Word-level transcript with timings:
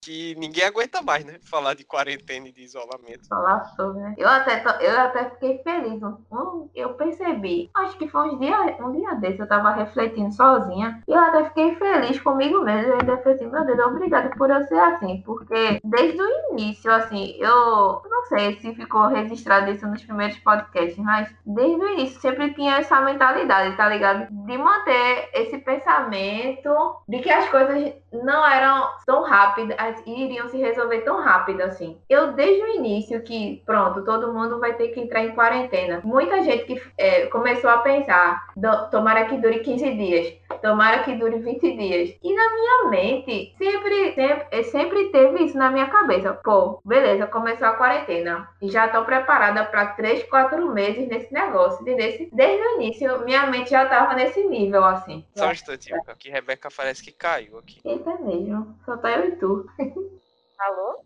que 0.00 0.34
ninguém 0.36 0.64
aguenta 0.64 1.02
mais, 1.02 1.24
né? 1.24 1.38
Falar 1.42 1.74
de 1.74 1.84
quarentena 1.84 2.48
e 2.48 2.52
de 2.52 2.62
isolamento. 2.62 3.28
Falar 3.28 3.64
sobre, 3.76 4.00
né? 4.00 4.14
Eu 4.16 4.28
até, 4.28 4.62
eu 4.80 5.00
até 5.00 5.30
fiquei 5.30 5.58
feliz. 5.62 6.00
eu 6.74 6.94
percebi, 6.94 7.70
acho 7.74 7.98
que 7.98 8.08
foi 8.08 8.30
um 8.30 8.38
dia, 8.38 8.76
um 8.80 8.92
dia 8.92 9.14
desse, 9.16 9.40
eu 9.40 9.48
tava 9.48 9.70
refletindo 9.72 10.32
sozinha. 10.32 11.02
E 11.06 11.12
eu 11.12 11.18
até 11.18 11.44
fiquei 11.44 11.76
feliz 11.76 12.18
comigo 12.20 12.62
mesmo. 12.62 12.92
Eu 12.92 13.00
ainda 13.00 13.18
falei 13.18 13.34
assim, 13.34 13.46
meu 13.46 13.64
Deus, 13.66 13.78
obrigada 13.80 14.30
por 14.30 14.50
eu 14.50 14.62
ser 14.64 14.78
assim. 14.78 15.22
Porque 15.24 15.80
desde 15.84 16.20
o 16.20 16.52
início, 16.52 16.90
assim, 16.92 17.36
eu 17.38 18.02
não 18.08 18.24
sei 18.28 18.58
se 18.58 18.74
ficou 18.74 19.08
registrado 19.08 19.70
isso 19.70 19.86
nos 19.86 20.02
primeiros 20.02 20.38
podcasts, 20.38 20.98
mas 20.98 21.34
desde 21.44 21.82
o 21.82 21.88
início 21.90 22.20
sempre 22.20 22.54
tinha 22.54 22.78
essa 22.78 23.00
mentalidade, 23.00 23.76
tá 23.76 23.88
ligado? 23.88 24.28
De 24.30 24.56
manter 24.56 25.28
esse 25.34 25.58
pensamento 25.58 26.70
de 27.08 27.18
que 27.18 27.30
as 27.30 27.48
coisas 27.48 27.92
não 28.12 28.46
eram 28.46 28.88
tão 29.06 29.22
rápidas 29.24 29.89
e 30.06 30.24
iriam 30.24 30.48
se 30.48 30.56
resolver 30.56 31.00
tão 31.00 31.20
rápido 31.20 31.62
assim. 31.62 31.98
Eu, 32.08 32.32
desde 32.32 32.62
o 32.62 32.68
início, 32.68 33.22
que 33.22 33.62
pronto, 33.64 34.04
todo 34.04 34.32
mundo 34.32 34.58
vai 34.58 34.74
ter 34.74 34.88
que 34.88 35.00
entrar 35.00 35.24
em 35.24 35.34
quarentena. 35.34 36.00
Muita 36.04 36.42
gente 36.42 36.64
que 36.64 36.82
é, 36.98 37.26
começou 37.26 37.70
a 37.70 37.78
pensar, 37.78 38.46
tomara 38.90 39.24
que 39.26 39.36
dure 39.36 39.60
15 39.60 39.94
dias, 39.94 40.32
tomara 40.62 41.02
que 41.02 41.14
dure 41.14 41.38
20 41.38 41.76
dias. 41.76 42.16
E 42.22 42.34
na 42.34 42.54
minha 42.54 42.90
mente, 42.90 43.54
sempre, 43.56 44.14
sempre, 44.14 44.64
sempre 44.64 45.08
teve 45.10 45.44
isso 45.44 45.56
na 45.56 45.70
minha 45.70 45.86
cabeça. 45.86 46.32
Pô, 46.32 46.80
beleza, 46.84 47.26
começou 47.26 47.66
a 47.66 47.74
quarentena. 47.74 48.48
E 48.60 48.68
já 48.68 48.88
tô 48.88 49.04
preparada 49.04 49.64
para 49.64 49.86
3, 49.86 50.24
4 50.24 50.72
meses 50.72 51.08
nesse 51.08 51.32
negócio. 51.32 51.84
Desde, 51.84 52.28
desde 52.32 52.62
o 52.62 52.80
início, 52.80 53.24
minha 53.24 53.46
mente 53.46 53.70
já 53.70 53.86
tava 53.86 54.14
nesse 54.14 54.42
nível, 54.44 54.84
assim. 54.84 55.24
Só 55.34 55.48
um 55.48 55.52
instante, 55.52 55.92
que 56.18 56.30
Rebeca 56.30 56.68
parece 56.74 57.02
que 57.02 57.12
caiu 57.12 57.58
aqui. 57.58 57.80
Eita 57.84 58.16
mesmo, 58.18 58.74
só 58.84 58.96
tá 58.96 59.10
eu 59.12 59.28
e 59.28 59.32
tu. 59.36 59.66
Alô? 60.58 61.04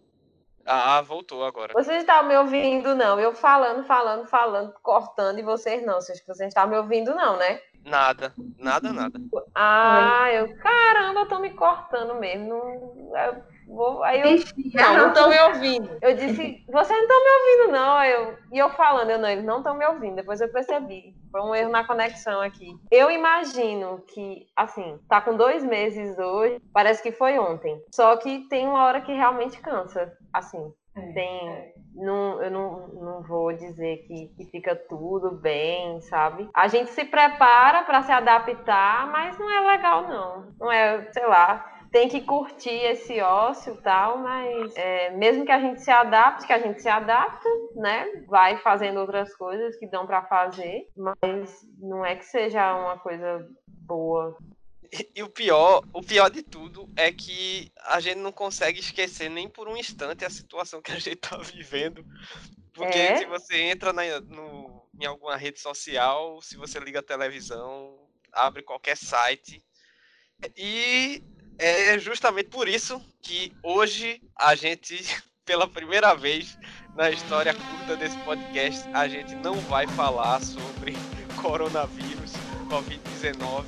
Ah, 0.67 1.03
voltou 1.03 1.45
agora. 1.45 1.75
Vocês 1.75 1.99
estão 1.99 2.27
me 2.27 2.37
ouvindo, 2.37 2.95
não? 2.95 3.21
Eu 3.21 3.35
falando, 3.35 3.85
falando, 3.85 4.27
falando, 4.27 4.73
cortando, 4.83 5.39
e 5.39 5.43
vocês 5.43 5.85
não. 5.85 6.01
Vocês, 6.01 6.25
vocês 6.27 6.49
estão 6.49 6.67
me 6.67 6.77
ouvindo, 6.77 7.15
não, 7.15 7.37
né? 7.37 7.61
Nada, 7.85 8.33
nada, 8.59 8.93
nada. 8.93 9.21
Ah, 9.55 10.33
eu, 10.33 10.57
caramba, 10.57 11.23
estão 11.23 11.41
me 11.41 11.51
cortando 11.51 12.15
mesmo. 12.15 12.49
Não, 12.49 13.17
eu 13.17 13.45
vou, 13.67 14.03
aí 14.03 14.21
eu, 14.21 14.45
não, 14.75 14.99
não 14.99 15.09
estão 15.09 15.29
me 15.29 15.41
ouvindo. 15.41 15.99
Eu 16.01 16.15
disse, 16.15 16.65
vocês 16.69 16.99
não 16.99 17.03
estão 17.03 17.25
me 17.25 17.31
ouvindo, 17.31 17.73
não. 17.73 18.05
Eu, 18.05 18.39
e 18.53 18.59
eu 18.59 18.71
falando, 18.71 19.11
eu 19.11 19.19
não, 19.19 19.29
eles 19.29 19.45
não 19.45 19.59
estão 19.59 19.77
me 19.77 19.87
ouvindo. 19.87 20.17
Depois 20.17 20.41
eu 20.41 20.49
percebi. 20.51 21.15
Foi 21.31 21.41
um 21.41 21.55
erro 21.55 21.71
na 21.71 21.85
conexão 21.85 22.41
aqui. 22.41 22.77
Eu 22.91 23.11
imagino 23.11 24.03
que, 24.13 24.47
assim, 24.57 24.99
tá 25.09 25.21
com 25.21 25.37
dois 25.37 25.65
meses 25.65 26.19
hoje, 26.19 26.61
parece 26.73 27.03
que 27.03 27.13
foi 27.13 27.39
ontem. 27.39 27.81
Só 27.93 28.17
que 28.17 28.49
tem 28.49 28.67
uma 28.69 28.85
hora 28.85 29.01
que 29.01 29.13
realmente 29.13 29.61
cansa, 29.61 30.13
assim. 30.33 30.73
É, 30.97 31.13
tem, 31.13 31.49
é. 31.49 31.75
Não, 31.95 32.43
eu 32.43 32.51
não, 32.51 32.89
não 32.89 33.23
vou 33.23 33.53
dizer 33.53 33.99
que, 34.07 34.29
que 34.37 34.45
fica 34.47 34.75
tudo 34.75 35.31
bem, 35.33 36.01
sabe? 36.03 36.49
A 36.53 36.67
gente 36.67 36.91
se 36.91 37.05
prepara 37.05 37.83
para 37.83 38.03
se 38.03 38.11
adaptar, 38.11 39.07
mas 39.11 39.39
não 39.39 39.51
é 39.51 39.73
legal, 39.73 40.03
não. 40.09 40.55
Não 40.59 40.73
é, 40.73 41.11
sei 41.13 41.27
lá, 41.27 41.74
tem 41.95 42.09
que 42.09 42.23
curtir 42.23 42.75
esse 42.75 43.21
ócio 43.21 43.75
e 43.75 43.77
tal, 43.77 44.19
mas 44.19 44.75
é, 44.75 45.11
mesmo 45.11 45.47
que 45.47 45.53
a 45.53 45.61
gente 45.61 45.81
se 45.81 45.93
adapte, 45.93 46.45
que 46.45 46.53
a 46.53 46.59
gente 46.59 46.83
se 46.83 46.89
adapta, 46.89 47.49
né? 47.77 48.25
Vai 48.27 48.59
fazendo 48.59 48.99
outras 48.99 49.33
coisas 49.37 49.77
que 49.77 49.87
dão 49.87 50.05
para 50.05 50.25
fazer, 50.25 50.89
mas 50.97 51.65
não 51.79 52.05
é 52.05 52.17
que 52.17 52.25
seja 52.25 52.77
uma 52.77 52.99
coisa 52.99 53.49
boa 53.63 54.37
e, 55.15 55.23
o 55.23 55.29
pior, 55.29 55.85
o 55.93 56.03
pior 56.03 56.31
de 56.31 56.43
tudo 56.43 56.89
é 56.97 57.13
que 57.13 57.73
a 57.79 58.01
gente 58.01 58.19
não 58.19 58.31
consegue 58.33 58.81
esquecer 58.81 59.29
nem 59.29 59.49
por 59.49 59.69
um 59.69 59.77
instante 59.77 60.25
a 60.25 60.31
situação 60.31 60.83
que 60.83 60.93
a 60.93 60.99
gente 60.99 61.17
tá 61.17 61.37
vivendo. 61.39 62.05
Porque 62.73 62.99
é? 62.99 63.19
se 63.19 63.25
você 63.25 63.57
entra 63.63 63.93
na, 63.93 64.21
no, 64.21 64.85
em 65.01 65.05
alguma 65.05 65.37
rede 65.37 65.61
social, 65.61 66.41
se 66.43 66.57
você 66.57 66.81
liga 66.81 66.99
a 66.99 67.05
televisão, 67.05 67.97
abre 68.33 68.63
qualquer 68.63 68.97
site. 68.97 69.65
E 70.57 71.23
é 71.59 71.99
justamente 71.99 72.49
por 72.49 72.69
isso 72.69 73.01
que 73.23 73.53
hoje 73.63 74.21
a 74.37 74.55
gente, 74.55 74.97
pela 75.45 75.69
primeira 75.69 76.15
vez 76.15 76.59
na 76.97 77.11
história 77.11 77.55
curta 77.55 77.97
desse 77.97 78.17
podcast, 78.19 78.89
a 78.93 79.09
gente 79.09 79.35
não 79.37 79.55
vai 79.63 79.87
falar 79.89 80.41
sobre 80.41 80.95
coronavírus, 81.43 82.33
Covid-19 82.69 83.65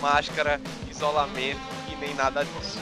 máscara, 0.00 0.60
isolamento 0.90 1.60
e 1.92 1.96
nem 1.96 2.14
nada 2.14 2.44
disso. 2.44 2.78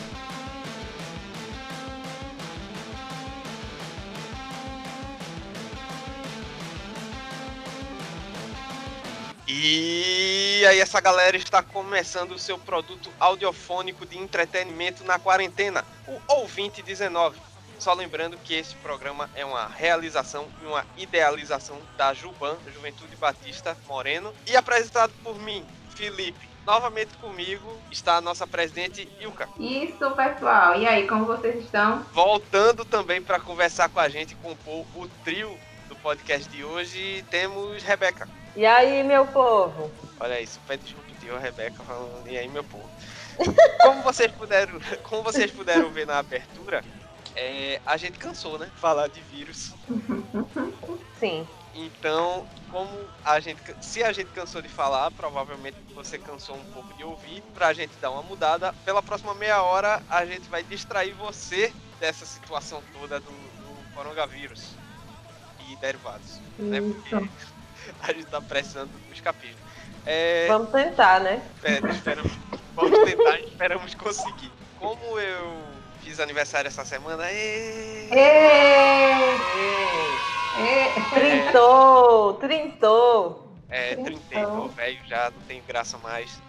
E 9.49 10.36
aí 10.67 10.81
essa 10.81 11.01
galera 11.01 11.37
está 11.37 11.63
começando 11.63 12.33
o 12.33 12.39
seu 12.39 12.59
produto 12.59 13.11
audiofônico 13.21 14.05
de 14.05 14.19
entretenimento 14.19 15.05
na 15.05 15.19
quarentena, 15.19 15.85
o 16.07 16.21
Ouvinte 16.35 16.83
19. 16.83 17.39
Só 17.79 17.93
lembrando 17.93 18.39
que 18.39 18.55
esse 18.55 18.75
programa 18.77 19.29
é 19.35 19.45
uma 19.45 19.67
realização 19.67 20.49
e 20.63 20.67
uma 20.67 20.85
idealização 20.97 21.79
da 21.97 22.15
Juban, 22.15 22.57
Juventude 22.73 23.15
Batista 23.17 23.77
Moreno, 23.87 24.33
e 24.47 24.57
apresentado 24.57 25.13
por 25.23 25.39
mim, 25.39 25.65
Felipe, 25.95 26.57
Novamente 26.67 27.17
comigo 27.19 27.79
está 27.93 28.17
a 28.17 28.21
nossa 28.21 28.45
presidente 28.45 29.09
Ilka. 29.21 29.49
Isso, 29.57 30.11
pessoal. 30.11 30.75
E 30.75 30.85
aí, 30.85 31.07
como 31.07 31.25
vocês 31.25 31.65
estão? 31.65 32.03
Voltando 32.13 32.85
também 32.85 33.23
para 33.23 33.39
conversar 33.39 33.89
com 33.89 34.01
a 34.01 34.09
gente, 34.09 34.35
compor 34.35 34.85
o 34.97 35.09
trio 35.23 35.57
do 35.89 35.95
podcast 35.95 36.51
de 36.51 36.65
hoje, 36.65 37.25
temos 37.31 37.85
Rebeca. 37.85 38.29
E 38.57 38.65
aí, 38.65 39.03
meu 39.03 39.27
povo? 39.27 39.91
Olha 40.19 40.41
isso, 40.41 40.59
junto 40.87 41.21
de 41.21 41.31
a 41.31 41.39
Rebeca 41.39 41.85
falando, 41.85 42.27
e 42.27 42.39
aí, 42.39 42.49
meu 42.49 42.65
povo? 42.65 42.89
como 43.83 44.03
vocês 44.03 44.33
puderam, 44.33 44.81
como 45.03 45.23
vocês 45.23 45.51
puderam 45.51 45.91
ver 45.91 46.07
na 46.07 46.19
abertura, 46.19 46.83
é, 47.37 47.79
a 47.85 47.99
gente 47.99 48.19
cansou, 48.19 48.59
né? 48.59 48.71
Falar 48.77 49.09
de 49.09 49.21
vírus. 49.21 49.75
Sim. 51.21 51.47
Então, 51.75 52.47
como 52.71 52.89
a 53.23 53.39
gente, 53.41 53.61
se 53.83 54.03
a 54.03 54.11
gente 54.11 54.31
cansou 54.31 54.63
de 54.63 54.69
falar, 54.71 55.11
provavelmente 55.11 55.77
você 55.95 56.17
cansou 56.17 56.57
um 56.57 56.73
pouco 56.73 56.95
de 56.95 57.05
ouvir, 57.05 57.43
pra 57.55 57.75
gente 57.75 57.93
dar 58.01 58.11
uma 58.11 58.23
mudada, 58.23 58.73
pela 58.87 59.03
próxima 59.03 59.35
meia 59.35 59.63
hora 59.63 60.03
a 60.09 60.25
gente 60.25 60.49
vai 60.49 60.63
distrair 60.63 61.13
você 61.13 61.71
dessa 62.01 62.25
situação 62.25 62.83
toda 62.99 63.21
do, 63.21 63.27
do 63.27 63.95
coronavírus 63.95 64.71
e 65.69 65.77
derivados, 65.77 66.41
né? 66.59 66.81
Porque 66.81 67.15
a 68.03 68.13
gente 68.13 68.27
tá 68.27 68.41
precisando 68.41 68.91
do 68.91 69.13
escapismo. 69.13 69.57
É... 70.05 70.47
Vamos 70.49 70.71
tentar, 70.71 71.21
né? 71.21 71.43
É, 71.65 71.79
esperamos, 71.91 72.33
vamos 72.75 72.99
tentar, 73.05 73.41
esperamos 73.41 73.95
conseguir. 73.95 74.53
Como 74.79 75.19
eu 75.19 75.63
fiz 76.03 76.21
aniversário 76.21 76.69
essa 76.69 76.85
semana, 76.85 77.31
e... 77.33 78.09
Trintou, 81.13 82.35
trintou. 82.35 83.47
É, 83.69 83.97
trintei, 83.97 84.43
tô 84.45 84.69
velho 84.69 84.99
já, 85.07 85.31
não 85.31 85.43
tem 85.49 85.63
graça 85.67 85.99
mais. 85.99 86.41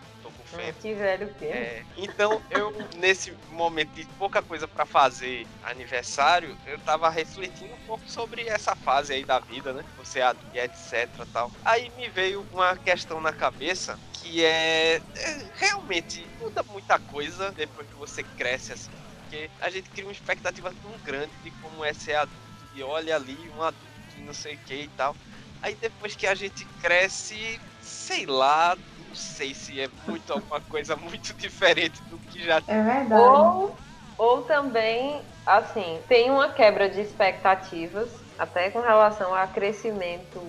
Fé. 0.48 0.74
Que 0.82 0.94
velho 0.94 1.34
que 1.36 1.46
é. 1.46 1.84
Então, 1.98 2.42
eu, 2.50 2.72
nesse 2.96 3.32
momento 3.52 3.92
de 3.94 4.06
pouca 4.18 4.42
coisa 4.42 4.68
para 4.68 4.86
fazer 4.86 5.46
aniversário, 5.64 6.58
eu 6.66 6.80
tava 6.80 7.10
refletindo 7.10 7.74
um 7.74 7.86
pouco 7.86 8.08
sobre 8.10 8.48
essa 8.48 8.76
fase 8.76 9.14
aí 9.14 9.24
da 9.24 9.40
vida, 9.40 9.74
né? 9.74 9.84
Você 9.98 10.20
é 10.20 10.34
e 10.54 10.60
etc 10.60 11.10
tal. 11.34 11.52
Aí 11.66 11.92
me 11.98 12.10
veio 12.10 12.46
uma 12.52 12.76
questão 12.78 13.20
na 13.20 13.34
cabeça 13.34 13.98
que 14.14 14.44
é, 14.44 14.96
é 14.96 15.46
realmente 15.58 16.26
muda 16.40 16.64
muita 16.64 16.98
coisa 17.00 17.52
depois 17.52 17.88
que 17.88 17.96
você 17.96 18.24
cresce 18.24 18.74
assim. 18.74 18.92
Porque 19.22 19.50
a 19.62 19.70
gente 19.70 19.90
cria 19.90 20.06
uma 20.06 20.12
expectativa 20.12 20.74
tão 20.82 20.92
grande 21.04 21.32
de 21.44 21.52
como 21.62 21.84
é 21.84 21.94
ser 21.94 22.16
adulto. 22.16 22.38
E 22.74 22.82
olha 22.82 23.16
ali 23.16 23.38
um 23.50 23.62
adulto 23.62 23.98
não 24.22 24.34
sei 24.34 24.56
o 24.56 24.60
que 24.60 24.74
e 24.74 24.88
tal. 24.90 25.16
Aí 25.62 25.76
depois 25.76 26.16
que 26.16 26.28
a 26.28 26.36
gente 26.36 26.66
cresce, 26.82 27.60
sei 27.82 28.26
lá, 28.26 28.78
não 29.08 29.16
sei 29.16 29.54
se 29.54 29.80
é 29.80 29.88
muito 30.08 30.34
alguma 30.34 30.60
coisa 30.62 30.96
muito 30.96 31.34
diferente 31.38 32.02
do 32.04 32.18
que 32.20 32.44
já 32.44 32.62
É 32.68 32.84
verdade. 32.84 33.22
Ou, 33.22 33.76
ou 34.18 34.42
também, 34.44 35.22
assim, 35.46 36.00
tem 36.08 36.30
uma 36.30 36.50
quebra 36.50 36.90
de 36.90 37.02
expectativas, 37.02 38.12
até 38.38 38.70
com 38.70 38.80
relação 38.80 39.34
a 39.34 39.48
crescimento 39.48 40.42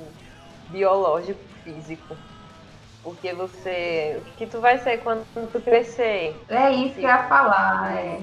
biológico, 0.68 1.40
físico. 1.64 2.16
Porque 3.02 3.32
você. 3.32 4.20
O 4.20 4.36
que 4.36 4.46
tu 4.46 4.60
vai 4.60 4.78
ser 4.78 4.98
quando 4.98 5.24
tu 5.52 5.60
crescer? 5.60 6.44
É 6.48 6.70
isso 6.72 6.94
que 6.94 7.00
eu 7.00 7.08
ia 7.08 7.28
falar. 7.28 7.96
É. 7.96 8.18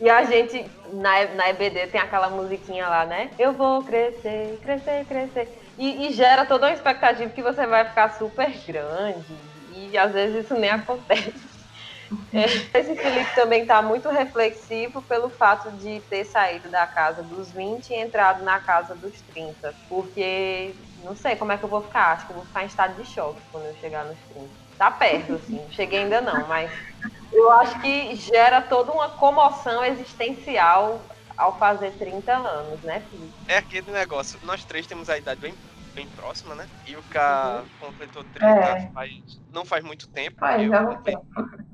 E, 0.00 0.08
a 0.08 0.22
gente, 0.24 0.70
na, 0.92 1.24
na 1.34 1.48
EBD, 1.50 1.88
tem 1.88 2.00
aquela 2.00 2.28
musiquinha 2.28 2.88
lá, 2.88 3.04
né? 3.04 3.30
Eu 3.38 3.54
vou 3.54 3.82
crescer, 3.82 4.60
crescer, 4.62 5.04
crescer. 5.06 5.58
E, 5.76 6.06
e 6.06 6.12
gera 6.12 6.44
toda 6.44 6.66
uma 6.66 6.72
expectativa 6.72 7.30
que 7.30 7.42
você 7.42 7.66
vai 7.66 7.84
ficar 7.86 8.10
super 8.10 8.50
grande. 8.66 9.47
E 9.78 9.96
às 9.96 10.12
vezes 10.12 10.44
isso 10.44 10.54
nem 10.54 10.70
acontece. 10.70 11.58
É, 12.32 12.44
esse 12.78 12.96
Felipe 12.96 13.34
também 13.34 13.62
está 13.62 13.82
muito 13.82 14.08
reflexivo 14.08 15.02
pelo 15.02 15.28
fato 15.30 15.76
de 15.76 16.00
ter 16.08 16.24
saído 16.24 16.70
da 16.70 16.86
casa 16.86 17.22
dos 17.22 17.52
20 17.52 17.90
e 17.90 17.96
entrado 17.96 18.42
na 18.44 18.58
casa 18.60 18.94
dos 18.94 19.20
30. 19.22 19.74
Porque 19.88 20.74
não 21.04 21.14
sei 21.14 21.36
como 21.36 21.52
é 21.52 21.58
que 21.58 21.64
eu 21.64 21.68
vou 21.68 21.82
ficar. 21.82 22.12
Acho 22.12 22.26
que 22.26 22.32
eu 22.32 22.36
vou 22.36 22.46
ficar 22.46 22.62
em 22.62 22.66
estado 22.66 23.00
de 23.00 23.08
choque 23.08 23.42
quando 23.52 23.66
eu 23.66 23.76
chegar 23.76 24.04
nos 24.04 24.18
30. 24.28 24.50
Tá 24.78 24.90
perto, 24.90 25.34
assim. 25.34 25.70
Cheguei 25.70 26.00
ainda 26.00 26.20
não, 26.20 26.46
mas 26.48 26.70
eu 27.32 27.50
acho 27.52 27.80
que 27.80 28.14
gera 28.14 28.62
toda 28.62 28.92
uma 28.92 29.10
comoção 29.10 29.84
existencial 29.84 31.06
ao 31.36 31.58
fazer 31.58 31.92
30 31.92 32.32
anos, 32.32 32.82
né, 32.82 33.06
Felipe? 33.10 33.34
É 33.48 33.58
aquele 33.58 33.90
negócio. 33.90 34.38
Nós 34.42 34.64
três 34.64 34.86
temos 34.86 35.08
a 35.08 35.18
idade 35.18 35.40
bem 35.40 35.54
bem 35.88 36.06
próxima, 36.08 36.54
né? 36.54 36.66
E 36.86 36.96
o 36.96 37.02
K 37.02 37.62
uhum. 37.62 37.86
completou 37.86 38.24
30 38.24 38.46
é. 38.46 38.90
faz, 38.92 39.40
não 39.52 39.64
faz 39.64 39.84
muito 39.84 40.08
tempo. 40.08 40.38
Faz, 40.38 40.62
eu 40.62 40.70
completei, 40.70 41.16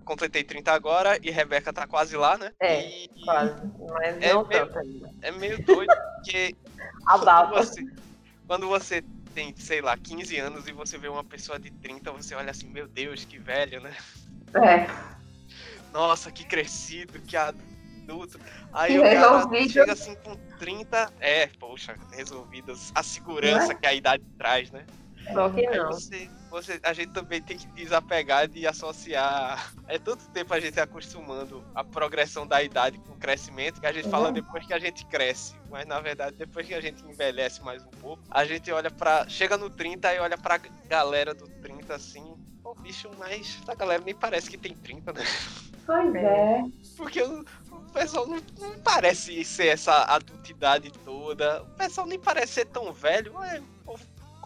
completei 0.04 0.44
30 0.44 0.72
agora 0.72 1.18
e 1.22 1.30
Rebeca 1.30 1.72
tá 1.72 1.86
quase 1.86 2.16
lá, 2.16 2.36
né? 2.36 2.52
É, 2.60 2.80
e, 2.80 3.08
quase. 3.24 3.54
Mas 3.92 4.22
é 4.22 4.32
não 4.32 4.46
meio, 4.46 4.66
tanto 4.66 4.78
ainda. 4.78 5.10
É 5.22 5.30
meio 5.30 5.64
doido, 5.64 5.94
porque 6.16 6.56
quando 7.06 7.50
você, 7.50 7.82
quando 8.46 8.68
você 8.68 9.02
tem, 9.34 9.54
sei 9.56 9.80
lá, 9.80 9.96
15 9.96 10.38
anos 10.38 10.68
e 10.68 10.72
você 10.72 10.96
vê 10.96 11.08
uma 11.08 11.24
pessoa 11.24 11.58
de 11.58 11.70
30, 11.70 12.12
você 12.12 12.34
olha 12.34 12.50
assim, 12.50 12.68
meu 12.68 12.86
Deus, 12.86 13.24
que 13.24 13.38
velho, 13.38 13.80
né? 13.80 13.94
É. 14.54 14.86
Nossa, 15.92 16.30
que 16.30 16.44
crescido, 16.44 17.20
que 17.20 17.36
adulto. 17.36 17.73
Aí 18.72 18.98
o 18.98 19.02
cara 19.02 19.68
chega 19.68 19.92
assim 19.92 20.14
com 20.16 20.36
30. 20.58 21.12
É, 21.20 21.46
poxa, 21.58 21.96
resolvidas. 22.12 22.92
A 22.94 23.02
segurança 23.02 23.72
é? 23.72 23.74
que 23.74 23.86
a 23.86 23.94
idade 23.94 24.24
traz, 24.38 24.70
né? 24.70 24.84
Só 25.32 25.48
que 25.48 25.62
não. 25.70 25.88
Você, 25.88 26.28
você, 26.50 26.80
a 26.82 26.92
gente 26.92 27.12
também 27.12 27.40
tem 27.40 27.56
que 27.56 27.66
desapegar 27.68 28.46
de 28.46 28.66
associar. 28.66 29.72
É 29.88 29.98
tanto 29.98 30.28
tempo 30.30 30.52
a 30.52 30.60
gente 30.60 30.78
acostumando 30.78 31.64
a 31.74 31.82
progressão 31.82 32.46
da 32.46 32.62
idade 32.62 32.98
com 32.98 33.12
o 33.12 33.16
crescimento 33.16 33.80
que 33.80 33.86
a 33.86 33.92
gente 33.92 34.08
fala 34.08 34.28
uhum. 34.28 34.34
depois 34.34 34.66
que 34.66 34.74
a 34.74 34.78
gente 34.78 35.04
cresce. 35.06 35.54
Mas 35.70 35.86
na 35.86 36.00
verdade, 36.00 36.36
depois 36.36 36.66
que 36.66 36.74
a 36.74 36.80
gente 36.80 37.02
envelhece 37.04 37.62
mais 37.62 37.82
um 37.82 37.90
pouco, 37.90 38.22
a 38.30 38.44
gente 38.44 38.70
olha 38.70 38.90
para 38.90 39.28
Chega 39.28 39.56
no 39.56 39.70
30 39.70 40.14
e 40.14 40.18
olha 40.18 40.36
pra 40.36 40.58
galera 40.86 41.34
do 41.34 41.48
30 41.48 41.94
assim. 41.94 42.33
Pô, 42.64 42.74
bicho, 42.74 43.10
mas 43.18 43.60
a 43.68 43.74
galera 43.74 44.02
nem 44.02 44.14
parece 44.14 44.50
que 44.50 44.56
tem 44.56 44.74
30, 44.74 45.12
né? 45.12 45.22
Pois 45.84 46.14
é. 46.14 46.62
Porque 46.96 47.22
o, 47.22 47.44
o 47.70 47.92
pessoal 47.92 48.26
não, 48.26 48.42
não, 48.58 48.78
parece 48.80 49.44
ser 49.44 49.66
essa 49.66 50.04
adultidade 50.04 50.90
toda. 51.04 51.62
O 51.62 51.66
pessoal 51.76 52.06
nem 52.06 52.18
parece 52.18 52.54
ser 52.54 52.64
tão 52.64 52.90
velho. 52.90 53.34
É 53.44 53.60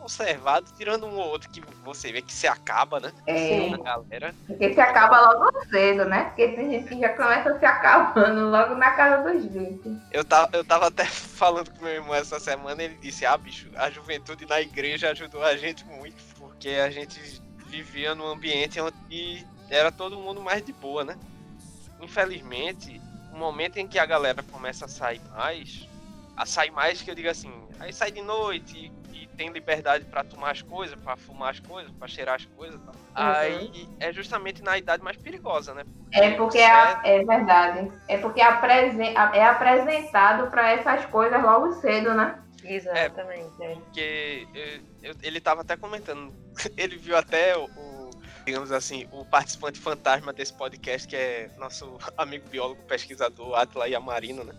conservado, 0.09 0.71
tirando 0.77 1.07
um 1.07 1.17
ou 1.17 1.29
outro 1.29 1.51
que 1.51 1.61
você 1.85 2.11
vê 2.11 2.23
que 2.23 2.33
se 2.33 2.47
acaba, 2.47 2.99
né? 2.99 3.13
É. 3.27 3.69
galera. 3.77 4.35
Porque 4.47 4.73
se 4.73 4.81
acaba 4.81 5.33
logo 5.33 5.65
cedo, 5.67 6.05
né? 6.07 6.25
Porque 6.25 6.49
tem 6.49 6.71
gente 6.71 6.89
que 6.89 7.01
já 7.01 7.11
começa 7.11 7.59
se 7.59 7.67
acabando 7.67 8.49
logo 8.49 8.75
na 8.77 8.91
casa 8.93 9.31
dos 9.31 9.45
20. 9.45 10.01
Eu 10.11 10.25
tava, 10.25 10.49
eu 10.57 10.65
tava 10.65 10.87
até 10.87 11.05
falando 11.07 11.71
com 11.71 11.85
meu 11.85 11.95
irmão 11.95 12.15
essa 12.15 12.41
semana, 12.41 12.83
ele 12.83 12.95
disse, 12.95 13.27
ah, 13.27 13.37
bicho, 13.37 13.69
a 13.77 13.91
juventude 13.91 14.47
na 14.47 14.61
igreja 14.61 15.11
ajudou 15.11 15.43
a 15.43 15.57
gente 15.57 15.85
muito, 15.85 16.17
porque 16.39 16.71
a 16.71 16.91
gente 16.91 17.43
vivia 17.69 18.15
num 18.15 18.27
ambiente 18.27 18.81
onde 18.81 19.47
era 19.71 19.93
todo 19.93 20.19
mundo 20.19 20.41
mais 20.41 20.63
de 20.63 20.73
boa, 20.73 21.05
né? 21.05 21.17
Infelizmente, 22.01 23.01
o 23.33 23.37
momento 23.37 23.77
em 23.77 23.87
que 23.87 23.99
a 23.99 24.07
galera 24.07 24.43
começa 24.51 24.87
a 24.87 24.89
sair 24.89 25.21
mais, 25.31 25.89
a 26.37 26.47
sair 26.47 26.71
mais 26.71 27.03
que 27.03 27.11
eu 27.11 27.15
digo 27.15 27.29
assim, 27.29 27.53
aí 27.79 27.93
sai 27.93 28.11
de 28.11 28.23
noite 28.23 28.93
e, 29.13 29.23
e 29.23 29.27
tem 29.29 29.51
liberdade 29.51 30.05
para 30.05 30.25
tomar 30.25 30.53
as 30.53 30.63
coisas, 30.63 30.99
para 30.99 31.17
fumar 31.17 31.51
as 31.51 31.61
coisas, 31.61 31.93
para 31.93 32.09
cheirar 32.09 32.37
as 32.37 32.45
coisas, 32.45 32.81
tá? 32.81 32.93
uhum. 32.93 33.33
aí 33.33 33.89
é 34.01 34.13
justamente 34.13 34.63
na 34.63 34.79
idade 34.79 35.03
mais 35.03 35.17
perigosa, 35.17 35.75
né? 35.75 35.85
Porque 35.85 36.19
é 36.19 36.31
porque 36.37 36.59
é, 36.59 36.99
é 37.05 37.25
verdade, 37.25 37.93
é 38.09 38.17
porque 38.19 38.41
apresen 38.41 39.15
é 39.15 39.45
apresentado 39.45 40.51
para 40.51 40.71
essas 40.71 41.05
coisas 41.07 41.43
logo 41.43 41.73
cedo, 41.75 42.15
né? 42.15 42.39
Exatamente. 42.69 43.63
É, 43.63 43.75
porque 43.75 44.47
eu, 44.55 45.11
eu, 45.11 45.15
ele 45.23 45.41
tava 45.41 45.63
até 45.63 45.77
comentando, 45.77 46.33
ele 46.77 46.97
viu 46.97 47.17
até 47.17 47.57
o, 47.57 48.11
digamos 48.49 48.73
assim, 48.73 49.07
o 49.13 49.25
participante 49.25 49.79
fantasma 49.79 50.33
desse 50.33 50.53
podcast, 50.55 51.07
que 51.07 51.15
é 51.15 51.51
nosso 51.59 51.99
amigo 52.17 52.49
biólogo 52.49 52.83
pesquisador 52.85 53.55
Atla 53.55 53.87
Yamarino, 53.87 54.43
né? 54.43 54.55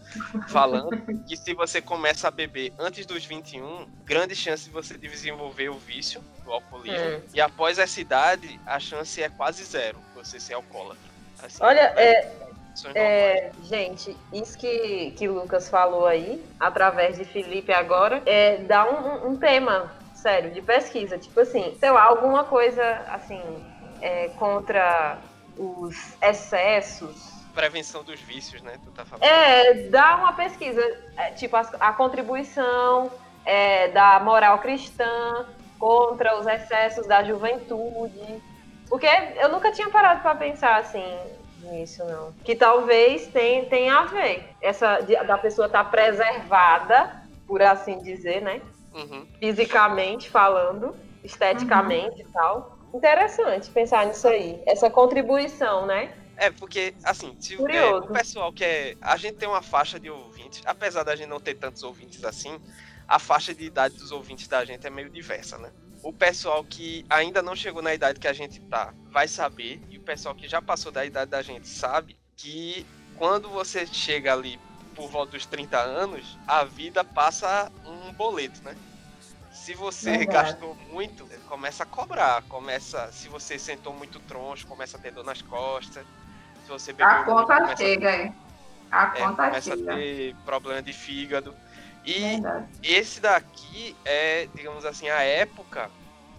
Falando 0.48 0.92
que 1.28 1.36
se 1.36 1.54
você 1.54 1.82
começa 1.82 2.28
a 2.28 2.32
beber 2.32 2.72
antes 2.78 3.06
dos 3.06 3.26
21, 3.26 3.88
grande 4.06 4.36
chance 4.36 4.66
de 4.66 4.70
você 4.70 4.98
desenvolver 4.98 5.70
o 5.70 5.78
vício 5.78 6.24
do 6.44 6.52
alcoolismo. 6.52 7.18
Hum. 7.18 7.22
E 7.34 7.42
após 7.42 7.80
essa 7.80 8.00
idade, 8.00 8.60
a 8.66 8.80
chance 8.80 9.22
é 9.22 9.30
quase 9.30 9.64
zero 9.64 9.98
você 10.16 10.40
ser 10.40 10.54
alcoólatra. 10.54 11.10
Assim, 11.42 11.64
Olha, 11.64 11.94
é, 11.96 12.49
é, 12.96 13.52
gente, 13.64 14.16
isso 14.34 14.58
que, 14.58 15.12
que 15.12 15.28
o 15.28 15.34
Lucas 15.34 15.70
falou 15.70 16.06
aí, 16.06 16.44
através 16.60 17.18
de 17.18 17.26
Felipe 17.26 17.72
agora, 17.72 18.22
é, 18.26 18.58
dá 18.58 18.86
um, 18.86 19.30
um 19.30 19.38
tema 19.38 19.92
sério 20.14 20.52
de 20.52 20.62
pesquisa. 20.62 21.18
Tipo 21.18 21.40
assim, 21.40 21.76
sei 21.80 21.92
lá, 21.92 22.04
alguma 22.04 22.44
coisa 22.44 22.84
assim 23.10 23.42
é, 24.02 24.30
contra 24.38 25.18
os 25.58 26.16
excessos. 26.22 27.30
Prevenção 27.54 28.04
dos 28.04 28.20
vícios, 28.22 28.62
né? 28.62 28.78
Tu 28.84 28.92
tá 28.92 29.06
falando. 29.06 29.24
É, 29.24 29.74
dá 29.90 30.18
uma 30.18 30.34
pesquisa, 30.34 30.82
é, 31.18 31.32
tipo, 31.32 31.56
a, 31.56 31.62
a 31.80 31.94
contribuição 31.94 33.12
é, 33.46 33.88
da 33.90 34.20
moral 34.20 34.60
cristã 34.60 35.46
contra 35.78 36.38
os 36.38 36.46
excessos 36.46 37.08
da 37.08 37.24
juventude. 37.24 38.42
Porque 38.88 39.08
eu 39.38 39.50
nunca 39.50 39.72
tinha 39.72 39.90
parado 39.90 40.22
para 40.22 40.36
pensar 40.36 40.78
assim 40.78 41.04
nisso, 41.68 42.04
não. 42.06 42.34
Que 42.44 42.56
talvez 42.56 43.28
tenha, 43.28 43.66
tenha 43.66 44.00
a 44.00 44.06
ver. 44.06 44.50
Essa 44.62 45.00
da 45.00 45.38
pessoa 45.38 45.68
estar 45.68 45.84
tá 45.84 45.90
preservada, 45.90 47.24
por 47.48 47.62
assim 47.62 48.00
dizer, 48.02 48.42
né? 48.42 48.62
Uhum. 48.94 49.28
Fisicamente 49.40 50.30
falando, 50.30 50.96
esteticamente 51.24 52.22
uhum. 52.22 52.30
e 52.30 52.34
tal 52.34 52.80
interessante 52.94 53.70
pensar 53.70 54.06
nisso 54.06 54.28
aí, 54.28 54.62
essa 54.66 54.90
contribuição, 54.90 55.86
né? 55.86 56.14
É, 56.38 56.50
porque, 56.50 56.94
assim, 57.04 57.36
se 57.40 57.56
é, 57.56 57.86
o 57.94 58.08
pessoal 58.08 58.52
que 58.54 58.64
é. 58.64 58.96
A 59.02 59.18
gente 59.18 59.36
tem 59.36 59.48
uma 59.48 59.62
faixa 59.62 60.00
de 60.00 60.10
ouvintes, 60.10 60.62
apesar 60.66 61.04
da 61.04 61.16
gente 61.16 61.28
não 61.28 61.40
ter 61.40 61.56
tantos 61.56 61.84
ouvintes 61.84 62.24
assim, 62.24 62.58
a 63.06 63.20
faixa 63.20 63.54
de 63.54 63.66
idade 63.66 63.98
dos 63.98 64.12
ouvintes 64.12 64.48
da 64.48 64.64
gente 64.64 64.88
é 64.88 64.90
meio 64.90 65.10
diversa, 65.10 65.58
né? 65.58 65.70
O 66.02 66.14
pessoal 66.14 66.64
que 66.64 67.06
ainda 67.10 67.42
não 67.42 67.56
chegou 67.56 67.82
na 67.82 67.94
idade 67.94 68.20
que 68.20 68.28
a 68.28 68.34
gente 68.34 68.60
tá 68.62 68.94
vai 69.12 69.28
saber, 69.28 69.82
e 69.90 69.98
o 69.98 70.02
pessoal 70.02 70.34
que 70.34 70.48
já 70.48 70.62
passou 70.62 70.92
da 70.92 71.06
idade 71.06 71.32
da 71.32 71.42
gente 71.42 71.68
sabe 71.68 72.18
que 72.38 72.86
quando 73.18 73.50
você 73.50 73.86
chega 73.86 74.32
ali 74.32 74.60
por 74.96 75.10
volta 75.10 75.34
dos 75.34 75.46
30 75.46 75.78
anos, 75.78 76.38
a 76.48 76.64
vida 76.64 77.04
passa 77.04 77.72
um 77.86 78.14
boleto, 78.14 78.62
né? 78.64 78.76
Se 79.52 79.74
você 79.74 80.20
Verdade. 80.20 80.52
gastou 80.52 80.76
muito, 80.90 81.28
começa 81.48 81.84
a 81.84 81.86
cobrar. 81.86 82.42
Começa. 82.44 83.12
Se 83.12 83.28
você 83.28 83.60
sentou 83.60 83.94
muito 83.94 84.20
troncho, 84.22 84.66
começa 84.66 84.98
a 84.98 85.00
ter 85.00 85.12
dor 85.12 85.24
nas 85.26 85.42
costas. 85.42 86.06
Se 86.64 86.70
você 86.70 86.94
bebeu 86.94 87.08
A 87.08 87.24
conta 87.24 87.60
muito, 87.60 87.78
chega, 87.78 88.16
hein? 88.16 88.36
A 88.92 89.06
é, 89.16 89.20
conta 89.20 89.46
começa 89.48 89.76
chega. 89.76 89.94
a 89.94 89.96
ter 89.96 90.36
problema 90.46 90.82
de 90.82 90.94
fígado. 90.94 91.54
E 92.06 92.20
Verdade. 92.20 92.68
esse 92.84 93.20
daqui 93.20 93.96
é, 94.06 94.48
digamos 94.54 94.86
assim, 94.86 95.10
a 95.10 95.22
época 95.22 95.90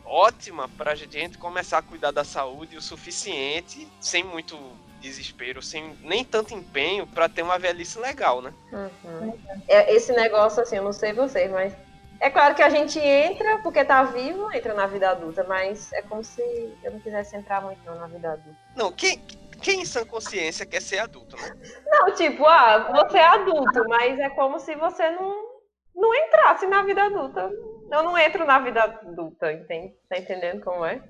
ótima 0.04 0.68
para 0.68 0.92
a 0.92 0.94
gente 0.94 1.38
começar 1.38 1.78
a 1.78 1.82
cuidar 1.82 2.10
da 2.10 2.24
saúde 2.24 2.76
o 2.76 2.82
suficiente, 2.82 3.86
sem 4.00 4.24
muito 4.24 4.58
desespero, 5.00 5.62
sem 5.62 5.96
nem 6.02 6.24
tanto 6.24 6.52
empenho 6.52 7.06
para 7.06 7.28
ter 7.28 7.42
uma 7.42 7.58
velhice 7.58 7.98
legal, 7.98 8.42
né? 8.42 8.52
Uhum. 8.72 9.38
É, 9.68 9.94
esse 9.94 10.12
negócio, 10.12 10.62
assim, 10.62 10.76
eu 10.76 10.84
não 10.84 10.92
sei 10.92 11.12
vocês, 11.12 11.50
mas 11.50 11.72
é 12.20 12.28
claro 12.28 12.54
que 12.54 12.62
a 12.62 12.68
gente 12.68 12.98
entra 12.98 13.58
porque 13.62 13.82
tá 13.82 14.02
vivo, 14.02 14.52
entra 14.52 14.74
na 14.74 14.86
vida 14.86 15.10
adulta, 15.10 15.42
mas 15.44 15.90
é 15.92 16.02
como 16.02 16.22
se 16.22 16.42
eu 16.84 16.92
não 16.92 17.00
quisesse 17.00 17.34
entrar 17.34 17.62
muito 17.62 17.80
não, 17.86 17.94
na 17.94 18.06
vida 18.06 18.32
adulta. 18.32 18.58
Não, 18.76 18.92
quem, 18.92 19.18
quem 19.62 19.80
em 19.80 19.84
sã 19.86 20.04
consciência 20.04 20.66
quer 20.66 20.82
ser 20.82 20.98
adulto, 20.98 21.34
né? 21.36 21.50
Não, 21.86 22.14
tipo, 22.14 22.44
ah, 22.44 22.90
você 22.92 23.18
é 23.18 23.26
adulto, 23.26 23.88
mas 23.88 24.18
é 24.18 24.28
como 24.28 24.60
se 24.60 24.74
você 24.74 25.10
não, 25.12 25.49
não 26.10 26.26
entrasse 26.26 26.66
na 26.66 26.82
vida 26.82 27.04
adulta. 27.04 27.50
Eu 27.90 28.02
não 28.02 28.18
entro 28.18 28.44
na 28.44 28.58
vida 28.58 28.82
adulta, 28.82 29.52
entende? 29.52 29.94
Tá 30.08 30.18
entendendo 30.18 30.62
como 30.62 30.84
é? 30.84 31.00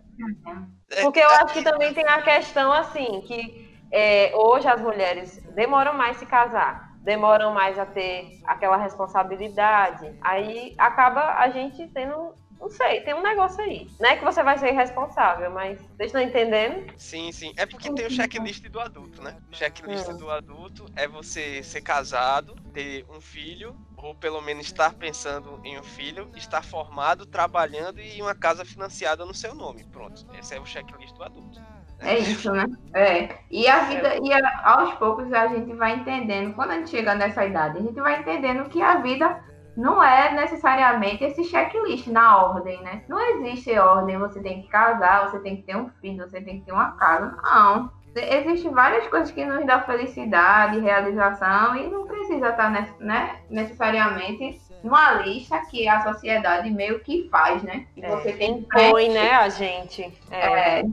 é 0.90 1.02
porque 1.02 1.21
eu 1.21 1.30
acho 1.30 1.54
que 1.54 1.62
também 1.62 1.92
tem 1.92 2.07
a 2.07 2.23
questão, 2.23 2.73
assim, 2.73 3.21
que 3.23 3.71
é, 3.90 4.33
hoje 4.35 4.69
as 4.69 4.80
mulheres 4.80 5.42
demoram 5.54 5.95
mais 5.95 6.16
se 6.16 6.26
casar 6.26 6.90
demoram 7.02 7.52
mais 7.52 7.78
a 7.78 7.87
ter 7.87 8.40
aquela 8.45 8.76
responsabilidade. 8.76 10.14
Aí 10.21 10.75
acaba 10.78 11.35
a 11.38 11.49
gente 11.49 11.88
tendo 11.88 12.35
não 12.61 12.69
sei, 12.69 13.00
tem 13.00 13.14
um 13.14 13.23
negócio 13.23 13.62
aí. 13.64 13.88
Não 13.99 14.11
é 14.11 14.17
que 14.17 14.25
você 14.25 14.43
vai 14.43 14.59
ser 14.59 14.73
responsável, 14.73 15.50
mas 15.50 15.81
vocês 15.81 16.09
estão 16.09 16.21
entendendo? 16.21 16.93
Sim, 16.97 17.33
sim. 17.33 17.55
É 17.57 17.64
porque 17.64 17.90
tem 17.90 18.07
o 18.07 18.11
checklist 18.11 18.62
do 18.69 18.79
adulto, 18.79 19.23
né? 19.23 19.38
O 19.50 19.57
checklist 19.57 20.07
hum. 20.09 20.17
do 20.19 20.31
adulto 20.31 20.85
é 20.95 21.09
você 21.09 21.62
ser 21.62 21.81
casado, 21.81 22.55
ter 22.75 23.07
um 23.09 23.21
filho, 23.21 23.75
ou 23.97 24.14
pelo 24.14 24.43
menos 24.43 24.67
estar 24.67 24.93
pensando 24.93 25.59
em 25.64 25.79
um 25.79 25.83
filho, 25.83 26.31
estar 26.37 26.62
formado, 26.62 27.25
trabalhando 27.25 27.99
e 27.99 28.21
uma 28.21 28.35
casa 28.35 28.62
financiada 28.62 29.25
no 29.25 29.35
seu 29.35 29.55
nome. 29.55 29.85
Pronto. 29.85 30.26
Esse 30.38 30.55
é 30.55 30.61
o 30.61 30.67
checklist 30.67 31.14
do 31.14 31.25
adulto. 31.25 31.61
É 32.00 32.19
isso, 32.19 32.50
né? 32.52 32.67
É. 32.95 33.38
E 33.50 33.69
a 33.69 33.81
vida, 33.85 34.17
e 34.23 34.33
a, 34.33 34.61
aos 34.64 34.95
poucos 34.95 35.33
a 35.33 35.49
gente 35.49 35.73
vai 35.75 35.97
entendendo, 35.97 36.55
quando 36.55 36.73
a 36.73 36.75
gente 36.75 36.90
chega 36.90 37.14
nessa 37.14 37.45
idade, 37.45 37.79
a 37.79 37.83
gente 37.83 38.00
vai 38.00 38.21
entendendo 38.21 38.69
que 38.69 38.81
a 38.81 38.97
vida 38.97 39.43
não 39.80 40.02
é 40.02 40.32
necessariamente 40.34 41.25
esse 41.25 41.42
checklist 41.44 42.06
na 42.08 42.37
ordem, 42.37 42.80
né? 42.82 43.02
Não 43.08 43.18
existe 43.18 43.76
ordem, 43.78 44.18
você 44.18 44.40
tem 44.40 44.60
que 44.60 44.68
casar, 44.68 45.30
você 45.30 45.40
tem 45.40 45.56
que 45.56 45.62
ter 45.62 45.75
um 45.75 45.88
filho, 46.00 46.28
você 46.28 46.40
tem 46.40 46.60
que 46.60 46.66
ter 46.66 46.72
uma 46.72 46.92
casa. 46.92 47.34
Não. 47.42 47.90
Existem 48.14 48.70
várias 48.72 49.06
coisas 49.06 49.30
que 49.30 49.44
nos 49.44 49.64
dão 49.64 49.80
felicidade, 49.82 50.80
realização, 50.80 51.76
e 51.76 51.88
não 51.88 52.06
precisa 52.06 52.50
estar 52.50 52.70
né, 52.99 53.37
necessariamente 53.49 54.60
numa 54.82 55.12
lista 55.12 55.58
que 55.70 55.88
a 55.88 56.02
sociedade 56.02 56.70
meio 56.70 57.00
que 57.00 57.28
faz, 57.30 57.62
né? 57.62 57.87
E 57.96 58.02
você 58.02 58.30
é, 58.30 58.32
tem 58.32 58.58
impõe, 58.58 59.08
né, 59.08 59.32
a 59.32 59.49
gente. 59.49 60.12
É. 60.30 60.80
é. 60.80 60.84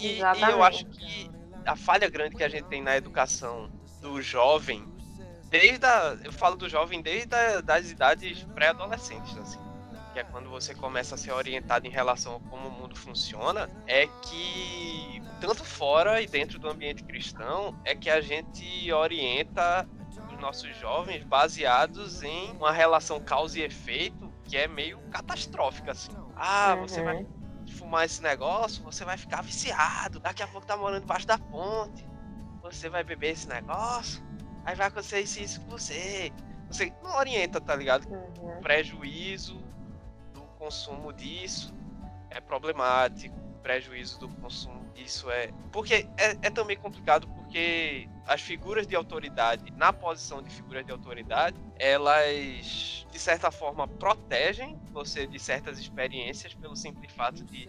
E, 0.00 0.20
e, 0.20 0.20
eu 0.20 0.62
acho 0.62 0.84
que 0.86 1.28
a 1.66 1.74
falha 1.74 2.08
grande 2.08 2.36
que 2.36 2.44
a 2.44 2.48
gente 2.48 2.64
tem 2.64 2.82
na 2.82 2.96
educação 2.96 3.68
do 4.00 4.22
jovem, 4.22 4.84
desde 5.50 5.84
a, 5.84 6.16
eu 6.22 6.32
falo 6.32 6.56
do 6.56 6.68
jovem 6.68 7.00
desde 7.02 7.34
a, 7.34 7.60
das 7.60 7.90
idades 7.90 8.44
pré-adolescentes, 8.54 9.36
assim, 9.36 9.60
que 10.12 10.18
é 10.18 10.24
quando 10.24 10.48
você 10.50 10.74
começa 10.74 11.14
a 11.14 11.18
ser 11.18 11.32
orientado 11.32 11.86
em 11.86 11.90
relação 11.90 12.36
a 12.36 12.50
como 12.50 12.68
o 12.68 12.70
mundo 12.70 12.96
funciona, 12.96 13.70
é 13.86 14.06
que 14.06 15.22
tanto 15.40 15.64
fora 15.64 16.20
e 16.20 16.26
dentro 16.26 16.58
do 16.58 16.68
ambiente 16.68 17.04
cristão 17.04 17.78
é 17.84 17.94
que 17.94 18.10
a 18.10 18.20
gente 18.20 18.92
orienta 18.92 19.88
os 20.32 20.38
nossos 20.40 20.76
jovens 20.76 21.24
baseados 21.24 22.22
em 22.22 22.50
uma 22.52 22.72
relação 22.72 23.20
causa 23.20 23.58
e 23.58 23.62
efeito 23.62 24.32
que 24.44 24.56
é 24.56 24.66
meio 24.66 24.98
catastrófica 25.10 25.92
assim. 25.92 26.10
Ah, 26.36 26.74
uhum. 26.74 26.88
você 26.88 27.02
vai 27.02 27.26
fumar 27.76 28.04
esse 28.04 28.22
negócio, 28.22 28.82
você 28.82 29.04
vai 29.04 29.16
ficar 29.16 29.42
viciado. 29.42 30.18
Daqui 30.20 30.42
a 30.42 30.46
pouco 30.46 30.66
tá 30.66 30.76
morando 30.76 31.00
debaixo 31.00 31.26
da 31.26 31.38
ponte. 31.38 32.06
Você 32.62 32.88
vai 32.88 33.04
beber 33.04 33.32
esse 33.32 33.48
negócio, 33.48 34.22
aí 34.64 34.74
vai 34.74 34.88
acontecer 34.88 35.20
isso, 35.20 35.40
isso 35.40 35.60
com 35.62 35.70
você. 35.70 36.32
Você 36.70 36.92
não 37.02 37.16
orienta, 37.16 37.60
tá 37.60 37.74
ligado? 37.74 38.06
Uhum. 38.08 38.60
Prejuízo 38.60 39.60
do 40.34 40.42
consumo 40.58 41.12
disso 41.12 41.74
é 42.30 42.40
problemático. 42.40 43.36
Prejuízo 43.62 44.20
do 44.20 44.28
consumo 44.28 44.84
disso 44.94 45.30
é. 45.30 45.50
Porque 45.72 46.06
é, 46.16 46.30
é 46.42 46.50
também 46.50 46.76
complicado 46.76 47.26
porque 47.28 48.08
as 48.26 48.42
figuras 48.42 48.86
de 48.86 48.94
autoridade, 48.94 49.72
na 49.76 49.92
posição 49.92 50.42
de 50.42 50.50
figuras 50.50 50.84
de 50.84 50.92
autoridade, 50.92 51.56
elas 51.78 53.06
de 53.10 53.18
certa 53.18 53.50
forma 53.50 53.88
protegem 53.88 54.78
você 54.92 55.26
de 55.26 55.38
certas 55.38 55.78
experiências 55.78 56.54
pelo 56.54 56.76
simples 56.76 57.10
fato 57.12 57.42
de 57.44 57.68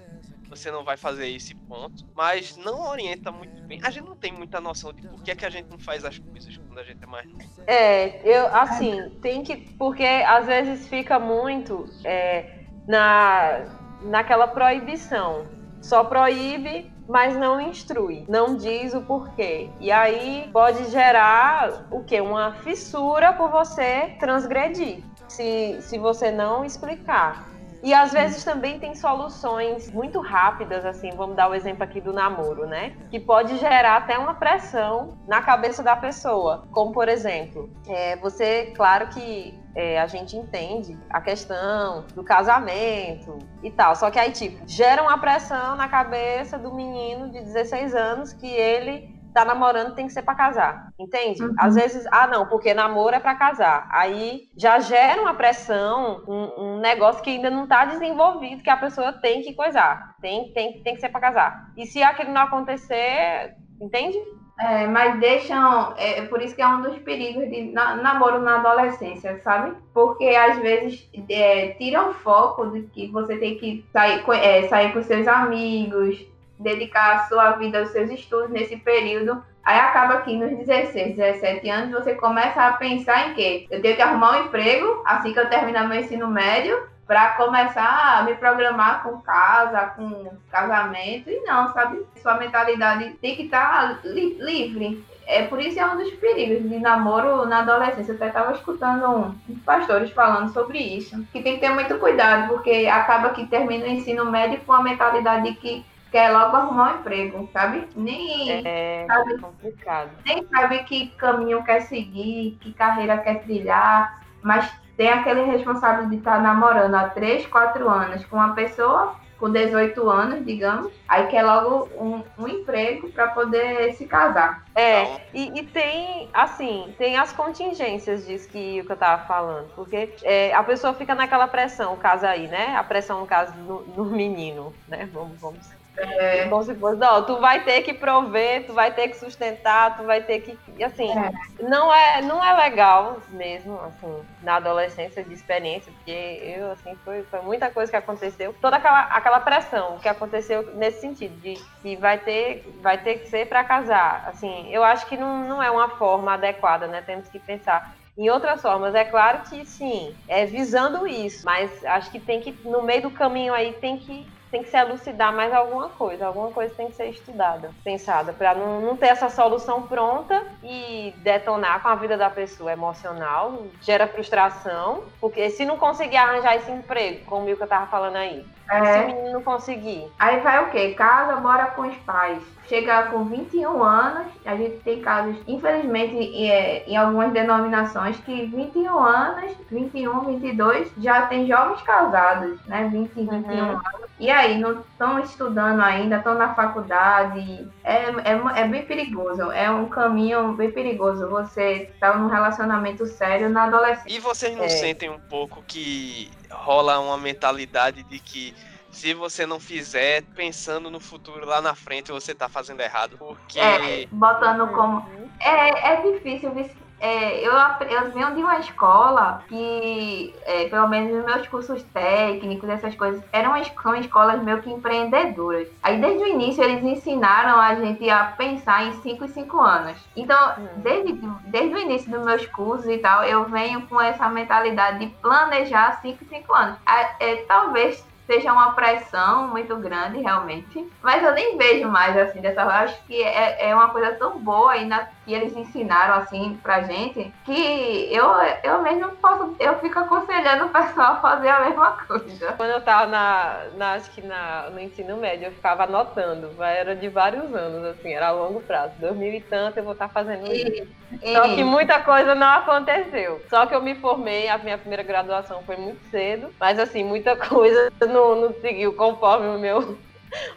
você 0.50 0.72
não 0.72 0.84
vai 0.84 0.98
fazer 0.98 1.30
esse 1.30 1.54
ponto, 1.54 2.06
mas 2.16 2.58
não 2.58 2.90
orienta 2.90 3.32
muito 3.32 3.62
bem. 3.64 3.80
A 3.84 3.90
gente 3.90 4.06
não 4.06 4.16
tem 4.16 4.32
muita 4.32 4.60
noção 4.60 4.92
de 4.92 5.08
por 5.08 5.22
que, 5.22 5.32
é 5.32 5.36
que 5.36 5.46
a 5.46 5.50
gente 5.50 5.70
não 5.70 5.78
faz 5.78 6.04
as 6.04 6.18
coisas 6.18 6.58
quando 6.58 6.80
a 6.80 6.84
gente 6.84 7.04
é 7.04 7.06
mais. 7.06 7.30
É, 7.68 8.22
eu 8.28 8.48
assim, 8.48 9.10
tem 9.22 9.44
que. 9.44 9.56
Porque 9.78 10.04
às 10.04 10.48
vezes 10.48 10.88
fica 10.88 11.20
muito 11.20 11.86
é, 12.04 12.64
na, 12.88 13.66
naquela 14.02 14.48
proibição. 14.48 15.46
Só 15.82 16.04
proíbe 16.04 16.92
mas 17.10 17.36
não 17.36 17.60
instrui, 17.60 18.24
não 18.30 18.56
diz 18.56 18.94
o 18.94 19.02
porquê. 19.02 19.72
E 19.80 19.92
aí 19.92 20.48
pode 20.54 20.92
gerar 20.92 21.88
o 21.90 22.04
que? 22.04 22.22
Uma 22.22 22.54
fissura 22.54 23.34
por 23.34 23.50
você 23.50 24.16
transgredir, 24.20 25.04
se, 25.28 25.82
se 25.82 25.98
você 25.98 26.30
não 26.30 26.64
explicar. 26.64 27.50
E 27.82 27.94
às 27.94 28.12
vezes 28.12 28.44
também 28.44 28.80
tem 28.80 28.94
soluções 28.94 29.92
muito 29.92 30.20
rápidas, 30.20 30.86
assim, 30.86 31.12
vamos 31.16 31.36
dar 31.36 31.50
o 31.50 31.56
exemplo 31.56 31.84
aqui 31.84 32.02
do 32.02 32.12
namoro, 32.12 32.66
né? 32.66 32.96
Que 33.10 33.20
pode 33.20 33.58
gerar 33.58 33.98
até 33.98 34.18
uma 34.18 34.34
pressão 34.34 35.18
na 35.28 35.42
cabeça 35.42 35.82
da 35.82 35.96
pessoa. 35.96 36.68
Como, 36.72 36.92
por 36.92 37.08
exemplo, 37.08 37.70
é, 37.88 38.18
você, 38.18 38.74
claro 38.76 39.08
que 39.08 39.58
é, 39.76 40.00
a 40.00 40.08
gente 40.08 40.36
entende 40.36 40.98
a 41.10 41.22
questão 41.22 42.06
do 42.14 42.24
casamento 42.24 43.38
e 43.64 43.72
tal. 43.72 43.96
Só 43.96 44.12
que 44.12 44.20
aí, 44.20 44.32
tipo, 44.32 44.62
gera 44.68 45.02
uma 45.02 45.18
pressão 45.18 45.76
na 45.76 45.88
cabeça 45.88 46.58
do 46.58 46.74
menino 46.74 47.30
de 47.30 47.42
16 47.42 47.96
anos 47.96 48.34
que 48.34 48.48
ele 48.48 49.19
tá 49.34 49.46
namorando 49.46 49.96
tem 49.96 50.08
que 50.08 50.14
ser 50.14 50.22
para 50.22 50.36
casar, 50.36 50.92
entende? 50.98 51.44
Uhum. 51.44 51.54
Às 51.58 51.76
vezes, 51.76 52.06
ah, 52.12 52.28
não, 52.28 52.48
porque 52.48 52.74
namoro 52.74 53.16
é 53.16 53.20
para 53.20 53.36
casar. 53.36 53.88
Aí 53.92 54.50
já 54.58 54.80
gera 54.80 55.22
uma 55.22 55.34
pressão, 55.34 56.24
um, 56.28 56.64
um, 56.64 56.80
negócio 56.80 57.24
que 57.24 57.30
ainda 57.30 57.50
não 57.50 57.68
tá 57.68 57.86
desenvolvido, 57.86 58.64
que 58.64 58.70
a 58.70 58.78
pessoa 58.78 59.14
tem 59.14 59.42
que 59.42 59.54
coisar, 59.54 60.16
tem, 60.22 60.52
tem, 60.54 60.82
tem 60.82 60.96
que 60.96 61.02
ser 61.02 61.10
para 61.10 61.22
casar. 61.22 61.72
E 61.78 61.86
se 61.86 62.02
aquilo 62.02 62.32
não 62.32 62.42
acontecer, 62.42 63.56
entende? 63.80 64.18
É, 64.60 64.86
mas 64.88 65.18
deixam, 65.22 65.94
é, 65.96 66.20
é 66.20 66.26
por 66.26 66.42
isso 66.42 66.54
que 66.54 66.62
é 66.62 66.68
um 66.68 66.82
dos 66.82 67.00
perigos 67.00 67.50
de 67.50 67.72
na, 67.72 67.96
namoro 67.96 68.40
na 68.42 68.56
adolescência, 68.58 69.40
sabe? 69.42 69.74
Porque 69.94 70.26
às 70.26 70.58
vezes 70.60 71.10
é, 71.30 71.70
tiram 71.78 72.14
foco 72.14 72.70
de 72.72 72.82
que 72.82 73.08
você 73.08 73.38
tem 73.38 73.58
que 73.58 73.86
sair, 73.94 74.22
é, 74.32 74.68
sair 74.68 74.92
com 74.92 75.02
seus 75.02 75.26
amigos, 75.30 76.20
dedicar 76.60 77.16
a 77.16 77.28
sua 77.28 77.52
vida 77.52 77.80
aos 77.80 77.90
seus 77.90 78.12
estudos 78.12 78.50
nesse 78.50 78.76
período. 78.78 79.44
Aí 79.64 79.80
acaba 79.80 80.22
que 80.22 80.36
nos 80.36 80.58
16, 80.58 81.16
17 81.16 81.70
anos 81.70 81.92
você 81.92 82.16
começa 82.16 82.62
a 82.62 82.74
pensar 82.74 83.30
em 83.30 83.34
quê? 83.34 83.68
Eu 83.70 83.82
tenho 83.82 83.96
que 83.96 84.02
arrumar 84.02 84.32
um 84.38 84.46
emprego 84.46 85.02
assim 85.06 85.32
que 85.32 85.40
eu 85.40 85.50
terminar 85.50 85.88
meu 85.88 86.00
ensino 86.00 86.28
médio 86.28 86.78
para 87.10 87.32
começar 87.32 88.20
a 88.20 88.24
me 88.24 88.36
programar 88.36 89.02
com 89.02 89.20
casa, 89.22 89.94
com 89.96 90.32
casamento 90.52 91.30
e 91.30 91.40
não, 91.42 91.74
sabe? 91.74 92.06
Sua 92.22 92.36
mentalidade 92.36 93.16
tem 93.20 93.36
que 93.36 93.44
estar 93.44 93.96
tá 93.96 94.00
li 94.04 94.38
livre. 94.40 95.04
É 95.26 95.44
por 95.44 95.60
isso 95.60 95.80
é 95.80 95.86
um 95.86 95.98
dos 95.98 96.12
perigos 96.12 96.68
de 96.68 96.80
namoro 96.80 97.46
na 97.46 97.60
adolescência. 97.60 98.12
Eu 98.12 98.16
até 98.16 98.28
estava 98.28 98.52
escutando 98.52 99.36
uns 99.48 99.60
pastores 99.64 100.12
falando 100.12 100.52
sobre 100.52 100.80
isso. 100.80 101.24
Que 101.32 101.42
tem 101.42 101.56
que 101.56 101.62
ter 101.62 101.70
muito 101.70 101.98
cuidado, 102.00 102.48
porque 102.48 102.88
acaba 102.92 103.30
que 103.30 103.46
termina 103.46 103.86
o 103.86 103.90
ensino 103.90 104.26
médio 104.26 104.62
com 104.66 104.74
a 104.74 104.84
mentalidade 104.84 105.50
de 105.50 105.56
que 105.56 105.86
quer 106.12 106.30
logo 106.32 106.56
arrumar 106.56 106.94
um 106.94 107.00
emprego, 107.00 107.50
sabe? 107.54 107.88
Nem 107.96 108.66
é 108.66 109.06
sabe, 109.08 109.38
complicado. 109.38 110.10
Nem 110.26 110.46
sabe 110.48 110.84
que 110.84 111.08
caminho 111.12 111.64
quer 111.64 111.82
seguir, 111.82 112.58
que 112.62 112.74
carreira 112.74 113.18
quer 113.18 113.44
trilhar, 113.44 114.22
mas 114.42 114.72
tem 114.98 115.10
aquele 115.10 115.44
responsável 115.44 116.10
de 116.10 116.18
estar 116.18 116.38
tá 116.38 116.42
namorando 116.42 116.96
há 116.96 117.10
3, 117.10 117.46
4 117.48 117.90
anos 117.90 118.26
com 118.26 118.36
uma 118.36 118.54
pessoa 118.54 119.16
com 119.40 119.50
18 119.50 120.10
anos, 120.10 120.46
digamos, 120.46 120.92
aí 121.08 121.28
quer 121.28 121.44
logo 121.44 121.88
um, 121.98 122.22
um 122.38 122.48
emprego 122.48 123.10
para 123.10 123.30
poder 123.30 123.94
se 123.94 124.06
casar. 124.06 124.66
É, 124.76 125.22
e, 125.34 125.58
e, 125.58 125.64
tem, 125.64 126.30
assim, 126.34 126.94
tem 126.98 127.18
as 127.18 127.32
contingências 127.32 128.28
disso 128.28 128.50
que, 128.50 128.84
que 128.84 128.92
eu 128.92 128.98
tava 128.98 129.24
falando, 129.24 129.70
porque 129.76 130.14
é, 130.24 130.54
a 130.54 130.62
pessoa 130.62 130.94
fica 130.94 131.16
naquela 131.16 131.48
pressão, 131.48 131.94
o 131.94 131.98
caso 131.98 132.26
aí, 132.26 132.48
né? 132.48 132.76
A 132.76 132.84
pressão, 132.84 133.22
no 133.22 133.26
caso, 133.26 133.54
no, 133.60 133.82
no 133.82 134.06
menino, 134.06 134.74
né? 134.88 135.08
Vamos, 135.14 135.40
vamos 135.40 135.79
é. 136.00 136.48
Como 136.48 136.64
se 136.64 136.74
fosse, 136.76 136.98
não, 136.98 137.24
tu 137.26 137.40
vai 137.40 137.64
ter 137.64 137.82
que 137.82 137.94
prover, 137.94 138.66
tu 138.66 138.74
vai 138.74 138.92
ter 138.92 139.10
que 139.10 139.18
sustentar, 139.18 139.98
tu 139.98 140.04
vai 140.04 140.22
ter 140.22 140.42
que. 140.42 140.58
Assim, 140.84 141.12
é. 141.12 141.32
não, 141.62 141.94
é, 141.94 142.22
não 142.22 142.44
é 142.44 142.54
legal 142.70 143.18
mesmo, 143.30 143.80
assim, 143.82 144.24
na 144.42 144.56
adolescência 144.56 145.24
de 145.24 145.34
experiência, 145.34 145.92
porque 145.92 146.12
eu, 146.58 146.72
assim, 146.72 146.96
foi, 147.04 147.24
foi 147.24 147.42
muita 147.42 147.70
coisa 147.70 147.92
que 147.92 147.98
aconteceu. 147.98 148.56
Toda 148.62 148.78
aquela, 148.78 149.02
aquela 149.02 149.40
pressão 149.40 150.00
que 150.00 150.08
aconteceu 150.08 150.74
nesse 150.76 151.02
sentido, 151.02 151.36
de 151.42 151.56
que 151.82 151.96
vai 151.96 152.18
ter, 152.18 152.66
vai 152.82 152.98
ter 152.98 153.20
que 153.20 153.30
ser 153.30 153.48
para 153.48 153.64
casar. 153.64 154.26
Assim, 154.28 154.70
eu 154.72 154.84
acho 154.84 155.06
que 155.08 155.18
não, 155.18 155.48
não 155.48 155.62
é 155.62 155.70
uma 155.70 155.90
forma 155.90 156.34
adequada, 156.34 156.88
né? 156.88 157.02
Temos 157.02 157.28
que 157.28 157.40
pensar 157.40 157.94
em 158.18 158.30
outras 158.30 158.62
formas. 158.62 158.96
É 158.96 159.06
claro 159.06 159.44
que 159.50 159.66
sim, 159.66 160.16
é 160.28 160.46
visando 160.46 161.08
isso, 161.08 161.46
mas 161.46 161.86
acho 161.86 162.12
que 162.12 162.20
tem 162.20 162.42
que, 162.42 162.52
no 162.66 162.82
meio 162.82 163.04
do 163.04 163.12
caminho 163.12 163.54
aí, 163.54 163.74
tem 163.74 163.98
que 163.98 164.28
tem 164.52 164.64
que 164.64 164.70
se 164.70 164.78
elucidar 164.78 165.34
mais 165.34 165.54
alguma 165.54 165.90
coisa, 165.90 166.28
alguma 166.28 166.52
coisa 166.52 166.74
tem 166.76 166.88
que 166.88 166.96
ser 166.96 167.10
estudada, 167.10 167.72
pensada, 167.84 168.34
para 168.34 168.56
não, 168.56 168.82
não 168.82 168.98
ter 168.98 169.08
essa 169.08 169.30
solução 169.30 169.84
pronta 169.84 170.46
e 170.64 171.14
detonar 171.18 171.82
com 171.82 171.88
a 171.88 171.96
vida 171.96 172.18
da 172.18 172.30
pessoa 172.30 172.72
emocional, 172.72 173.66
gera 173.82 174.08
frustração, 174.08 175.04
porque 175.22 175.50
se 175.50 175.66
não 175.66 175.78
conseguir 175.78 176.18
arranjar 176.18 176.56
esse 176.56 176.72
emprego, 176.72 177.26
como 177.26 177.44
o 177.44 177.46
Milka 177.46 177.68
tava 177.68 177.88
falando 177.88 178.16
aí, 178.16 178.46
é. 178.72 178.94
se 178.94 179.00
o 179.00 179.08
menino 179.08 179.34
não 179.34 179.44
conseguir. 179.44 180.08
Aí 180.18 180.40
vai 180.42 180.64
o 180.64 180.70
quê? 180.70 180.94
Casa, 180.94 181.38
mora 181.38 181.68
com 181.68 181.84
os 181.84 181.96
pais 181.98 182.42
chega 182.70 183.04
com 183.08 183.26
21 183.26 183.84
anos, 183.84 184.28
a 184.46 184.56
gente 184.56 184.78
tem 184.78 185.02
casos, 185.02 185.36
infelizmente, 185.48 186.46
é, 186.46 186.88
em 186.88 186.96
algumas 186.96 187.34
denominações, 187.34 188.18
que 188.20 188.46
21 188.46 188.98
anos, 189.00 189.52
21, 189.72 190.20
22, 190.22 190.92
já 191.00 191.24
tem 191.24 191.48
jovens 191.48 191.82
casados, 191.82 192.60
né? 192.68 192.88
20, 192.92 193.12
21 193.14 193.34
uhum. 193.34 193.60
anos. 193.72 193.82
E 194.20 194.30
aí, 194.30 194.60
não 194.60 194.82
estão 194.82 195.20
estudando 195.20 195.82
ainda, 195.82 196.18
estão 196.18 196.36
na 196.36 196.54
faculdade. 196.54 197.68
É, 197.84 198.10
é, 198.10 198.62
é 198.62 198.68
bem 198.68 198.86
perigoso, 198.86 199.52
é 199.52 199.70
um 199.72 199.88
caminho 199.88 200.54
bem 200.54 200.72
perigoso 200.72 201.28
você 201.28 201.90
estar 201.94 202.12
tá 202.12 202.18
num 202.18 202.28
relacionamento 202.28 203.06
sério 203.08 203.50
na 203.50 203.64
adolescência. 203.64 204.16
E 204.16 204.20
vocês 204.20 204.56
não 204.56 204.66
é. 204.66 204.70
sentem 204.70 205.10
um 205.10 205.20
pouco 205.20 205.64
que 205.66 206.30
rola 206.52 207.00
uma 207.00 207.18
mentalidade 207.18 208.04
de 208.04 208.20
que 208.20 208.54
se 208.92 209.14
você 209.14 209.46
não 209.46 209.60
fizer 209.60 210.24
pensando 210.36 210.90
no 210.90 211.00
futuro 211.00 211.46
lá 211.46 211.62
na 211.62 211.76
frente, 211.76 212.12
você 212.12 212.34
tá 212.34 212.50
fazendo 212.50 212.82
errado. 212.82 213.18
Porque. 213.18 213.60
É, 213.60 214.08
botando 214.12 214.68
como. 214.74 215.06
É, 215.40 215.94
é 215.94 216.02
difícil 216.02 216.52
é, 217.00 217.40
eu, 217.46 217.54
eu 217.54 218.12
venho 218.12 218.36
de 218.36 218.42
uma 218.42 218.60
escola 218.60 219.44
que, 219.48 220.34
é, 220.46 220.68
pelo 220.68 220.88
menos 220.88 221.12
nos 221.12 221.26
meus 221.26 221.48
cursos 221.48 221.84
técnicos, 221.94 222.70
essas 222.70 222.96
coisas, 222.96 223.24
eram 223.32 223.54
são 223.82 223.96
escolas 223.96 224.42
meio 224.42 224.62
que 224.62 224.70
empreendedoras. 224.70 225.68
Aí, 225.82 226.00
desde 226.00 226.24
o 226.24 226.28
início, 226.28 226.64
eles 226.64 226.84
ensinaram 226.84 227.60
a 227.60 227.76
gente 227.76 228.10
a 228.10 228.26
pensar 228.26 228.86
em 228.86 228.94
5 229.02 229.26
e 229.26 229.30
5 229.30 229.60
anos. 229.60 229.98
Então, 230.16 230.54
hum. 230.58 230.68
desde, 230.78 231.14
desde 231.46 231.76
o 231.76 231.80
início 231.80 232.12
dos 232.12 232.24
meus 232.24 232.46
cursos 232.48 232.88
e 232.88 232.98
tal, 232.98 233.24
eu 233.24 233.46
venho 233.46 233.82
com 233.88 234.00
essa 234.00 234.28
mentalidade 234.30 235.00
de 235.00 235.08
planejar 235.16 236.00
5 236.02 236.24
e 236.24 236.28
5 236.28 236.54
anos. 236.54 236.78
É, 237.20 237.36
talvez 237.48 238.06
seja 238.30 238.54
uma 238.54 238.74
pressão 238.74 239.48
muito 239.48 239.76
grande, 239.78 240.22
realmente. 240.22 240.88
Mas 241.02 241.24
eu 241.24 241.34
nem 241.34 241.58
vejo 241.58 241.90
mais 241.90 242.16
assim 242.16 242.40
dessa 242.40 242.64
forma. 242.64 242.82
Acho 242.82 243.04
que 243.06 243.20
é, 243.24 243.70
é 243.70 243.76
uma 243.76 243.90
coisa 243.90 244.14
tão 244.14 244.38
boa 244.38 244.78
e 244.78 244.86
na, 244.86 245.08
que 245.30 245.34
eles 245.36 245.56
ensinaram 245.56 246.16
assim 246.16 246.60
pra 246.64 246.82
gente 246.82 247.32
que 247.46 248.10
eu, 248.12 248.26
eu 248.64 248.82
mesmo 248.82 249.12
posso, 249.18 249.56
eu 249.60 249.78
fico 249.80 250.00
aconselhando 250.00 250.66
o 250.66 250.70
pessoal 250.70 251.14
a 251.14 251.22
fazer 251.22 251.50
a 251.50 251.66
mesma 251.66 251.92
coisa. 251.92 252.54
Quando 252.54 252.72
eu 252.72 252.82
tava 252.82 253.06
na, 253.06 253.66
na 253.76 253.94
acho 253.94 254.10
que 254.12 254.22
na, 254.22 254.70
no 254.72 254.80
ensino 254.80 255.18
médio, 255.18 255.48
eu 255.48 255.52
ficava 255.52 255.84
anotando, 255.84 256.52
era 256.62 256.96
de 256.96 257.08
vários 257.10 257.54
anos, 257.54 257.86
assim, 257.86 258.14
era 258.14 258.30
a 258.30 258.32
longo 258.32 258.62
prazo. 258.62 258.94
2000 259.00 259.34
e 259.34 259.42
tanto 259.42 259.78
eu 259.78 259.84
vou 259.84 259.94
estar 259.94 260.08
tá 260.08 260.14
fazendo 260.14 260.52
isso. 260.52 260.88
E... 261.22 261.34
Só 261.34 261.44
que 261.44 261.64
muita 261.64 262.00
coisa 262.02 262.34
não 262.34 262.48
aconteceu. 262.48 263.42
Só 263.50 263.66
que 263.66 263.76
eu 263.76 263.82
me 263.82 263.96
formei, 263.96 264.48
a 264.48 264.58
minha 264.58 264.78
primeira 264.78 265.04
graduação 265.04 265.62
foi 265.64 265.78
muito 265.78 266.04
cedo, 266.10 266.50
mas 266.60 266.80
assim, 266.80 267.04
muita 267.04 267.36
coisa 267.38 267.92
não 268.02 268.20
não, 268.20 268.36
não 268.36 268.54
seguiu 268.62 268.94
conforme 268.94 269.48
o 269.48 269.60
meu, 269.60 269.98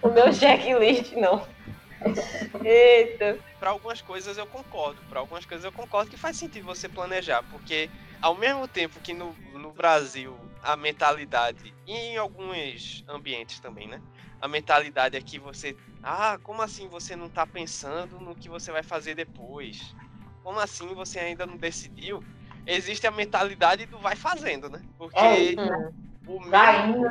o 0.02 0.08
meu 0.08 0.32
checklist, 0.34 1.12
não. 1.14 1.42
Eita. 2.64 3.38
Para 3.58 3.70
algumas 3.70 4.00
coisas 4.02 4.36
eu 4.36 4.46
concordo, 4.46 5.02
para 5.02 5.20
algumas 5.20 5.44
coisas 5.46 5.64
eu 5.64 5.72
concordo 5.72 6.10
que 6.10 6.16
faz 6.16 6.36
sentido 6.36 6.64
você 6.64 6.88
planejar, 6.88 7.42
porque 7.44 7.88
ao 8.20 8.34
mesmo 8.34 8.66
tempo 8.66 9.00
que 9.00 9.12
no, 9.12 9.34
no 9.54 9.72
Brasil 9.72 10.36
a 10.62 10.76
mentalidade, 10.76 11.74
e 11.86 11.92
em 11.92 12.16
alguns 12.16 13.04
ambientes 13.08 13.60
também, 13.60 13.88
né? 13.88 14.00
A 14.40 14.48
mentalidade 14.48 15.16
é 15.16 15.20
que 15.20 15.38
você, 15.38 15.76
ah, 16.02 16.38
como 16.42 16.62
assim 16.62 16.88
você 16.88 17.14
não 17.14 17.28
tá 17.28 17.46
pensando 17.46 18.18
no 18.20 18.34
que 18.34 18.48
você 18.48 18.72
vai 18.72 18.82
fazer 18.82 19.14
depois? 19.14 19.94
Como 20.42 20.58
assim 20.58 20.92
você 20.94 21.20
ainda 21.20 21.46
não 21.46 21.56
decidiu? 21.56 22.22
Existe 22.66 23.06
a 23.06 23.10
mentalidade 23.12 23.86
do 23.86 23.98
vai 23.98 24.16
fazendo, 24.16 24.68
né? 24.68 24.80
Porque 24.98 25.56
é, 25.56 25.90
o 26.26 26.40
mesmo, 26.40 27.04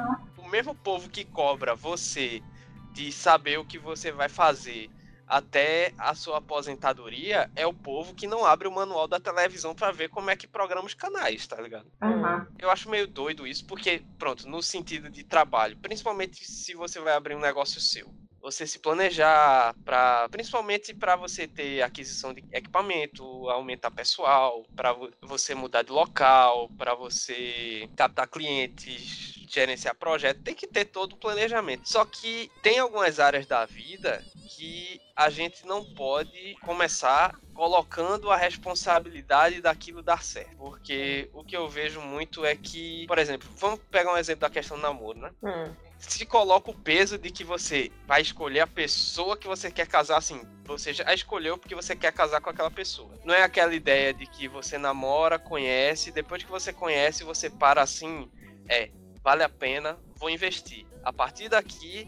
mesmo 0.51 0.75
povo 0.75 1.09
que 1.09 1.23
cobra 1.23 1.73
você 1.73 2.43
de 2.91 3.11
saber 3.11 3.57
o 3.57 3.65
que 3.65 3.77
você 3.77 4.11
vai 4.11 4.29
fazer 4.29 4.89
até 5.31 5.93
a 5.97 6.13
sua 6.13 6.39
aposentadoria 6.39 7.49
é 7.55 7.65
o 7.65 7.73
povo 7.73 8.13
que 8.13 8.27
não 8.27 8.45
abre 8.45 8.67
o 8.67 8.71
manual 8.71 9.07
da 9.07 9.17
televisão 9.17 9.73
para 9.73 9.91
ver 9.91 10.09
como 10.09 10.29
é 10.29 10.35
que 10.35 10.45
programa 10.45 10.85
os 10.85 10.93
canais, 10.93 11.47
tá 11.47 11.59
ligado? 11.61 11.89
Uhum. 12.03 12.45
Eu 12.59 12.69
acho 12.69 12.89
meio 12.89 13.07
doido 13.07 13.47
isso, 13.47 13.65
porque, 13.65 14.03
pronto, 14.19 14.47
no 14.49 14.61
sentido 14.61 15.09
de 15.09 15.23
trabalho, 15.23 15.77
principalmente 15.77 16.43
se 16.43 16.75
você 16.75 16.99
vai 16.99 17.13
abrir 17.13 17.35
um 17.35 17.39
negócio 17.39 17.79
seu 17.79 18.13
você 18.41 18.65
se 18.65 18.79
planejar 18.79 19.73
para 19.85 20.27
principalmente 20.29 20.93
para 20.93 21.15
você 21.15 21.47
ter 21.47 21.81
aquisição 21.81 22.33
de 22.33 22.43
equipamento, 22.51 23.23
aumentar 23.49 23.91
pessoal, 23.91 24.65
para 24.75 24.95
você 25.21 25.53
mudar 25.53 25.83
de 25.83 25.91
local, 25.91 26.69
para 26.77 26.95
você 26.95 27.89
captar 27.95 28.27
clientes, 28.27 29.45
gerenciar 29.49 29.95
projeto, 29.95 30.41
tem 30.41 30.55
que 30.55 30.67
ter 30.67 30.85
todo 30.85 31.13
o 31.13 31.17
planejamento. 31.17 31.87
Só 31.87 32.05
que 32.05 32.49
tem 32.61 32.79
algumas 32.79 33.19
áreas 33.19 33.45
da 33.45 33.65
vida 33.65 34.23
que 34.47 34.99
a 35.15 35.29
gente 35.29 35.65
não 35.65 35.83
pode 35.93 36.55
começar 36.61 37.35
colocando 37.53 38.31
a 38.31 38.37
responsabilidade 38.37 39.61
daquilo 39.61 40.01
dar 40.01 40.23
certo. 40.23 40.55
Porque 40.57 41.29
o 41.33 41.43
que 41.43 41.55
eu 41.55 41.69
vejo 41.69 42.01
muito 42.01 42.45
é 42.45 42.55
que, 42.55 43.05
por 43.07 43.19
exemplo, 43.19 43.47
vamos 43.57 43.79
pegar 43.91 44.13
um 44.13 44.17
exemplo 44.17 44.41
da 44.41 44.49
questão 44.49 44.77
do 44.77 44.83
namoro, 44.83 45.19
né? 45.19 45.31
Hum 45.43 45.90
se 46.01 46.25
coloca 46.25 46.71
o 46.71 46.77
peso 46.77 47.17
de 47.17 47.29
que 47.29 47.43
você 47.43 47.91
vai 48.07 48.21
escolher 48.21 48.61
a 48.61 48.67
pessoa 48.67 49.37
que 49.37 49.47
você 49.47 49.71
quer 49.71 49.87
casar, 49.87 50.17
assim, 50.17 50.41
você 50.65 50.93
já 50.93 51.13
escolheu 51.13 51.57
porque 51.57 51.75
você 51.75 51.95
quer 51.95 52.11
casar 52.11 52.41
com 52.41 52.49
aquela 52.49 52.71
pessoa. 52.71 53.17
Não 53.23 53.33
é 53.33 53.43
aquela 53.43 53.73
ideia 53.73 54.13
de 54.13 54.25
que 54.25 54.47
você 54.47 54.77
namora, 54.77 55.37
conhece, 55.37 56.11
depois 56.11 56.43
que 56.43 56.49
você 56.49 56.73
conhece, 56.73 57.23
você 57.23 57.49
para 57.49 57.81
assim, 57.81 58.29
é, 58.67 58.89
vale 59.23 59.43
a 59.43 59.49
pena, 59.49 59.99
vou 60.15 60.29
investir. 60.29 60.85
A 61.03 61.13
partir 61.13 61.49
daqui, 61.49 62.07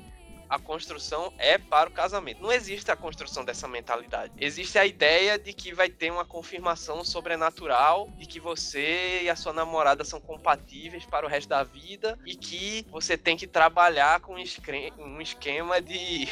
a 0.49 0.59
construção 0.59 1.33
é 1.37 1.57
para 1.57 1.89
o 1.89 1.93
casamento. 1.93 2.41
Não 2.41 2.51
existe 2.51 2.91
a 2.91 2.95
construção 2.95 3.43
dessa 3.43 3.67
mentalidade. 3.67 4.33
Existe 4.37 4.77
a 4.77 4.85
ideia 4.85 5.37
de 5.37 5.53
que 5.53 5.73
vai 5.73 5.89
ter 5.89 6.11
uma 6.11 6.25
confirmação 6.25 7.03
sobrenatural 7.03 8.09
de 8.17 8.25
que 8.25 8.39
você 8.39 9.21
e 9.23 9.29
a 9.29 9.35
sua 9.35 9.53
namorada 9.53 10.03
são 10.03 10.19
compatíveis 10.19 11.05
para 11.05 11.25
o 11.25 11.29
resto 11.29 11.49
da 11.49 11.63
vida 11.63 12.17
e 12.25 12.35
que 12.35 12.85
você 12.91 13.17
tem 13.17 13.35
que 13.35 13.47
trabalhar 13.47 14.19
com 14.19 14.35
um 14.35 15.21
esquema 15.21 15.81
de 15.81 16.27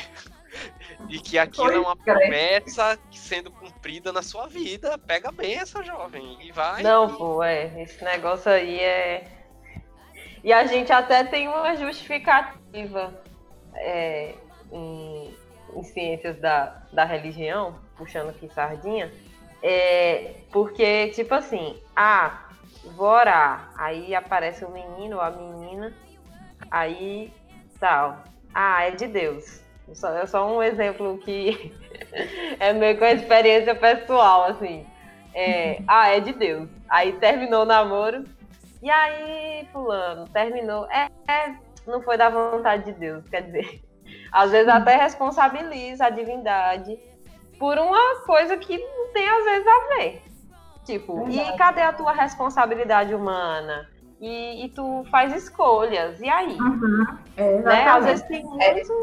de 1.08 1.20
que 1.20 1.38
aquilo 1.38 1.72
é 1.72 1.80
uma 1.80 1.96
promessa 1.96 3.00
sendo 3.12 3.52
cumprida 3.52 4.12
na 4.12 4.22
sua 4.22 4.48
vida. 4.48 4.98
Pega 4.98 5.32
bem 5.32 5.56
essa 5.56 5.82
jovem 5.84 6.38
e 6.42 6.52
vai. 6.52 6.84
Não, 6.84 7.16
pô, 7.16 7.44
é. 7.44 7.82
Esse 7.82 8.04
negócio 8.04 8.52
aí 8.52 8.80
é. 8.80 9.28
E 10.44 10.52
a 10.52 10.66
gente 10.66 10.92
até 10.92 11.24
tem 11.24 11.48
uma 11.48 11.76
justificativa 11.76 13.22
é, 13.76 14.36
em, 14.72 15.34
em, 15.76 15.84
ciências 15.84 16.38
da, 16.40 16.82
da 16.92 17.06
religião, 17.06 17.76
puxando 17.98 18.30
aqui 18.30 18.50
sardinha, 18.54 19.12
é, 19.62 20.36
porque, 20.52 21.10
tipo 21.10 21.34
assim, 21.34 21.80
ah, 21.96 22.50
vou 22.96 23.08
orar, 23.08 23.72
aí 23.78 24.16
aparece 24.16 24.66
o 24.66 24.72
menino 24.72 25.18
ou 25.18 25.22
a 25.22 25.32
menina, 25.32 25.94
aí 26.70 27.32
tal. 27.82 28.24
Ah, 28.54 28.84
é 28.84 28.92
de 28.92 29.08
Deus. 29.08 29.62
Só, 29.94 30.14
é 30.16 30.26
só 30.26 30.48
um 30.48 30.64
exemplo 30.64 31.18
que 31.18 31.74
é 32.60 32.72
meio 32.72 32.98
com 32.98 33.04
a 33.04 33.12
experiência 33.12 33.76
pessoal, 33.76 34.46
assim. 34.46 34.86
É, 35.34 35.82
ah, 35.88 36.10
é 36.10 36.20
de 36.20 36.32
Deus. 36.32 36.70
Aí 36.88 37.14
terminou 37.14 37.64
o 37.64 37.66
namoro. 37.66 38.24
E 38.82 38.90
aí, 38.90 39.68
fulano, 39.72 40.28
terminou. 40.30 40.88
É, 40.90 41.08
é 41.28 41.56
não 41.88 42.02
foi 42.02 42.18
da 42.18 42.30
vontade 42.30 42.86
de 42.86 42.94
Deus, 42.94 43.28
quer 43.30 43.42
dizer, 43.42 43.82
às 44.32 44.52
vezes 44.52 44.68
até 44.68 44.96
responsabiliza 44.96 46.06
a 46.06 46.10
divindade 46.10 47.00
por 47.60 47.78
uma 47.78 48.22
coisa 48.26 48.58
que 48.58 48.78
não 48.78 49.14
tem 49.14 49.30
às 49.30 49.44
vezes 49.44 49.68
a 49.68 49.96
ver. 49.96 50.22
Tipo, 50.84 51.26
Verdade. 51.26 51.54
e 51.54 51.58
cadê 51.58 51.82
a 51.82 51.94
tua 51.94 52.12
responsabilidade 52.12 53.14
humana? 53.14 53.88
E, 54.20 54.66
e 54.66 54.70
tu 54.70 55.04
faz 55.10 55.34
escolhas, 55.34 56.20
e 56.22 56.30
aí? 56.30 56.58
Uhum. 56.60 57.06
É, 57.38 57.58
né? 57.60 57.88
Às 57.88 58.06
vezes 58.06 58.26
tem 58.28 58.44
muito 58.44 58.62
é. 58.62 58.80
esse, 58.80 58.94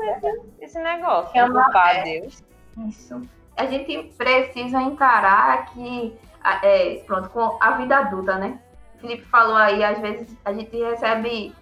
esse 0.61 0.79
negócio 0.81 1.37
é 1.37 1.45
uma, 1.45 1.65
culpar 1.65 1.97
é, 1.97 2.03
Deus. 2.05 2.45
Isso. 2.87 3.21
A 3.57 3.67
gente 3.67 4.15
precisa 4.17 4.81
encarar 4.81 5.67
que, 5.73 6.17
é, 6.63 7.03
pronto, 7.07 7.29
com 7.31 7.57
a 7.61 7.73
vida 7.73 7.97
adulta, 7.97 8.39
né? 8.39 8.61
O 8.95 9.01
Felipe 9.01 9.25
falou 9.25 9.57
aí, 9.57 9.83
às 9.83 9.99
vezes 9.99 10.37
a 10.45 10.53
gente 10.53 10.77
recebe 10.77 11.53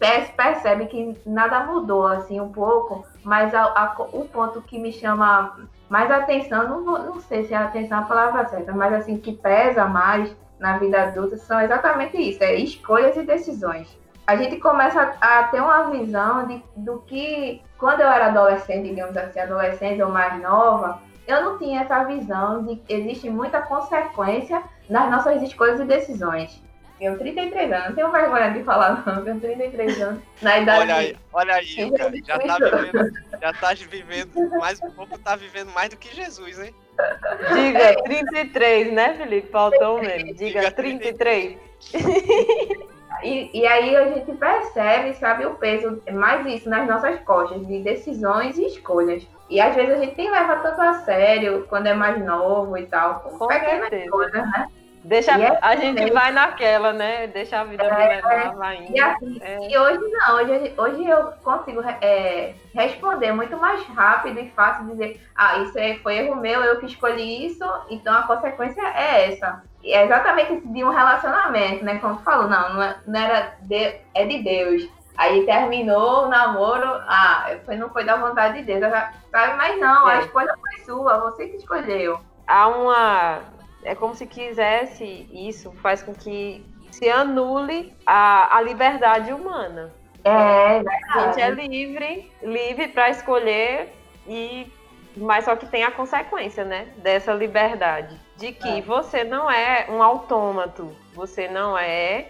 percebe 0.00 0.86
que 0.86 1.20
nada 1.26 1.60
mudou 1.60 2.06
assim 2.06 2.40
um 2.40 2.50
pouco, 2.50 3.04
mas 3.22 3.54
a, 3.54 3.64
a, 3.64 3.94
o 4.12 4.24
ponto 4.26 4.62
que 4.62 4.78
me 4.78 4.92
chama 4.92 5.58
mais 5.90 6.10
atenção, 6.10 6.68
não, 6.68 6.82
não 6.82 7.20
sei 7.20 7.44
se 7.44 7.52
é 7.52 7.56
atenção 7.56 7.98
a 7.98 8.02
palavra 8.02 8.46
certa, 8.46 8.72
mas 8.72 8.94
assim, 8.94 9.18
que 9.18 9.32
pesa 9.32 9.84
mais 9.84 10.34
na 10.58 10.78
vida 10.78 11.02
adulta 11.02 11.36
são 11.36 11.60
exatamente 11.60 12.16
isso, 12.16 12.42
é 12.42 12.54
escolhas 12.54 13.16
e 13.16 13.22
decisões. 13.22 13.98
A 14.26 14.36
gente 14.36 14.56
começa 14.56 15.14
a, 15.20 15.40
a 15.40 15.42
ter 15.48 15.60
uma 15.60 15.90
visão 15.90 16.46
de, 16.46 16.62
do 16.76 17.00
que, 17.00 17.62
quando 17.76 18.00
eu 18.00 18.08
era 18.08 18.26
adolescente, 18.26 18.88
digamos 18.88 19.16
assim, 19.16 19.40
adolescente 19.40 20.00
ou 20.02 20.10
mais 20.10 20.40
nova, 20.40 21.00
eu 21.26 21.44
não 21.44 21.58
tinha 21.58 21.82
essa 21.82 22.04
visão 22.04 22.64
de 22.64 22.76
que 22.76 22.92
existe 22.92 23.28
muita 23.28 23.60
consequência 23.60 24.62
nas 24.88 25.10
nossas 25.10 25.42
escolhas 25.42 25.80
e 25.80 25.84
decisões. 25.84 26.62
Tenho 27.00 27.16
33 27.16 27.72
anos, 27.72 27.86
não 27.88 27.94
tenho 27.94 28.12
vergonha 28.12 28.50
de 28.50 28.62
falar, 28.62 29.02
não. 29.06 29.24
Tenho 29.24 29.40
33 29.40 30.02
anos. 30.02 30.22
Na 30.42 30.58
idade. 30.58 30.80
Olha 30.82 30.94
aí, 30.96 31.16
olha 31.32 31.54
aí, 31.54 31.90
cara. 31.92 32.12
Já 32.22 32.38
tá 32.38 32.58
vivendo, 32.58 33.12
já 33.40 33.52
tá 33.54 33.72
vivendo 33.72 34.58
mais 34.58 34.82
um 34.82 34.90
pouco, 34.90 35.18
tá 35.18 35.34
vivendo 35.34 35.72
mais 35.72 35.88
do 35.88 35.96
que 35.96 36.14
Jesus, 36.14 36.58
hein? 36.58 36.74
Diga 37.54 38.02
33, 38.02 38.92
né, 38.92 39.14
Felipe? 39.14 39.48
Faltou 39.50 39.96
um 39.96 40.02
mesmo. 40.02 40.34
Diga, 40.34 40.60
Diga 40.60 40.70
33. 40.72 41.58
E, 43.22 43.50
e, 43.52 43.66
aí 43.66 43.94
a 43.94 44.08
gente 44.14 44.32
percebe, 44.32 45.12
sabe, 45.14 45.44
o 45.44 45.54
peso, 45.54 46.00
mais 46.10 46.46
isso 46.46 46.70
nas 46.70 46.86
nossas 46.86 47.20
costas, 47.20 47.66
de 47.66 47.82
decisões 47.82 48.56
e 48.56 48.64
escolhas. 48.64 49.26
E 49.50 49.60
às 49.60 49.74
vezes 49.74 49.94
a 49.94 49.98
gente 49.98 50.16
nem 50.16 50.30
leva 50.30 50.56
tanto 50.56 50.80
a 50.80 50.94
sério 51.00 51.66
quando 51.68 51.88
é 51.88 51.92
mais 51.92 52.24
novo 52.24 52.78
e 52.78 52.86
tal, 52.86 53.20
com, 53.20 53.36
com 53.36 53.46
pequenas 53.46 53.90
coisas, 54.08 54.32
né? 54.32 54.68
Deixa, 55.02 55.32
é, 55.32 55.58
a 55.62 55.76
gente 55.76 56.02
é, 56.02 56.10
vai 56.10 56.30
naquela, 56.30 56.92
né? 56.92 57.26
Deixa 57.28 57.60
a 57.60 57.64
vida 57.64 57.84
é, 57.84 57.90
me 57.90 58.16
levar, 58.16 58.54
vai 58.54 58.76
indo. 58.76 58.96
E, 58.96 59.00
assim, 59.00 59.38
é. 59.40 59.70
e 59.70 59.78
hoje 59.78 59.98
não, 59.98 60.34
hoje, 60.36 60.74
hoje 60.76 61.08
eu 61.08 61.32
consigo 61.42 61.80
é, 62.02 62.54
responder 62.74 63.32
muito 63.32 63.56
mais 63.56 63.82
rápido 63.86 64.38
e 64.40 64.50
fácil 64.50 64.86
dizer, 64.86 65.20
ah, 65.34 65.58
isso 65.58 65.72
foi 66.02 66.18
erro 66.18 66.36
meu, 66.36 66.62
eu 66.62 66.78
que 66.80 66.86
escolhi 66.86 67.46
isso, 67.46 67.64
então 67.88 68.14
a 68.14 68.24
consequência 68.24 68.82
é 68.82 69.32
essa. 69.32 69.62
E 69.82 69.92
é 69.92 70.04
exatamente 70.04 70.54
isso 70.54 70.68
de 70.70 70.84
um 70.84 70.90
relacionamento, 70.90 71.82
né? 71.82 71.98
Como 71.98 72.16
tu 72.16 72.22
falou, 72.22 72.48
não, 72.48 72.74
não, 72.74 72.94
não 73.06 73.20
era 73.20 73.54
de, 73.62 73.94
é 74.14 74.26
de 74.26 74.42
Deus. 74.42 74.86
Aí 75.16 75.44
terminou 75.46 76.24
o 76.24 76.28
namoro, 76.28 76.86
ah, 77.06 77.50
foi, 77.64 77.76
não 77.76 77.88
foi 77.88 78.04
da 78.04 78.16
vontade 78.16 78.58
de 78.58 78.64
Deus, 78.64 78.80
sabe? 79.30 79.56
Mas 79.56 79.80
não, 79.80 80.06
a 80.06 80.18
escolha 80.18 80.54
foi 80.60 80.84
sua, 80.84 81.18
você 81.20 81.48
que 81.48 81.56
escolheu. 81.56 82.20
Há 82.46 82.68
uma 82.68 83.40
é 83.82 83.94
como 83.94 84.14
se 84.14 84.26
quisesse 84.26 85.28
isso, 85.32 85.72
faz 85.82 86.02
com 86.02 86.14
que 86.14 86.64
se 86.90 87.08
anule 87.08 87.94
a, 88.04 88.56
a 88.56 88.60
liberdade 88.60 89.32
humana. 89.32 89.92
É, 90.24 90.82
a 91.10 91.32
gente 91.32 91.40
é 91.40 91.50
livre, 91.50 92.30
livre 92.42 92.88
para 92.88 93.08
escolher 93.10 93.94
e 94.26 94.70
mas 95.16 95.44
só 95.44 95.56
que 95.56 95.66
tem 95.66 95.82
a 95.82 95.90
consequência, 95.90 96.64
né, 96.64 96.88
dessa 96.98 97.32
liberdade, 97.32 98.16
de 98.36 98.52
que 98.52 98.78
é. 98.78 98.80
você 98.80 99.24
não 99.24 99.50
é 99.50 99.86
um 99.88 100.02
autômato, 100.02 100.94
você 101.12 101.48
não 101.48 101.76
é 101.76 102.28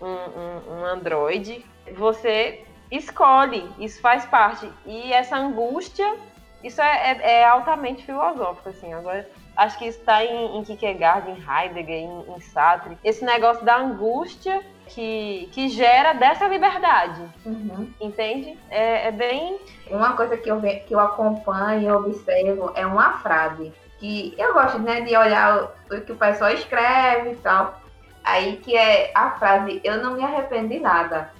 um, 0.00 0.06
um, 0.06 0.78
um 0.78 0.84
androide, 0.84 1.64
você 1.94 2.64
escolhe, 2.90 3.68
isso 3.78 4.00
faz 4.00 4.24
parte 4.24 4.70
e 4.86 5.12
essa 5.12 5.36
angústia, 5.36 6.16
isso 6.64 6.80
é, 6.80 7.12
é, 7.12 7.32
é 7.40 7.44
altamente 7.44 8.04
filosófico, 8.04 8.68
assim. 8.68 8.92
Agora 8.92 9.28
Acho 9.56 9.78
que 9.78 9.86
isso 9.86 9.98
está 9.98 10.24
em, 10.24 10.58
em 10.58 10.64
Kierkegaard, 10.64 11.30
em 11.30 11.36
Heidegger, 11.36 11.96
em, 11.96 12.24
em 12.36 12.40
Sartre. 12.40 12.98
Esse 13.04 13.24
negócio 13.24 13.64
da 13.64 13.76
angústia 13.76 14.62
que, 14.86 15.48
que 15.52 15.68
gera 15.68 16.12
dessa 16.12 16.46
liberdade. 16.46 17.22
Uhum. 17.44 17.92
Entende? 18.00 18.58
É, 18.70 19.08
é, 19.08 19.12
bem. 19.12 19.58
Uma 19.90 20.14
coisa 20.14 20.36
que 20.36 20.50
eu, 20.50 20.60
que 20.60 20.94
eu 20.94 21.00
acompanho 21.00 21.82
e 21.82 21.92
observo 21.92 22.72
é 22.74 22.86
uma 22.86 23.18
frase. 23.18 23.72
Que 23.98 24.34
eu 24.38 24.52
gosto 24.52 24.78
né, 24.78 25.02
de 25.02 25.16
olhar 25.16 25.62
o, 25.90 25.94
o 25.96 26.00
que 26.00 26.12
o 26.12 26.16
pessoal 26.16 26.50
escreve 26.50 27.32
e 27.32 27.36
tal. 27.36 27.80
Aí 28.24 28.56
que 28.56 28.76
é 28.76 29.10
a 29.14 29.32
frase, 29.32 29.80
eu 29.84 30.02
não 30.02 30.14
me 30.14 30.24
arrependo 30.24 30.68
de 30.68 30.78
nada. 30.78 31.30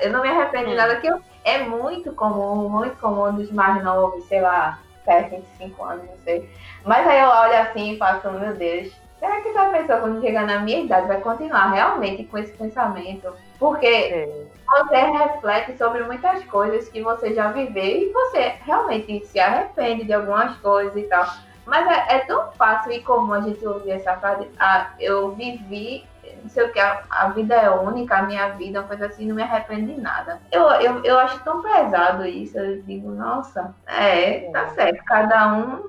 Eu 0.00 0.12
não 0.12 0.22
me 0.22 0.28
arrependo 0.28 0.66
de 0.66 0.72
hum. 0.72 0.76
nada, 0.76 0.96
que 0.96 1.06
eu, 1.06 1.20
é 1.44 1.58
muito 1.58 2.12
comum, 2.12 2.68
muito 2.68 2.96
comum 2.96 3.32
dos 3.34 3.50
mais 3.50 3.82
novos, 3.82 4.24
sei 4.24 4.40
lá, 4.40 4.78
7, 5.04 5.36
25 5.58 5.84
anos, 5.84 6.04
não 6.04 6.16
sei 6.24 6.48
mas 6.84 7.06
aí 7.06 7.20
eu 7.20 7.28
olho 7.28 7.56
assim 7.56 7.92
e 7.92 7.98
faço, 7.98 8.30
meu 8.30 8.54
Deus, 8.54 8.90
será 9.18 9.40
que 9.40 9.48
essa 9.48 9.68
pessoa, 9.68 10.00
quando 10.00 10.20
chegar 10.20 10.46
na 10.46 10.60
minha 10.60 10.80
idade, 10.80 11.08
vai 11.08 11.20
continuar 11.20 11.72
realmente 11.72 12.24
com 12.24 12.38
esse 12.38 12.52
pensamento? 12.52 13.32
Porque 13.58 13.86
é. 13.86 14.46
você 14.66 14.96
reflete 14.96 15.76
sobre 15.76 16.02
muitas 16.04 16.42
coisas 16.44 16.88
que 16.88 17.02
você 17.02 17.34
já 17.34 17.52
viveu 17.52 17.84
e 17.84 18.12
você 18.12 18.54
realmente 18.64 19.24
se 19.26 19.38
arrepende 19.38 20.04
de 20.04 20.12
algumas 20.12 20.56
coisas 20.58 20.96
e 20.96 21.02
tal. 21.02 21.26
Mas 21.66 21.86
é, 21.86 22.16
é 22.16 22.18
tão 22.20 22.50
fácil 22.52 22.92
e 22.92 23.02
comum 23.02 23.34
a 23.34 23.40
gente 23.42 23.64
ouvir 23.66 23.92
essa 23.92 24.16
frase, 24.16 24.48
ah, 24.58 24.90
eu 24.98 25.32
vivi 25.32 26.06
não 26.42 26.48
sei 26.48 26.64
o 26.64 26.72
que, 26.72 26.78
a, 26.78 27.04
a, 27.10 27.28
vida 27.28 27.54
é 27.54 27.70
única, 27.70 28.16
a 28.16 28.22
minha 28.22 28.48
vida, 28.50 28.80
uma 28.80 28.88
coisa 28.88 29.06
assim, 29.06 29.26
não 29.26 29.34
me 29.34 29.42
arrependo 29.42 29.92
de 29.92 30.00
nada. 30.00 30.40
Eu, 30.50 30.62
eu, 30.72 31.04
eu 31.04 31.18
acho 31.18 31.42
tão 31.44 31.62
pesado 31.62 32.26
isso, 32.26 32.58
eu 32.58 32.82
digo, 32.82 33.10
nossa, 33.10 33.74
é, 33.86 34.50
tá 34.50 34.62
é. 34.62 34.70
certo, 34.70 35.04
cada 35.04 35.54
um 35.54 35.88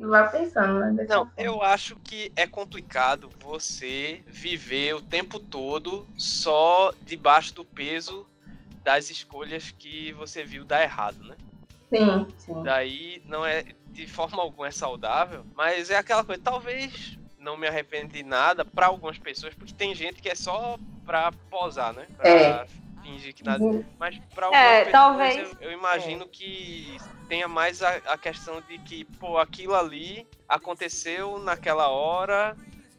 lá 0.00 0.24
pensando, 0.24 0.80
né? 0.80 1.06
Não, 1.08 1.30
eu 1.36 1.62
acho 1.62 1.96
que 1.96 2.32
é 2.34 2.46
complicado 2.46 3.30
você 3.40 4.22
viver 4.26 4.94
o 4.94 5.02
tempo 5.02 5.38
todo 5.38 6.06
só 6.16 6.92
debaixo 7.02 7.54
do 7.54 7.64
peso 7.64 8.26
das 8.82 9.10
escolhas 9.10 9.70
que 9.70 10.12
você 10.12 10.42
viu 10.42 10.64
dar 10.64 10.82
errado, 10.82 11.22
né? 11.22 11.36
Sim, 11.88 12.26
sim. 12.38 12.62
Daí 12.62 13.22
não 13.26 13.44
é 13.44 13.64
de 13.86 14.06
forma 14.06 14.42
alguma 14.42 14.68
é 14.68 14.70
saudável, 14.70 15.44
mas 15.54 15.90
é 15.90 15.96
aquela 15.96 16.24
coisa, 16.24 16.40
talvez 16.42 17.18
não 17.42 17.56
me 17.56 17.66
arrependo 17.66 18.12
de 18.12 18.22
nada 18.22 18.64
para 18.64 18.86
algumas 18.86 19.18
pessoas, 19.18 19.54
porque 19.54 19.74
tem 19.74 19.94
gente 19.94 20.22
que 20.22 20.28
é 20.28 20.34
só 20.34 20.78
pra 21.04 21.32
posar, 21.50 21.92
né? 21.92 22.06
Pra 22.16 22.28
é. 22.28 22.66
fingir 23.02 23.34
que 23.34 23.44
nada. 23.44 23.62
Uhum. 23.62 23.84
Mas 23.98 24.18
pra 24.34 24.46
algumas 24.46 24.64
é, 24.64 24.84
pessoas 24.84 24.92
talvez... 24.92 25.52
eu, 25.60 25.68
eu 25.68 25.72
imagino 25.72 26.24
é. 26.24 26.28
que 26.28 26.96
tenha 27.28 27.48
mais 27.48 27.82
a, 27.82 27.96
a 28.06 28.16
questão 28.16 28.60
de 28.62 28.78
que, 28.78 29.04
pô, 29.04 29.38
aquilo 29.38 29.74
ali 29.74 30.26
aconteceu 30.48 31.38
naquela 31.38 31.88
hora 31.88 32.56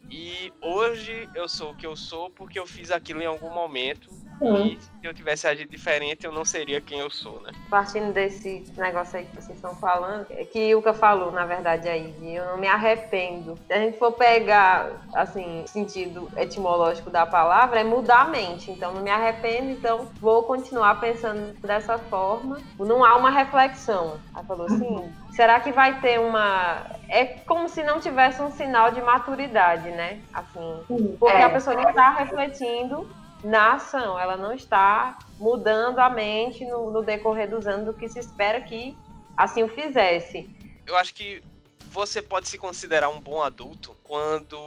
e 0.09 0.51
hoje 0.61 1.29
eu 1.33 1.47
sou 1.47 1.71
o 1.71 1.75
que 1.75 1.87
eu 1.87 1.95
sou 1.95 2.29
porque 2.29 2.59
eu 2.59 2.67
fiz 2.67 2.91
aquilo 2.91 3.21
em 3.21 3.25
algum 3.25 3.49
momento 3.49 4.09
e 4.43 4.79
se 4.81 4.89
eu 5.03 5.13
tivesse 5.13 5.47
agido 5.47 5.69
diferente, 5.69 6.25
eu 6.25 6.31
não 6.31 6.45
seria 6.45 6.81
quem 6.81 6.99
eu 6.99 7.09
sou, 7.09 7.41
né? 7.41 7.51
Partindo 7.69 8.13
desse 8.13 8.63
negócio 8.77 9.17
aí 9.17 9.25
que 9.25 9.35
vocês 9.35 9.55
estão 9.55 9.75
falando, 9.75 10.27
é 10.31 10.43
que 10.45 10.71
Yuka 10.71 10.93
falou, 10.93 11.31
na 11.31 11.45
verdade, 11.45 11.87
aí, 11.87 12.11
de 12.19 12.33
eu 12.33 12.45
não 12.45 12.57
me 12.57 12.67
arrependo. 12.67 13.57
Se 13.67 13.73
a 13.73 13.79
gente 13.79 13.97
for 13.97 14.11
pegar, 14.13 14.91
assim, 15.13 15.63
sentido 15.67 16.29
etimológico 16.37 17.09
da 17.09 17.25
palavra, 17.25 17.79
é 17.79 17.83
mudar 17.83 18.21
a 18.21 18.27
mente. 18.27 18.71
Então, 18.71 18.93
não 18.93 19.01
me 19.01 19.09
arrependo, 19.09 19.71
então 19.71 20.07
vou 20.19 20.43
continuar 20.43 20.99
pensando 20.99 21.53
dessa 21.61 21.97
forma. 21.97 22.59
Não 22.79 23.03
há 23.03 23.15
uma 23.15 23.29
reflexão. 23.29 24.19
Ela 24.33 24.43
falou 24.43 24.65
assim, 24.65 25.11
será 25.31 25.59
que 25.59 25.71
vai 25.71 25.99
ter 25.99 26.19
uma. 26.19 26.85
É 27.09 27.25
como 27.25 27.67
se 27.67 27.83
não 27.83 27.99
tivesse 27.99 28.41
um 28.41 28.51
sinal 28.51 28.91
de 28.91 29.01
maturidade, 29.01 29.89
né? 29.89 30.21
Assim, 30.33 30.83
porque 31.19 31.35
é. 31.35 31.43
a 31.43 31.49
pessoa 31.49 31.75
não 31.75 31.89
está 31.89 32.11
refletindo 32.11 33.07
na 33.43 33.73
ação, 33.73 34.17
ela 34.17 34.37
não 34.37 34.53
está 34.53 35.17
mudando 35.37 35.99
a 35.99 36.09
mente 36.09 36.65
no, 36.65 36.91
no 36.91 37.03
decorrer 37.03 37.49
dos 37.49 37.67
anos 37.67 37.85
do 37.85 37.93
que 37.93 38.07
se 38.07 38.19
espera 38.19 38.61
que 38.61 38.97
assim 39.35 39.63
o 39.63 39.67
fizesse. 39.67 40.49
Eu 40.85 40.95
acho 40.95 41.13
que 41.13 41.43
você 41.91 42.21
pode 42.21 42.47
se 42.47 42.57
considerar 42.57 43.09
um 43.09 43.19
bom 43.19 43.41
adulto 43.41 43.95
quando 44.03 44.57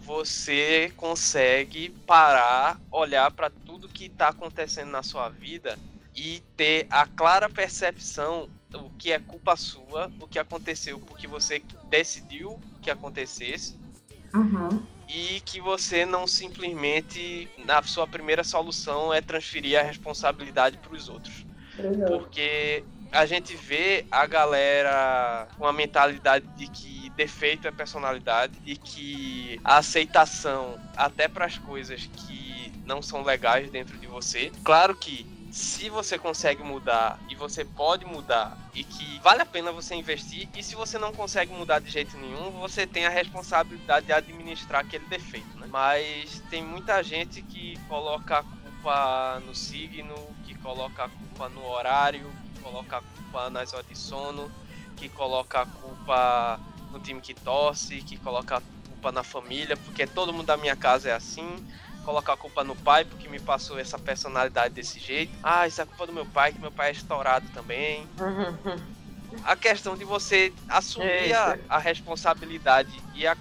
você 0.00 0.92
consegue 0.96 1.90
parar, 2.06 2.80
olhar 2.90 3.30
para 3.30 3.50
tudo 3.50 3.88
que 3.88 4.06
está 4.06 4.28
acontecendo 4.28 4.90
na 4.90 5.02
sua 5.02 5.28
vida 5.28 5.78
e 6.14 6.40
ter 6.56 6.86
a 6.90 7.06
clara 7.06 7.48
percepção 7.48 8.48
o 8.74 8.90
que 8.98 9.12
é 9.12 9.18
culpa 9.18 9.54
sua, 9.54 10.10
o 10.20 10.26
que 10.26 10.38
aconteceu 10.38 10.98
porque 10.98 11.26
você 11.26 11.62
decidiu 11.88 12.58
que 12.82 12.90
acontecesse. 12.90 13.78
Uhum 14.34 14.92
e 15.14 15.40
que 15.40 15.60
você 15.60 16.06
não 16.06 16.26
simplesmente, 16.26 17.48
na 17.66 17.82
sua 17.82 18.06
primeira 18.06 18.42
solução, 18.42 19.12
é 19.12 19.20
transferir 19.20 19.78
a 19.78 19.82
responsabilidade 19.82 20.78
para 20.78 20.94
os 20.94 21.08
outros. 21.08 21.44
Uhum. 21.78 22.06
Porque 22.06 22.82
a 23.10 23.26
gente 23.26 23.54
vê 23.54 24.06
a 24.10 24.24
galera 24.26 25.46
com 25.58 25.66
a 25.66 25.72
mentalidade 25.72 26.46
de 26.56 26.66
que 26.66 27.10
defeito 27.10 27.68
é 27.68 27.70
personalidade 27.70 28.54
e 28.64 28.74
que 28.76 29.60
a 29.62 29.76
aceitação 29.76 30.78
até 30.96 31.28
para 31.28 31.44
as 31.44 31.58
coisas 31.58 32.06
que 32.06 32.72
não 32.86 33.02
são 33.02 33.22
legais 33.22 33.70
dentro 33.70 33.98
de 33.98 34.06
você. 34.06 34.50
Claro 34.64 34.94
que 34.94 35.26
se 35.52 35.90
você 35.90 36.18
consegue 36.18 36.62
mudar 36.62 37.20
e 37.28 37.34
você 37.34 37.62
pode 37.62 38.06
mudar 38.06 38.56
e 38.74 38.82
que 38.82 39.18
vale 39.18 39.42
a 39.42 39.46
pena 39.46 39.70
você 39.70 39.94
investir, 39.94 40.48
e 40.56 40.62
se 40.62 40.74
você 40.74 40.98
não 40.98 41.12
consegue 41.12 41.52
mudar 41.52 41.78
de 41.78 41.90
jeito 41.90 42.16
nenhum, 42.16 42.52
você 42.52 42.86
tem 42.86 43.04
a 43.04 43.10
responsabilidade 43.10 44.06
de 44.06 44.14
administrar 44.14 44.80
aquele 44.80 45.04
defeito, 45.04 45.58
né? 45.58 45.66
Mas 45.68 46.40
tem 46.48 46.64
muita 46.64 47.02
gente 47.02 47.42
que 47.42 47.78
coloca 47.86 48.38
a 48.38 48.42
culpa 48.42 49.40
no 49.44 49.54
signo, 49.54 50.14
que 50.42 50.54
coloca 50.54 51.04
a 51.04 51.08
culpa 51.10 51.50
no 51.50 51.62
horário, 51.66 52.32
que 52.54 52.60
coloca 52.62 52.96
a 52.96 53.02
culpa 53.02 53.50
nas 53.50 53.74
horas 53.74 53.86
de 53.86 53.94
sono, 53.94 54.50
que 54.96 55.10
coloca 55.10 55.60
a 55.60 55.66
culpa 55.66 56.58
no 56.90 56.98
time 56.98 57.20
que 57.20 57.34
torce, 57.34 58.00
que 58.00 58.16
coloca 58.16 58.56
a 58.56 58.62
culpa 58.88 59.12
na 59.12 59.22
família, 59.22 59.76
porque 59.76 60.06
todo 60.06 60.32
mundo 60.32 60.46
da 60.46 60.56
minha 60.56 60.76
casa 60.76 61.10
é 61.10 61.12
assim 61.12 61.62
colocar 62.04 62.34
a 62.34 62.36
culpa 62.36 62.62
no 62.62 62.76
pai 62.76 63.04
porque 63.04 63.28
me 63.28 63.40
passou 63.40 63.78
essa 63.78 63.98
personalidade 63.98 64.74
desse 64.74 64.98
jeito. 64.98 65.32
Ah, 65.42 65.66
isso 65.66 65.80
é 65.80 65.86
culpa 65.86 66.06
do 66.06 66.12
meu 66.12 66.26
pai, 66.26 66.52
que 66.52 66.60
meu 66.60 66.72
pai 66.72 66.88
é 66.88 66.92
estourado 66.92 67.46
também. 67.54 68.06
a 69.44 69.56
questão 69.56 69.96
de 69.96 70.04
você 70.04 70.52
assumir 70.68 71.32
a, 71.32 71.58
a, 71.68 71.78
responsabilidade 71.78 72.90
e, 73.14 73.26
a 73.26 73.36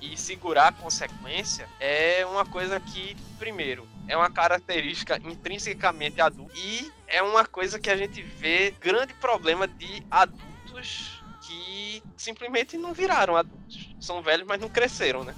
e 0.00 0.16
segurar 0.16 0.68
a 0.68 0.72
consequência 0.72 1.68
é 1.80 2.24
uma 2.26 2.44
coisa 2.44 2.78
que, 2.78 3.16
primeiro, 3.38 3.86
é 4.08 4.16
uma 4.16 4.30
característica 4.30 5.18
intrinsecamente 5.24 6.20
adulta 6.20 6.52
e 6.56 6.90
é 7.06 7.22
uma 7.22 7.44
coisa 7.44 7.78
que 7.78 7.90
a 7.90 7.96
gente 7.96 8.22
vê 8.22 8.74
grande 8.80 9.14
problema 9.14 9.66
de 9.66 10.04
adultos 10.10 11.22
que 11.42 12.02
simplesmente 12.16 12.76
não 12.76 12.92
viraram 12.92 13.36
adultos. 13.36 13.94
São 14.00 14.22
velhos, 14.22 14.46
mas 14.46 14.60
não 14.60 14.68
cresceram, 14.68 15.24
né? 15.24 15.34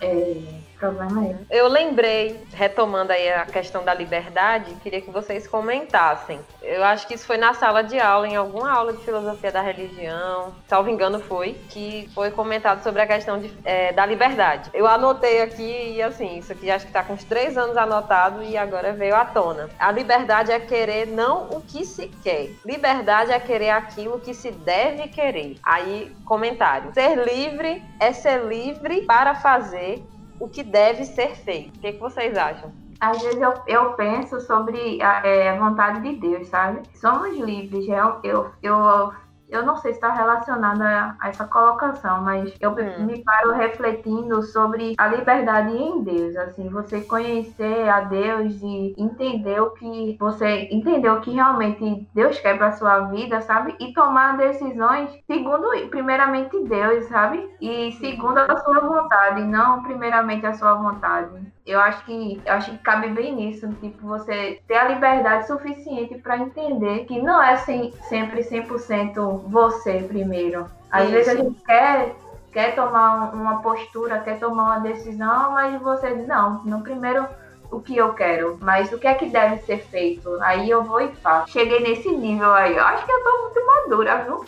É 0.00 0.69
problema 0.80 1.26
é. 1.26 1.36
Eu 1.50 1.68
lembrei, 1.68 2.42
retomando 2.54 3.12
aí 3.12 3.30
a 3.30 3.44
questão 3.44 3.84
da 3.84 3.92
liberdade, 3.92 4.74
queria 4.82 5.00
que 5.00 5.10
vocês 5.10 5.46
comentassem. 5.46 6.40
Eu 6.62 6.82
acho 6.82 7.06
que 7.06 7.14
isso 7.14 7.26
foi 7.26 7.36
na 7.36 7.52
sala 7.52 7.82
de 7.82 8.00
aula, 8.00 8.26
em 8.26 8.34
alguma 8.34 8.72
aula 8.72 8.94
de 8.94 9.04
filosofia 9.04 9.52
da 9.52 9.60
religião, 9.60 10.54
salvo 10.66 10.88
engano 10.88 11.20
foi, 11.20 11.54
que 11.68 12.08
foi 12.14 12.30
comentado 12.30 12.82
sobre 12.82 13.02
a 13.02 13.06
questão 13.06 13.38
de, 13.38 13.52
é, 13.64 13.92
da 13.92 14.06
liberdade. 14.06 14.70
Eu 14.72 14.86
anotei 14.86 15.42
aqui 15.42 15.92
e 15.94 16.02
assim, 16.02 16.38
isso 16.38 16.52
aqui 16.52 16.70
acho 16.70 16.86
que 16.86 16.90
está 16.90 17.04
com 17.04 17.12
uns 17.12 17.24
três 17.24 17.58
anos 17.58 17.76
anotado 17.76 18.42
e 18.42 18.56
agora 18.56 18.92
veio 18.92 19.14
à 19.14 19.24
tona. 19.24 19.68
A 19.78 19.92
liberdade 19.92 20.50
é 20.50 20.58
querer 20.58 21.06
não 21.06 21.48
o 21.50 21.60
que 21.60 21.84
se 21.84 22.08
quer. 22.22 22.50
Liberdade 22.64 23.32
é 23.32 23.38
querer 23.38 23.70
aquilo 23.70 24.18
que 24.18 24.32
se 24.32 24.50
deve 24.50 25.08
querer. 25.08 25.58
Aí, 25.62 26.14
comentário. 26.24 26.92
Ser 26.94 27.16
livre 27.16 27.82
é 27.98 28.12
ser 28.12 28.44
livre 28.44 29.02
para 29.02 29.34
fazer 29.34 30.02
o 30.40 30.48
que 30.48 30.62
deve 30.62 31.04
ser 31.04 31.36
feito. 31.36 31.76
O 31.76 31.80
que, 31.80 31.86
é 31.86 31.92
que 31.92 32.00
vocês 32.00 32.36
acham? 32.36 32.72
Às 32.98 33.22
vezes 33.22 33.40
eu, 33.40 33.54
eu 33.66 33.92
penso 33.92 34.40
sobre 34.40 35.00
a 35.02 35.26
é, 35.26 35.58
vontade 35.58 36.00
de 36.00 36.16
Deus, 36.16 36.48
sabe? 36.48 36.82
Somos 36.94 37.36
livres. 37.38 37.86
Eu, 37.88 38.18
eu, 38.24 38.50
eu 38.62 39.12
eu 39.50 39.64
não 39.64 39.76
sei 39.76 39.92
se 39.92 39.98
está 39.98 40.12
relacionada 40.12 41.16
a 41.20 41.28
essa 41.28 41.44
colocação, 41.46 42.22
mas 42.22 42.54
eu 42.60 42.70
hum. 42.70 43.06
me 43.06 43.22
paro 43.24 43.52
refletindo 43.52 44.42
sobre 44.42 44.94
a 44.98 45.08
liberdade 45.08 45.76
em 45.76 46.02
Deus, 46.02 46.36
assim, 46.36 46.68
você 46.68 47.00
conhecer 47.02 47.88
a 47.88 48.00
Deus 48.00 48.54
e 48.62 48.94
entender 48.96 49.60
o 49.60 49.70
que 49.70 50.16
você 50.18 50.68
entender 50.70 51.10
o 51.10 51.20
que 51.20 51.32
realmente 51.32 52.08
Deus 52.14 52.38
quer 52.40 52.56
para 52.56 52.72
sua 52.72 53.00
vida, 53.06 53.40
sabe? 53.40 53.74
E 53.80 53.92
tomar 53.92 54.36
decisões 54.36 55.10
segundo 55.26 55.68
primeiramente 55.88 56.58
Deus, 56.64 57.06
sabe? 57.06 57.48
E 57.60 57.92
segundo 57.92 58.38
a 58.38 58.56
sua 58.58 58.80
vontade, 58.80 59.42
não 59.42 59.82
primeiramente 59.82 60.46
a 60.46 60.54
sua 60.54 60.74
vontade. 60.74 61.49
Eu 61.66 61.78
acho 61.80 62.04
que 62.04 62.40
eu 62.44 62.52
acho 62.54 62.70
que 62.70 62.78
cabe 62.78 63.08
bem 63.08 63.34
nisso, 63.34 63.68
tipo, 63.80 64.06
você 64.06 64.60
ter 64.66 64.76
a 64.76 64.88
liberdade 64.88 65.46
suficiente 65.46 66.16
para 66.16 66.38
entender 66.38 67.04
que 67.04 67.20
não 67.20 67.42
é 67.42 67.56
sem, 67.56 67.92
sempre 68.08 68.42
100% 68.42 69.42
você 69.46 70.02
primeiro. 70.02 70.66
Às 70.90 71.04
Isso. 71.04 71.12
vezes 71.12 71.28
a 71.28 71.36
gente 71.36 71.64
quer 71.64 72.16
quer 72.52 72.74
tomar 72.74 73.32
uma 73.32 73.62
postura, 73.62 74.18
quer 74.20 74.38
tomar 74.38 74.64
uma 74.64 74.78
decisão, 74.80 75.52
mas 75.52 75.80
você 75.80 76.14
diz, 76.14 76.26
não, 76.26 76.64
no 76.64 76.82
primeiro 76.82 77.26
o 77.70 77.80
que 77.80 77.96
eu 77.96 78.12
quero, 78.14 78.58
mas 78.60 78.92
o 78.92 78.98
que 78.98 79.06
é 79.06 79.14
que 79.14 79.26
deve 79.26 79.58
ser 79.58 79.78
feito? 79.78 80.36
Aí 80.42 80.68
eu 80.68 80.82
vou 80.82 81.00
e 81.00 81.14
faço. 81.16 81.52
Cheguei 81.52 81.80
nesse 81.80 82.10
nível 82.10 82.52
aí, 82.52 82.76
eu 82.76 82.84
acho 82.84 83.06
que 83.06 83.12
eu 83.12 83.22
tô 83.22 83.42
muito 83.42 83.66
madura, 83.66 84.24
viu? 84.24 84.44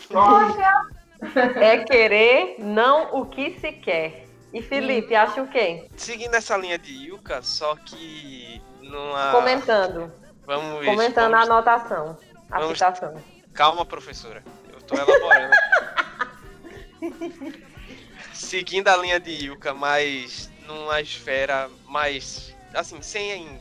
é 1.55 1.77
querer, 1.77 2.57
não 2.59 3.15
o 3.17 3.25
que 3.25 3.51
se 3.59 3.71
quer. 3.71 4.22
E 4.53 4.61
Felipe, 4.61 5.15
acha 5.15 5.41
o 5.41 5.47
quê? 5.47 5.89
Seguindo 5.97 6.35
essa 6.35 6.55
linha 6.55 6.77
de 6.77 6.93
Yuka, 7.07 7.41
só 7.41 7.75
que 7.75 8.61
numa. 8.81 9.31
Comentando. 9.31 10.13
Vamos 10.45 10.85
Comentando 10.85 11.31
vamos... 11.31 11.49
a 11.49 11.53
anotação. 11.53 12.17
A 12.51 12.59
vamos... 12.59 12.77
citação. 12.77 13.15
Calma, 13.51 13.83
professora. 13.83 14.43
Eu 14.71 14.79
tô 14.81 14.95
elaborando. 14.95 15.55
Seguindo 18.31 18.87
a 18.89 18.97
linha 18.97 19.19
de 19.19 19.31
Yuka, 19.31 19.73
mas 19.73 20.51
numa 20.67 21.01
esfera 21.01 21.67
mais. 21.87 22.55
Assim, 22.75 23.01
sem 23.01 23.59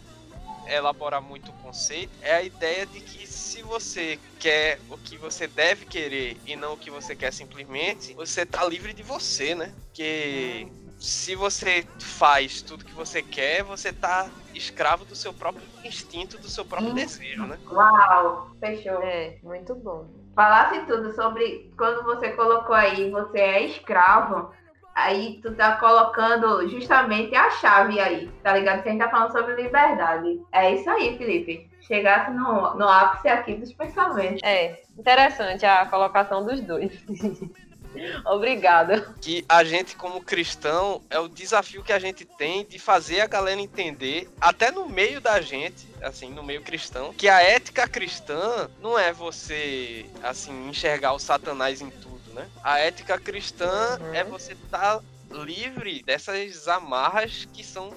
elaborar 0.67 1.23
muito 1.23 1.51
o 1.51 1.55
conceito, 1.55 2.13
é 2.23 2.35
a 2.35 2.43
ideia 2.43 2.87
de 2.87 3.01
que 3.01 3.27
se 3.27 3.63
você 3.63 4.19
quer 4.39 4.79
o 4.89 4.97
que 4.97 5.17
você 5.17 5.47
deve 5.47 5.87
querer 5.87 6.37
e 6.47 6.55
não 6.55 6.75
o 6.75 6.77
que 6.77 6.91
você 6.91 7.17
quer 7.17 7.33
simplesmente, 7.33 8.15
você 8.15 8.47
tá 8.47 8.65
livre 8.65 8.93
de 8.93 9.03
você, 9.03 9.55
né? 9.55 9.73
Porque 9.87 10.69
se 11.03 11.35
você 11.35 11.85
faz 11.99 12.63
tudo 12.63 12.85
que 12.85 12.95
você 12.95 13.23
quer, 13.23 13.65
você 13.65 13.93
tá 13.93 14.31
escravo 14.55 15.05
do 15.05 15.17
seu 15.17 15.33
próprio 15.35 15.65
instinto, 15.85 16.39
do 16.39 16.49
seu 16.49 16.65
próprio 16.65 16.95
desejo, 16.95 17.45
né? 17.45 17.59
Uau, 17.71 18.53
fechou. 18.61 19.03
É, 19.03 19.37
muito 19.43 19.75
bom. 19.75 20.07
Falasse 20.37 20.79
tudo 20.87 21.13
sobre 21.13 21.73
quando 21.77 22.05
você 22.05 22.31
colocou 22.31 22.77
aí, 22.77 23.11
você 23.11 23.41
é 23.41 23.67
escravo, 23.67 24.53
aí 24.95 25.41
tu 25.43 25.53
tá 25.57 25.77
colocando 25.77 26.69
justamente 26.69 27.35
a 27.35 27.51
chave 27.51 27.99
aí, 27.99 28.31
tá 28.43 28.57
ligado? 28.57 28.85
Que 28.85 28.89
a 28.89 28.93
gente 28.93 29.03
tá 29.03 29.11
falando 29.11 29.33
sobre 29.33 29.61
liberdade. 29.61 30.41
É 30.53 30.73
isso 30.73 30.89
aí, 30.89 31.19
Felipe. 31.19 31.69
Chegasse 31.81 32.31
no, 32.31 32.75
no 32.77 32.89
ápice 32.89 33.29
aqui 33.29 33.55
dos 33.55 33.73
pensamentos. 33.73 34.41
É, 34.45 34.81
interessante 34.97 35.67
a 35.67 35.85
colocação 35.87 36.47
dos 36.47 36.61
dois. 36.61 36.93
Obrigada. 38.27 39.15
Que 39.21 39.45
a 39.49 39.63
gente, 39.65 39.97
como 39.97 40.23
cristão, 40.23 41.01
é 41.11 41.19
o 41.19 41.29
desafio 41.29 41.83
que 41.83 41.93
a 41.93 41.99
gente 41.99 42.25
tem 42.25 42.65
de 42.65 42.79
fazer 42.79 43.21
a 43.21 43.27
galera 43.27 43.61
entender, 43.61 44.31
até 44.41 44.71
no 44.71 44.89
meio 44.89 45.21
da 45.21 45.41
gente, 45.41 45.87
assim, 46.03 46.31
no 46.31 46.43
meio 46.43 46.63
cristão, 46.63 47.13
que 47.13 47.29
a 47.29 47.43
ética 47.43 47.87
cristã 47.89 48.71
não 48.81 48.99
é 48.99 49.13
você, 49.13 50.07
assim, 50.23 50.69
enxergar 50.69 51.13
o 51.13 51.19
satanás 51.19 51.81
em 51.81 51.91
tudo, 51.91 52.33
né? 52.35 52.49
A 52.63 52.79
ética 52.79 53.19
cristã 53.19 53.99
uhum. 54.01 54.15
é 54.15 54.25
você 54.25 54.53
estar 54.53 54.99
tá 54.99 55.03
livre 55.31 56.03
dessas 56.03 56.69
amarras 56.69 57.49
que 57.53 57.65
são 57.65 57.91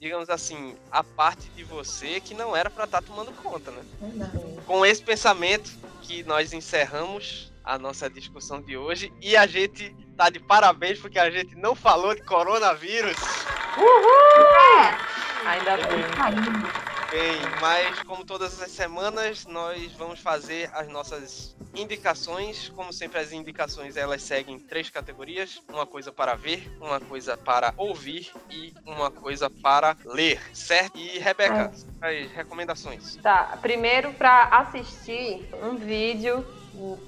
digamos 0.00 0.30
assim, 0.30 0.74
a 0.90 1.04
parte 1.04 1.50
de 1.50 1.62
você 1.62 2.20
que 2.20 2.32
não 2.32 2.56
era 2.56 2.70
para 2.70 2.84
estar 2.84 3.02
tá 3.02 3.06
tomando 3.06 3.30
conta, 3.32 3.70
né? 3.70 3.82
Uhum. 4.00 4.56
Com 4.66 4.86
esse 4.86 5.02
pensamento 5.02 5.70
que 6.00 6.22
nós 6.24 6.54
encerramos 6.54 7.49
a 7.70 7.78
nossa 7.78 8.10
discussão 8.10 8.60
de 8.60 8.76
hoje. 8.76 9.12
E 9.22 9.36
a 9.36 9.46
gente 9.46 9.94
tá 10.16 10.28
de 10.28 10.40
parabéns 10.40 10.98
porque 10.98 11.18
a 11.18 11.30
gente 11.30 11.54
não 11.54 11.74
falou 11.76 12.14
de 12.14 12.22
coronavírus. 12.22 13.16
Uhul! 13.78 14.44
É. 14.80 15.48
Ainda 15.48 15.76
bem. 15.76 16.90
Bem, 17.10 17.40
mas 17.60 18.02
como 18.02 18.24
todas 18.24 18.60
as 18.60 18.70
semanas, 18.70 19.46
nós 19.46 19.92
vamos 19.92 20.20
fazer 20.20 20.70
as 20.74 20.88
nossas 20.88 21.56
indicações. 21.74 22.68
Como 22.68 22.92
sempre, 22.92 23.18
as 23.18 23.32
indicações 23.32 23.96
elas 23.96 24.22
seguem 24.22 24.58
três 24.58 24.90
categorias: 24.90 25.62
uma 25.68 25.86
coisa 25.86 26.12
para 26.12 26.34
ver, 26.34 26.70
uma 26.80 27.00
coisa 27.00 27.36
para 27.36 27.72
ouvir 27.76 28.32
e 28.50 28.72
uma 28.84 29.10
coisa 29.10 29.48
para 29.48 29.96
ler, 30.04 30.40
certo? 30.54 30.98
E 30.98 31.18
Rebeca, 31.18 31.72
é. 32.02 32.22
as 32.22 32.30
recomendações. 32.32 33.16
Tá, 33.16 33.58
primeiro 33.60 34.12
para 34.12 34.44
assistir 34.44 35.48
um 35.62 35.76
vídeo 35.76 36.44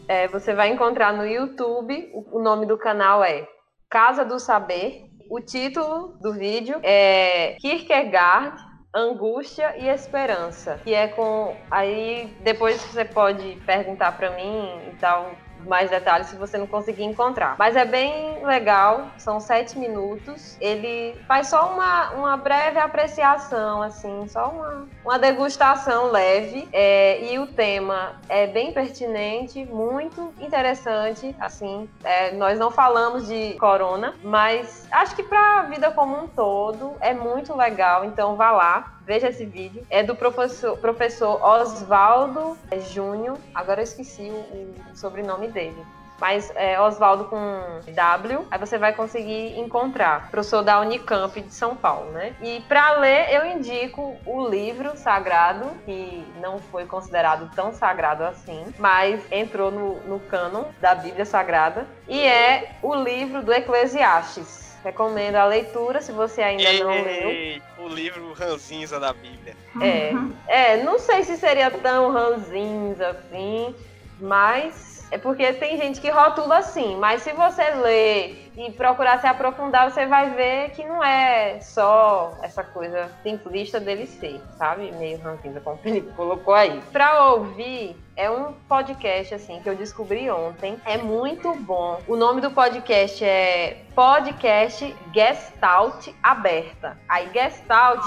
é, 0.08 0.28
você 0.28 0.54
vai 0.54 0.68
encontrar 0.68 1.12
no 1.12 1.26
YouTube. 1.26 2.10
O, 2.12 2.40
nome 2.40 2.66
do 2.66 2.78
canal 2.78 3.22
é 3.22 3.46
Casa 3.88 4.24
do 4.24 4.38
Saber. 4.38 5.04
O 5.30 5.40
título 5.40 6.16
do 6.20 6.32
vídeo 6.32 6.78
é 6.82 7.56
Kierkegaard, 7.60 8.60
Angústia 8.94 9.74
e 9.78 9.88
Esperança, 9.88 10.78
que 10.84 10.92
é 10.92 11.08
com 11.08 11.56
aí 11.70 12.26
depois 12.42 12.82
você 12.82 13.04
pode 13.04 13.56
perguntar 13.64 14.12
para 14.12 14.30
mim 14.30 14.68
e 14.92 14.96
tal 14.96 15.30
mais 15.66 15.90
detalhes 15.90 16.28
se 16.28 16.36
você 16.36 16.58
não 16.58 16.66
conseguir 16.66 17.04
encontrar. 17.04 17.56
Mas 17.58 17.76
é 17.76 17.84
bem 17.84 18.44
legal, 18.44 19.06
são 19.18 19.40
sete 19.40 19.78
minutos. 19.78 20.56
Ele 20.60 21.14
faz 21.26 21.48
só 21.48 21.72
uma, 21.72 22.10
uma 22.12 22.36
breve 22.36 22.78
apreciação, 22.78 23.82
assim, 23.82 24.26
só 24.28 24.48
uma, 24.48 24.88
uma 25.04 25.18
degustação 25.18 26.10
leve. 26.10 26.68
É, 26.72 27.32
e 27.32 27.38
o 27.38 27.46
tema 27.46 28.20
é 28.28 28.46
bem 28.46 28.72
pertinente, 28.72 29.64
muito 29.64 30.32
interessante. 30.40 31.34
Assim, 31.40 31.88
é, 32.04 32.32
nós 32.32 32.58
não 32.58 32.70
falamos 32.70 33.26
de 33.26 33.54
corona, 33.54 34.14
mas 34.22 34.86
acho 34.90 35.14
que 35.14 35.22
para 35.22 35.60
a 35.60 35.62
vida 35.62 35.90
como 35.90 36.16
um 36.16 36.28
todo 36.28 36.94
é 37.00 37.12
muito 37.12 37.56
legal. 37.56 38.04
Então 38.04 38.36
vá 38.36 38.50
lá, 38.50 38.98
veja 39.04 39.28
esse 39.28 39.44
vídeo. 39.44 39.86
É 39.90 40.02
do 40.02 40.14
professor, 40.14 40.76
professor 40.78 41.42
Oswaldo 41.42 42.56
Júnior. 42.90 43.38
Agora 43.54 43.80
eu 43.80 43.84
esqueci 43.84 44.30
o, 44.30 44.92
o 44.92 44.96
sobrenome 44.96 45.48
dele 45.48 45.84
mas 46.22 46.52
é 46.54 46.80
Oswaldo 46.80 47.24
com 47.24 47.80
W, 47.92 48.46
aí 48.48 48.56
você 48.56 48.78
vai 48.78 48.94
conseguir 48.94 49.58
encontrar. 49.58 50.30
Professor 50.30 50.62
da 50.62 50.78
Unicamp 50.78 51.40
de 51.40 51.52
São 51.52 51.74
Paulo, 51.74 52.12
né? 52.12 52.32
E 52.40 52.60
para 52.68 52.92
ler, 52.92 53.34
eu 53.34 53.44
indico 53.44 54.16
o 54.24 54.48
livro 54.48 54.96
sagrado, 54.96 55.68
que 55.84 56.24
não 56.40 56.60
foi 56.60 56.86
considerado 56.86 57.50
tão 57.56 57.72
sagrado 57.72 58.22
assim, 58.22 58.72
mas 58.78 59.20
entrou 59.32 59.72
no, 59.72 59.94
no 60.02 60.20
cânon 60.20 60.66
da 60.80 60.94
Bíblia 60.94 61.24
Sagrada, 61.24 61.88
e 62.06 62.20
é 62.20 62.76
o 62.80 62.94
livro 62.94 63.42
do 63.42 63.52
Eclesiastes. 63.52 64.61
Recomendo 64.84 65.36
a 65.36 65.44
leitura 65.44 66.00
se 66.02 66.10
você 66.12 66.42
ainda 66.42 66.64
Ei, 66.64 66.80
não 66.82 66.90
leu. 66.90 67.62
O 67.78 67.88
livro 67.88 68.32
ranzinza 68.32 68.98
da 68.98 69.12
Bíblia. 69.12 69.56
É, 69.80 70.12
é, 70.48 70.82
não 70.82 70.98
sei 70.98 71.22
se 71.22 71.36
seria 71.36 71.70
tão 71.70 72.10
ranzinza 72.12 73.08
assim, 73.10 73.74
mas 74.20 74.92
É 75.12 75.18
porque 75.18 75.52
tem 75.52 75.76
gente 75.76 76.00
que 76.00 76.08
rotula 76.08 76.58
assim, 76.58 76.96
mas 76.96 77.20
se 77.20 77.32
você 77.34 77.70
ler 77.74 78.50
e 78.56 78.70
procurar 78.72 79.20
se 79.20 79.26
aprofundar, 79.26 79.90
você 79.90 80.06
vai 80.06 80.30
ver 80.30 80.70
que 80.70 80.84
não 80.84 81.02
é 81.02 81.60
só 81.60 82.36
essa 82.42 82.62
coisa 82.62 83.10
simplista 83.22 83.80
dele 83.80 84.06
ser, 84.06 84.40
sabe? 84.56 84.92
Meio 84.92 85.18
ranzinza, 85.20 85.60
como 85.60 85.76
o 85.76 85.78
Felipe 85.78 86.12
colocou 86.16 86.54
aí. 86.54 86.82
Pra 86.92 87.30
ouvir, 87.30 87.96
é 88.14 88.30
um 88.30 88.52
podcast 88.68 89.34
assim 89.34 89.60
que 89.62 89.68
eu 89.68 89.74
descobri 89.74 90.30
ontem. 90.30 90.76
É 90.84 90.98
muito 90.98 91.54
bom. 91.54 92.00
O 92.06 92.16
nome 92.16 92.40
do 92.40 92.50
podcast 92.50 93.24
é 93.24 93.84
Podcast 93.94 94.94
Gestalt 95.14 96.08
Aberta. 96.22 96.98
Aí 97.08 97.30
Gestalt 97.32 98.02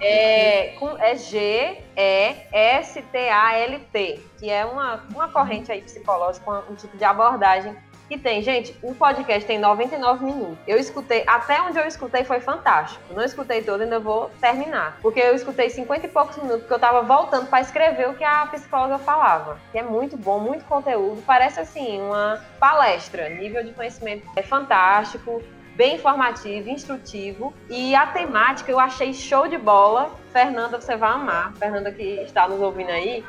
é, 0.00 0.74
com, 0.78 0.96
é 0.98 1.16
G 1.16 1.78
E 1.96 2.36
S 2.52 3.00
T 3.00 3.28
A 3.30 3.56
L 3.58 3.78
T, 3.92 4.20
que 4.38 4.50
é 4.50 4.64
uma, 4.64 5.04
uma 5.14 5.28
corrente 5.28 5.72
aí 5.72 5.80
psicológica, 5.80 6.64
um 6.70 6.74
tipo 6.74 6.96
de 6.96 7.04
abordagem 7.04 7.76
tem, 8.18 8.42
gente, 8.42 8.76
o 8.82 8.94
podcast 8.94 9.46
tem 9.46 9.58
99 9.58 10.24
minutos. 10.24 10.58
Eu 10.66 10.78
escutei, 10.78 11.22
até 11.26 11.60
onde 11.62 11.78
eu 11.78 11.86
escutei 11.86 12.24
foi 12.24 12.40
fantástico. 12.40 13.02
Não 13.14 13.22
escutei 13.22 13.62
todo, 13.62 13.82
ainda 13.82 13.98
vou 13.98 14.30
terminar. 14.40 14.98
Porque 15.00 15.20
eu 15.20 15.34
escutei 15.34 15.70
50 15.70 16.06
e 16.06 16.10
poucos 16.10 16.36
minutos, 16.36 16.60
porque 16.62 16.74
eu 16.74 16.78
tava 16.78 17.02
voltando 17.02 17.46
para 17.46 17.60
escrever 17.60 18.08
o 18.08 18.14
que 18.14 18.24
a 18.24 18.46
psicóloga 18.46 18.98
falava. 18.98 19.58
Que 19.72 19.78
é 19.78 19.82
muito 19.82 20.16
bom, 20.16 20.40
muito 20.40 20.64
conteúdo. 20.64 21.22
Parece 21.26 21.60
assim, 21.60 22.00
uma 22.00 22.40
palestra. 22.58 23.28
Nível 23.28 23.64
de 23.64 23.72
conhecimento 23.72 24.26
é 24.36 24.42
fantástico 24.42 25.42
bem 25.80 25.94
informativo, 25.94 26.68
instrutivo. 26.68 27.54
E 27.70 27.94
a 27.94 28.06
temática 28.06 28.70
eu 28.70 28.78
achei 28.78 29.14
show 29.14 29.48
de 29.48 29.56
bola. 29.56 30.10
Fernanda, 30.30 30.78
você 30.78 30.94
vai 30.94 31.10
amar. 31.10 31.54
Fernanda 31.54 31.90
que 31.90 32.20
está 32.22 32.46
nos 32.46 32.60
ouvindo 32.60 32.90
aí. 32.90 33.24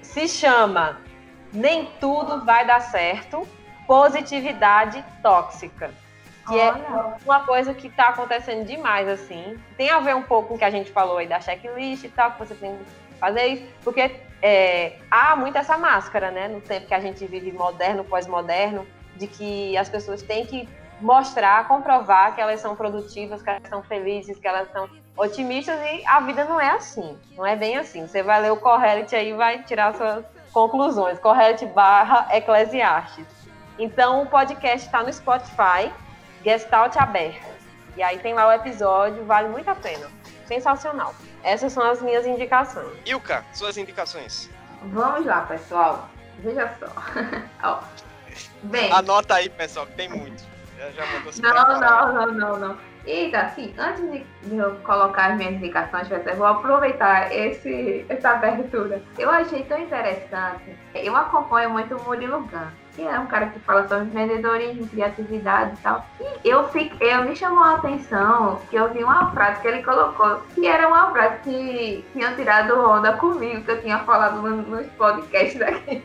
Se 0.00 0.26
chama 0.26 0.98
Nem 1.52 1.90
Tudo 2.00 2.44
Vai 2.44 2.66
Dar 2.66 2.80
Certo 2.80 3.46
positividade 3.90 5.04
tóxica. 5.20 5.90
Que 6.46 6.60
é 6.60 6.70
Olha. 6.70 6.78
é 6.78 7.24
uma 7.24 7.40
coisa 7.40 7.74
que 7.74 7.88
está 7.88 8.10
acontecendo 8.10 8.64
demais, 8.64 9.08
assim. 9.08 9.58
Tem 9.76 9.90
a 9.90 9.98
ver 9.98 10.14
um 10.14 10.22
pouco 10.22 10.50
com 10.50 10.54
o 10.54 10.58
que 10.58 10.64
a 10.64 10.70
gente 10.70 10.92
falou 10.92 11.18
aí 11.18 11.26
da 11.26 11.40
checklist 11.40 12.04
e 12.04 12.08
tal, 12.08 12.30
que 12.30 12.38
você 12.38 12.54
tem 12.54 12.76
que 12.76 12.84
fazer 13.18 13.46
isso, 13.46 13.66
porque 13.82 14.14
é, 14.40 14.92
há 15.10 15.34
muito 15.34 15.58
essa 15.58 15.76
máscara, 15.76 16.30
né? 16.30 16.46
No 16.46 16.60
tempo 16.60 16.86
que 16.86 16.94
a 16.94 17.00
gente 17.00 17.26
vive 17.26 17.50
moderno, 17.50 18.04
pós-moderno, 18.04 18.86
de 19.16 19.26
que 19.26 19.76
as 19.76 19.88
pessoas 19.88 20.22
têm 20.22 20.46
que 20.46 20.68
mostrar, 21.00 21.66
comprovar 21.66 22.36
que 22.36 22.40
elas 22.40 22.60
são 22.60 22.76
produtivas, 22.76 23.42
que 23.42 23.50
elas 23.50 23.68
são 23.68 23.82
felizes, 23.82 24.38
que 24.38 24.46
elas 24.46 24.70
são 24.70 24.88
otimistas, 25.16 25.76
e 25.80 26.06
a 26.06 26.20
vida 26.20 26.44
não 26.44 26.60
é 26.60 26.70
assim. 26.70 27.18
Não 27.36 27.44
é 27.44 27.56
bem 27.56 27.76
assim. 27.76 28.06
Você 28.06 28.22
vai 28.22 28.40
ler 28.40 28.52
o 28.52 28.56
Correlit 28.56 29.12
aí 29.16 29.30
e 29.30 29.34
vai 29.34 29.64
tirar 29.64 29.96
suas 29.96 30.24
conclusões. 30.52 31.18
Correlit 31.18 31.66
barra 31.66 32.28
Eclesiastes. 32.30 33.39
Então 33.80 34.20
o 34.20 34.26
podcast 34.26 34.86
está 34.86 35.02
no 35.02 35.10
Spotify, 35.10 35.90
Gestalt 36.44 36.94
Aberto. 36.98 37.48
E 37.96 38.02
aí 38.02 38.18
tem 38.18 38.34
lá 38.34 38.46
o 38.46 38.52
episódio, 38.52 39.24
vale 39.24 39.48
muito 39.48 39.70
a 39.70 39.74
pena. 39.74 40.06
Sensacional. 40.44 41.14
Essas 41.42 41.72
são 41.72 41.82
as 41.90 42.02
minhas 42.02 42.26
indicações. 42.26 42.92
Ilka, 43.06 43.42
suas 43.54 43.78
indicações. 43.78 44.50
Vamos 44.82 45.24
lá, 45.24 45.40
pessoal. 45.46 46.10
Veja 46.40 46.70
só. 46.78 46.92
Ó. 47.64 47.80
Bem. 48.64 48.92
Anota 48.92 49.36
aí, 49.36 49.48
pessoal, 49.48 49.86
que 49.86 49.94
tem 49.94 50.10
muito. 50.10 50.44
Já, 50.76 50.90
já 50.90 51.06
mandou 51.06 51.32
não, 51.40 51.80
não, 51.80 52.12
não, 52.12 52.34
não, 52.34 52.58
não. 52.58 52.78
Eita, 53.06 53.40
assim, 53.40 53.74
antes 53.78 54.02
de 54.42 54.56
eu 54.58 54.74
colocar 54.80 55.30
as 55.30 55.38
minhas 55.38 55.54
indicações, 55.54 56.06
eu 56.10 56.36
vou 56.36 56.46
aproveitar 56.46 57.34
esse, 57.34 58.04
essa 58.10 58.32
abertura. 58.32 59.02
Eu 59.16 59.30
achei 59.30 59.64
tão 59.64 59.78
interessante. 59.78 60.76
Eu 60.94 61.16
acompanho 61.16 61.70
muito 61.70 61.96
o 61.96 62.04
Murilo 62.04 62.40
Gun 62.42 62.68
que 63.00 63.06
é 63.06 63.18
um 63.18 63.26
cara 63.26 63.46
que 63.46 63.58
fala 63.60 63.88
sobre 63.88 64.04
empreendedorismo, 64.04 64.86
criatividade 64.88 65.72
e 65.72 65.76
tal. 65.78 66.06
E 66.44 66.48
eu 66.48 66.68
fiquei, 66.68 67.14
eu 67.14 67.24
me 67.24 67.34
chamou 67.34 67.64
a 67.64 67.76
atenção 67.76 68.60
que 68.68 68.76
eu 68.76 68.92
vi 68.92 69.02
uma 69.02 69.30
frase 69.32 69.62
que 69.62 69.68
ele 69.68 69.82
colocou, 69.82 70.42
que 70.54 70.66
era 70.66 70.86
uma 70.86 71.10
frase 71.10 71.38
que 71.42 72.04
tinha 72.12 72.34
tirado 72.34 72.78
onda 72.78 73.14
comigo, 73.14 73.64
que 73.64 73.70
eu 73.70 73.80
tinha 73.80 74.00
falado 74.00 74.42
nos 74.42 74.86
podcasts 74.88 75.56
daqui, 75.58 76.02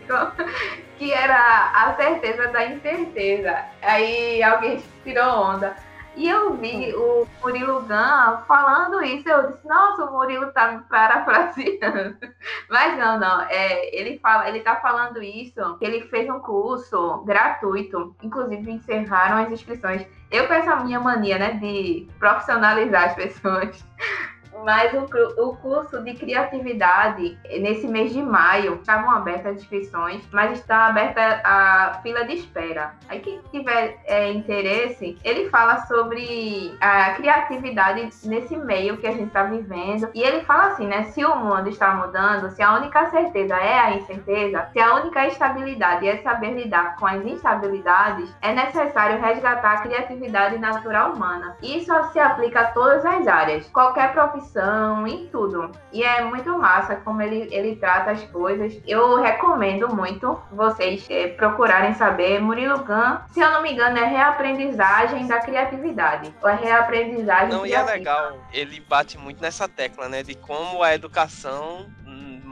que 0.97 1.11
era 1.11 1.71
a 1.73 1.93
certeza 1.97 2.47
da 2.47 2.65
incerteza. 2.65 3.57
Aí 3.81 4.41
alguém 4.41 4.81
tirou 5.03 5.27
onda. 5.27 5.75
E 6.15 6.29
eu 6.29 6.55
vi 6.55 6.93
o 6.95 7.27
Murilo 7.41 7.81
Gun 7.81 8.43
falando 8.47 9.03
isso, 9.03 9.27
eu 9.27 9.51
disse, 9.51 9.67
nossa, 9.67 10.05
o 10.05 10.13
Murilo 10.13 10.51
tá 10.53 10.71
me 10.71 10.79
parafraseando. 10.83 12.17
Mas 12.69 12.97
não, 12.97 13.19
não, 13.19 13.41
é, 13.41 13.93
ele 13.93 14.17
fala, 14.19 14.47
ele 14.47 14.61
tá 14.61 14.77
falando 14.77 15.21
isso, 15.21 15.77
que 15.77 15.85
ele 15.85 16.07
fez 16.07 16.29
um 16.29 16.39
curso 16.39 17.21
gratuito, 17.25 18.15
inclusive 18.23 18.71
encerraram 18.71 19.43
as 19.43 19.51
inscrições. 19.51 20.07
Eu 20.31 20.47
com 20.47 20.53
essa 20.53 20.77
minha 20.77 20.99
mania, 20.99 21.37
né, 21.37 21.53
de 21.53 22.07
profissionalizar 22.17 23.09
as 23.09 23.15
pessoas. 23.15 23.85
Mas 24.65 24.91
o, 24.93 25.05
o 25.43 25.55
curso 25.57 26.01
de 26.01 26.15
criatividade, 26.15 27.37
nesse 27.61 27.87
mês 27.87 28.11
de 28.11 28.21
maio, 28.21 28.75
estavam 28.75 29.11
abertas 29.11 29.45
as 29.45 29.57
inscrições, 29.57 30.27
mas 30.31 30.57
está 30.57 30.87
aberta 30.87 31.39
a 31.43 31.99
fila 32.01 32.25
de 32.25 32.33
espera. 32.33 32.95
Aí 33.07 33.19
quem 33.19 33.39
tiver 33.51 33.99
é, 34.05 34.31
interesse, 34.31 35.19
ele 35.23 35.51
fala 35.51 35.85
sobre 35.85 36.75
a 36.81 37.11
criatividade 37.11 38.09
nesse 38.23 38.57
meio 38.57 38.97
que 38.97 39.05
a 39.05 39.11
gente 39.11 39.27
está 39.27 39.43
vivendo. 39.43 40.09
E 40.15 40.23
ele 40.23 40.43
fala 40.45 40.71
assim, 40.71 40.87
né? 40.87 41.03
Se 41.03 41.23
o 41.23 41.35
mundo 41.35 41.69
está 41.69 41.93
mudando, 41.93 42.49
se 42.49 42.63
a 42.63 42.73
única 42.73 43.11
certeza 43.11 43.55
é 43.55 43.77
a 43.77 43.91
incerteza, 43.93 44.67
se 44.73 44.79
a 44.79 44.95
única 44.95 45.27
estabilidade 45.27 46.07
é 46.07 46.17
saber 46.17 46.55
lidar 46.55 46.95
com 46.95 47.05
as 47.05 47.23
instabilidades, 47.23 48.35
é 48.41 48.51
necessário 48.51 49.21
resgatar 49.21 49.73
a 49.73 49.81
criatividade 49.81 50.57
natural 50.57 51.13
humana. 51.13 51.55
Isso 51.61 51.93
se 52.11 52.19
aplica 52.19 52.61
a 52.61 52.71
todas 52.71 53.05
as 53.05 53.27
áreas. 53.27 53.69
Qualquer 53.69 54.11
profissão 54.11 54.54
profissão, 54.55 55.05
em 55.05 55.27
tudo. 55.27 55.71
E 55.91 56.01
é 56.03 56.23
muito 56.23 56.57
massa 56.57 56.95
como 56.95 57.21
ele, 57.21 57.47
ele 57.51 57.75
trata 57.75 58.11
as 58.11 58.23
coisas. 58.23 58.81
Eu 58.87 59.21
recomendo 59.21 59.93
muito 59.93 60.39
vocês 60.51 61.05
é, 61.09 61.27
procurarem 61.27 61.93
saber. 61.93 62.39
Murilo 62.39 62.79
Gun, 62.79 63.17
se 63.27 63.41
eu 63.41 63.51
não 63.51 63.61
me 63.61 63.73
engano, 63.73 63.97
é 63.97 64.05
reaprendizagem 64.05 65.27
da 65.27 65.39
criatividade. 65.39 66.33
Ou 66.41 66.49
é 66.49 66.55
reaprendizagem 66.55 67.49
Não, 67.49 67.61
criativa. 67.61 67.89
e 67.89 67.93
é 67.93 67.97
legal, 67.97 68.37
ele 68.53 68.79
bate 68.79 69.17
muito 69.17 69.41
nessa 69.41 69.67
tecla, 69.67 70.07
né? 70.07 70.23
De 70.23 70.35
como 70.35 70.81
a 70.81 70.95
educação 70.95 71.85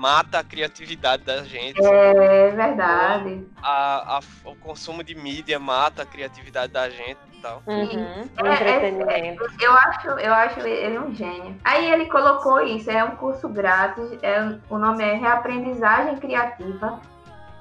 mata 0.03 0.39
a 0.39 0.43
criatividade 0.43 1.23
da 1.23 1.43
gente. 1.43 1.81
É 1.81 2.51
verdade. 2.51 3.47
A, 3.61 4.17
a, 4.17 4.19
o 4.43 4.53
consumo 4.57 5.01
de 5.01 5.15
mídia 5.15 5.57
mata 5.57 6.03
a 6.03 6.05
criatividade 6.05 6.73
da 6.73 6.89
gente 6.89 7.17
e 7.31 7.41
tal. 7.41 7.63
Uhum. 7.65 8.29
É, 8.43 9.29
é, 9.29 9.37
eu, 9.61 9.71
acho, 9.71 10.07
eu 10.09 10.33
acho 10.33 10.59
ele 10.59 10.99
um 10.99 11.15
gênio. 11.15 11.55
Aí 11.63 11.89
ele 11.89 12.07
colocou 12.07 12.59
isso, 12.59 12.91
é 12.91 13.01
um 13.01 13.15
curso 13.15 13.47
grátis, 13.47 14.11
é, 14.21 14.57
o 14.69 14.77
nome 14.77 15.05
é 15.05 15.13
Reaprendizagem 15.13 16.17
Criativa, 16.17 16.99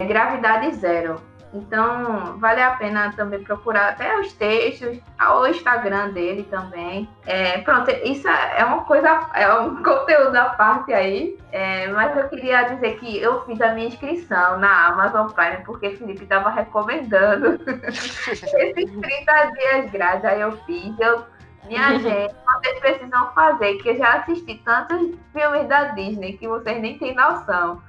é 0.01 0.05
Gravidade 0.05 0.75
Zero. 0.75 1.23
Então, 1.53 2.39
vale 2.39 2.63
a 2.63 2.71
pena 2.73 3.13
também 3.15 3.43
procurar 3.43 3.91
até 3.91 4.19
os 4.19 4.33
textos, 4.33 4.99
o 5.21 5.47
Instagram 5.47 6.11
dele 6.11 6.45
também. 6.45 7.09
É, 7.27 7.59
pronto, 7.59 7.91
isso 8.05 8.27
é 8.27 8.65
uma 8.65 8.85
coisa, 8.85 9.29
é 9.35 9.53
um 9.55 9.81
conteúdo 9.85 10.35
à 10.35 10.51
parte 10.51 10.93
aí. 10.93 11.39
É, 11.53 11.89
mas 11.89 12.17
eu 12.17 12.29
queria 12.31 12.63
dizer 12.63 12.99
que 12.99 13.19
eu 13.19 13.45
fiz 13.45 13.61
a 13.61 13.75
minha 13.75 13.89
inscrição 13.89 14.59
na 14.59 14.87
Amazon 14.87 15.29
Prime 15.29 15.59
porque 15.67 15.91
Felipe 15.91 16.23
estava 16.23 16.49
recomendando 16.49 17.61
esses 17.85 19.01
30 19.01 19.47
dias 19.53 19.91
grátis. 19.91 20.25
Aí 20.25 20.41
eu 20.41 20.53
fiz, 20.65 20.99
eu 20.99 21.27
minha 21.65 21.99
gente, 22.01 22.35
vocês 22.45 22.81
precisam 22.81 23.33
fazer, 23.33 23.75
que 23.77 23.91
eu 23.91 23.97
já 23.97 24.15
assisti 24.15 24.55
tantos 24.65 25.11
filmes 25.33 25.69
da 25.69 25.85
Disney 25.89 26.37
que 26.37 26.49
vocês 26.49 26.81
nem 26.81 26.99
têm 26.99 27.15
noção. 27.15 27.83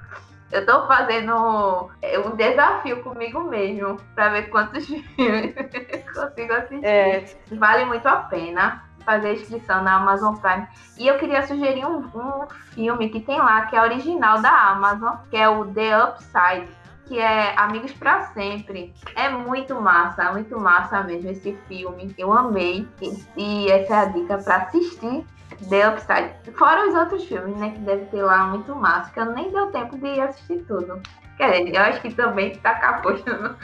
Eu 0.53 0.67
tô 0.67 0.85
fazendo 0.85 1.89
é, 1.99 2.19
um 2.19 2.35
desafio 2.35 3.01
comigo 3.01 3.43
mesmo 3.43 3.97
para 4.13 4.29
ver 4.29 4.49
quantos 4.51 4.85
filmes 5.15 5.55
consigo 6.13 6.53
assistir. 6.53 6.85
É. 6.85 7.25
Vale 7.51 7.85
muito 7.85 8.05
a 8.05 8.17
pena 8.17 8.83
fazer 9.03 9.29
a 9.29 9.33
inscrição 9.33 9.83
na 9.83 9.95
Amazon 9.95 10.35
Prime. 10.35 10.67
E 10.95 11.07
eu 11.07 11.17
queria 11.17 11.45
sugerir 11.47 11.83
um, 11.85 12.05
um 12.15 12.47
filme 12.71 13.09
que 13.09 13.19
tem 13.19 13.39
lá, 13.39 13.65
que 13.65 13.75
é 13.75 13.81
original 13.81 14.43
da 14.43 14.51
Amazon, 14.69 15.15
que 15.31 15.35
é 15.35 15.49
o 15.49 15.65
The 15.65 16.03
Upside, 16.03 16.67
que 17.07 17.19
é 17.19 17.55
Amigos 17.57 17.91
para 17.91 18.27
Sempre. 18.27 18.93
É 19.15 19.29
muito 19.29 19.81
massa, 19.81 20.31
muito 20.31 20.59
massa 20.59 21.01
mesmo 21.01 21.31
esse 21.31 21.57
filme. 21.67 22.13
Eu 22.15 22.31
amei. 22.31 22.87
E, 23.01 23.25
e 23.35 23.71
essa 23.71 23.95
é 23.95 23.97
a 23.97 24.05
dica 24.05 24.37
para 24.37 24.57
assistir 24.57 25.25
The 25.69 25.89
Upside. 25.89 26.33
Fora 26.57 26.87
os 26.87 26.95
outros 26.95 27.25
filmes, 27.25 27.57
né? 27.57 27.71
Que 27.71 27.79
deve 27.79 28.05
ter 28.05 28.21
lá 28.21 28.47
muito 28.47 28.75
massa, 28.75 29.11
que 29.11 29.19
eu 29.19 29.25
nem 29.25 29.51
deu 29.51 29.67
tempo 29.71 29.97
de 29.97 30.19
assistir 30.21 30.63
tudo. 30.67 31.01
Quer 31.37 31.63
dizer, 31.63 31.75
eu 31.75 31.81
acho 31.81 32.01
que 32.01 32.13
também 32.13 32.55
tá 32.57 32.75
caposto 32.75 33.25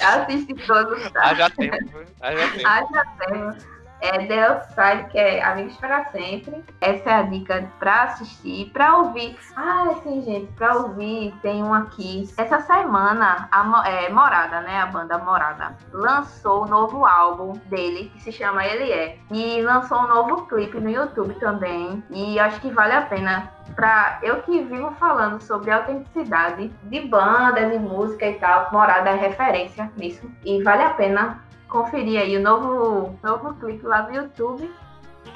assistir 0.00 0.54
todos. 0.66 1.10
Tá? 1.10 1.30
Haja 1.30 1.50
tempo. 1.50 1.76
Haja 2.20 2.48
tempo. 2.52 2.68
Haja 2.68 3.04
tempo. 3.18 3.77
É 4.08 4.26
The 4.26 4.48
Outside, 4.48 5.10
que 5.10 5.18
é 5.18 5.42
Amigos 5.42 5.76
para 5.76 6.06
Sempre. 6.06 6.64
Essa 6.80 7.10
é 7.10 7.14
a 7.14 7.22
dica 7.22 7.70
para 7.78 8.04
assistir, 8.04 8.70
para 8.72 8.96
ouvir. 8.96 9.36
Ah, 9.56 9.94
sim, 10.02 10.22
gente, 10.22 10.50
para 10.52 10.76
ouvir 10.76 11.34
tem 11.42 11.62
um 11.62 11.74
aqui. 11.74 12.28
Essa 12.36 12.60
semana, 12.60 13.48
a 13.52 13.88
é, 13.88 14.08
Morada, 14.08 14.60
né? 14.62 14.80
A 14.80 14.86
banda 14.86 15.18
Morada, 15.18 15.76
lançou 15.92 16.62
o 16.62 16.64
um 16.64 16.68
novo 16.68 17.04
álbum 17.04 17.52
dele, 17.66 18.10
que 18.14 18.22
se 18.22 18.32
chama 18.32 18.64
Ele 18.64 18.90
É. 18.90 19.18
E 19.30 19.60
lançou 19.62 19.98
um 19.98 20.08
novo 20.08 20.46
clipe 20.46 20.80
no 20.80 20.90
YouTube 20.90 21.34
também. 21.34 22.02
E 22.10 22.38
acho 22.38 22.60
que 22.60 22.70
vale 22.70 22.94
a 22.94 23.02
pena 23.02 23.52
para 23.74 24.18
eu 24.22 24.42
que 24.42 24.62
vivo 24.64 24.90
falando 24.98 25.40
sobre 25.40 25.70
autenticidade 25.70 26.72
de 26.82 27.00
banda, 27.00 27.68
de 27.68 27.78
música 27.78 28.26
e 28.26 28.34
tal, 28.34 28.68
Morada 28.72 29.10
é 29.10 29.14
referência 29.14 29.90
nisso. 29.96 30.28
E 30.44 30.62
vale 30.62 30.82
a 30.82 30.90
pena 30.90 31.47
conferir 31.68 32.20
aí 32.20 32.36
o 32.36 32.42
novo, 32.42 33.18
novo 33.22 33.54
clipe 33.54 33.86
lá 33.86 34.02
no 34.02 34.14
YouTube. 34.14 34.70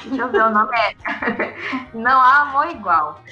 Deixa 0.04 0.22
eu 0.22 0.30
ver 0.30 0.42
o 0.42 0.50
nome 0.50 0.70
é. 0.76 0.94
Não 1.94 2.20
há 2.20 2.40
amor 2.40 2.68
igual. 2.68 3.22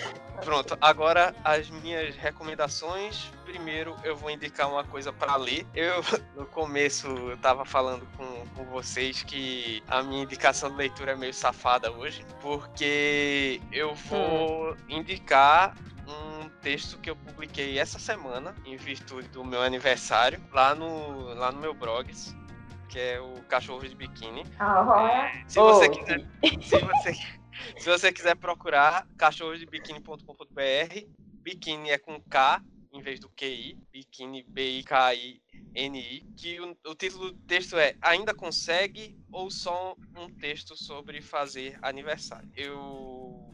Pronto, 0.45 0.77
agora 0.81 1.35
as 1.45 1.69
minhas 1.69 2.17
recomendações. 2.17 3.31
Primeiro 3.45 3.97
eu 4.05 4.17
vou 4.17 4.31
indicar 4.31 4.71
uma 4.71 4.85
coisa 4.85 5.13
para 5.13 5.37
ler. 5.37 5.67
Eu 5.75 6.03
no 6.37 6.47
começo 6.47 7.07
eu 7.09 7.37
tava 7.39 7.65
falando 7.65 8.07
com, 8.17 8.47
com 8.55 8.65
vocês 8.71 9.23
que 9.23 9.83
a 9.89 10.03
minha 10.03 10.23
indicação 10.23 10.71
de 10.71 10.77
leitura 10.77 11.13
é 11.13 11.17
meio 11.17 11.35
safada 11.35 11.91
hoje, 11.91 12.25
porque 12.41 13.61
eu 13.73 13.95
vou 13.95 14.73
hum. 14.73 14.77
indicar 14.89 15.75
um 16.07 16.49
texto 16.63 16.99
que 16.99 17.11
eu 17.11 17.17
publiquei 17.17 17.79
essa 17.79 17.99
semana, 17.99 18.55
em 18.65 18.77
virtude 18.77 19.29
do 19.29 19.45
meu 19.45 19.63
aniversário, 19.63 20.41
lá 20.53 20.75
no, 20.75 21.35
lá 21.35 21.53
no 21.53 21.61
meu 21.61 21.73
blogs, 21.73 22.35
que 22.91 22.99
é 22.99 23.21
o 23.21 23.35
Cachorro 23.45 23.89
de 23.89 23.95
Biquíni. 23.95 24.41
É, 24.41 25.45
se, 25.47 25.59
você 25.59 25.87
oh. 25.87 25.91
quiser, 25.91 26.27
se, 26.61 26.79
você, 26.81 27.15
se 27.79 27.89
você 27.89 28.13
quiser 28.13 28.37
procurar, 28.37 29.07
cachorrodebiquíni.com.br, 29.17 31.07
biquíni 31.43 31.91
é 31.91 31.99
com 31.99 32.21
K 32.21 32.61
em 32.93 33.01
vez 33.01 33.21
do 33.21 33.29
QI, 33.29 33.79
biquíni, 33.93 34.43
B-I-K-I-N-I, 34.49 36.27
que 36.37 36.61
o, 36.61 36.77
o 36.87 36.95
título 36.95 37.31
do 37.31 37.39
texto 37.47 37.79
é 37.79 37.95
Ainda 38.03 38.35
Consegue 38.35 39.17
ou 39.31 39.49
só 39.51 39.97
um 40.17 40.29
texto 40.29 40.77
sobre 40.77 41.23
fazer 41.23 41.79
aniversário? 41.83 42.51
Eu 42.57 43.50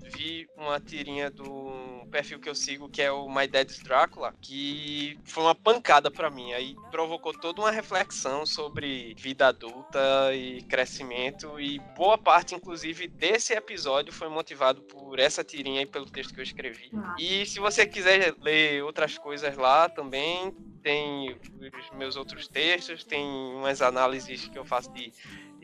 uma 0.66 0.80
tirinha 0.80 1.30
do 1.30 2.06
perfil 2.10 2.38
que 2.38 2.48
eu 2.48 2.54
sigo, 2.54 2.88
que 2.88 3.02
é 3.02 3.10
o 3.10 3.28
My 3.28 3.46
Dad's 3.46 3.78
Drácula, 3.80 4.34
que 4.40 5.18
foi 5.24 5.42
uma 5.42 5.54
pancada 5.54 6.10
para 6.10 6.30
mim. 6.30 6.52
Aí 6.52 6.74
provocou 6.90 7.32
toda 7.32 7.60
uma 7.60 7.70
reflexão 7.70 8.46
sobre 8.46 9.14
vida 9.18 9.48
adulta 9.48 9.98
e 10.34 10.62
crescimento. 10.62 11.58
E 11.60 11.78
boa 11.96 12.16
parte, 12.16 12.54
inclusive, 12.54 13.06
desse 13.06 13.52
episódio 13.52 14.12
foi 14.12 14.28
motivado 14.28 14.82
por 14.82 15.18
essa 15.18 15.44
tirinha 15.44 15.82
e 15.82 15.86
pelo 15.86 16.06
texto 16.06 16.32
que 16.32 16.40
eu 16.40 16.44
escrevi. 16.44 16.90
Ah. 16.94 17.16
E 17.18 17.44
se 17.46 17.58
você 17.58 17.86
quiser 17.86 18.34
ler 18.40 18.82
outras 18.82 19.18
coisas 19.18 19.56
lá 19.56 19.88
também, 19.88 20.54
tem 20.82 21.36
os 21.60 21.90
meus 21.98 22.16
outros 22.16 22.46
textos, 22.46 23.04
tem 23.04 23.26
umas 23.26 23.82
análises 23.82 24.48
que 24.48 24.58
eu 24.58 24.64
faço 24.64 24.92
de 24.92 25.12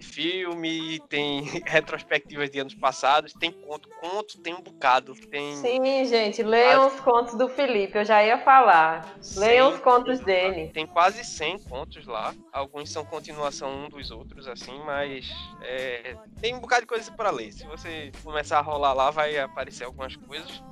filme, 0.03 1.01
tem 1.09 1.43
retrospectivas 1.67 2.51
de 2.51 2.59
anos 2.59 2.75
passados, 2.75 3.33
tem 3.33 3.51
conto, 3.51 3.89
conto 4.01 4.39
tem 4.39 4.55
um 4.55 4.61
bocado. 4.61 5.15
Tem... 5.15 5.57
Sim, 5.57 6.05
gente, 6.05 6.43
leiam 6.43 6.87
os 6.87 7.01
contos 7.01 7.35
do 7.35 7.49
Felipe, 7.49 7.99
eu 7.99 8.05
já 8.05 8.23
ia 8.25 8.39
falar. 8.39 9.17
Leiam 9.37 9.73
os 9.73 9.81
contos 9.81 10.21
dele. 10.21 10.71
Tem 10.73 10.87
quase 10.87 11.25
100 11.25 11.61
contos 11.61 12.07
lá, 12.07 12.35
alguns 12.53 12.91
são 12.91 13.05
continuação 13.05 13.85
um 13.85 13.89
dos 13.89 14.11
outros, 14.11 14.47
assim, 14.49 14.79
mas 14.85 15.29
é, 15.63 16.17
tem 16.41 16.55
um 16.55 16.61
bocado 16.61 16.83
de 16.83 16.87
coisa 16.89 17.11
para 17.13 17.31
ler. 17.31 17.53
Se 17.53 17.67
você 17.67 18.11
começar 18.23 18.59
a 18.59 18.63
rolar 18.63 18.93
lá, 18.93 19.11
vai 19.11 19.39
aparecer 19.39 19.85
algumas 19.85 20.17
coisas. 20.17 20.63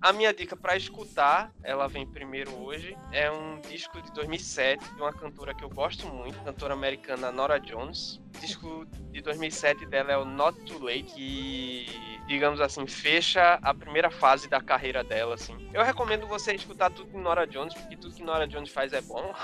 A 0.00 0.12
minha 0.12 0.32
dica 0.32 0.54
para 0.54 0.76
escutar, 0.76 1.50
ela 1.62 1.88
vem 1.88 2.06
primeiro 2.06 2.54
hoje, 2.62 2.96
é 3.12 3.30
um 3.30 3.60
disco 3.60 4.00
de 4.00 4.12
2007 4.12 4.84
de 4.94 5.00
uma 5.00 5.12
cantora 5.12 5.54
que 5.54 5.64
eu 5.64 5.70
gosto 5.70 6.06
muito, 6.06 6.38
cantora 6.44 6.74
americana 6.74 7.32
Nora 7.32 7.58
Jones. 7.58 8.20
O 8.36 8.40
disco 8.40 8.86
de 9.10 9.22
2007 9.22 9.86
dela 9.86 10.12
é 10.12 10.16
o 10.16 10.24
Not 10.24 10.60
Too 10.64 10.78
Late, 10.78 11.04
que, 11.04 11.86
digamos 12.26 12.60
assim, 12.60 12.86
fecha 12.86 13.58
a 13.62 13.72
primeira 13.72 14.10
fase 14.10 14.48
da 14.48 14.60
carreira 14.60 15.02
dela, 15.02 15.34
assim. 15.34 15.70
Eu 15.72 15.82
recomendo 15.82 16.26
você 16.26 16.54
escutar 16.54 16.90
tudo 16.90 17.10
de 17.10 17.16
Nora 17.16 17.46
Jones, 17.46 17.74
porque 17.74 17.96
tudo 17.96 18.14
que 18.14 18.22
Nora 18.22 18.46
Jones 18.46 18.70
faz 18.70 18.92
é 18.92 19.00
bom. 19.00 19.34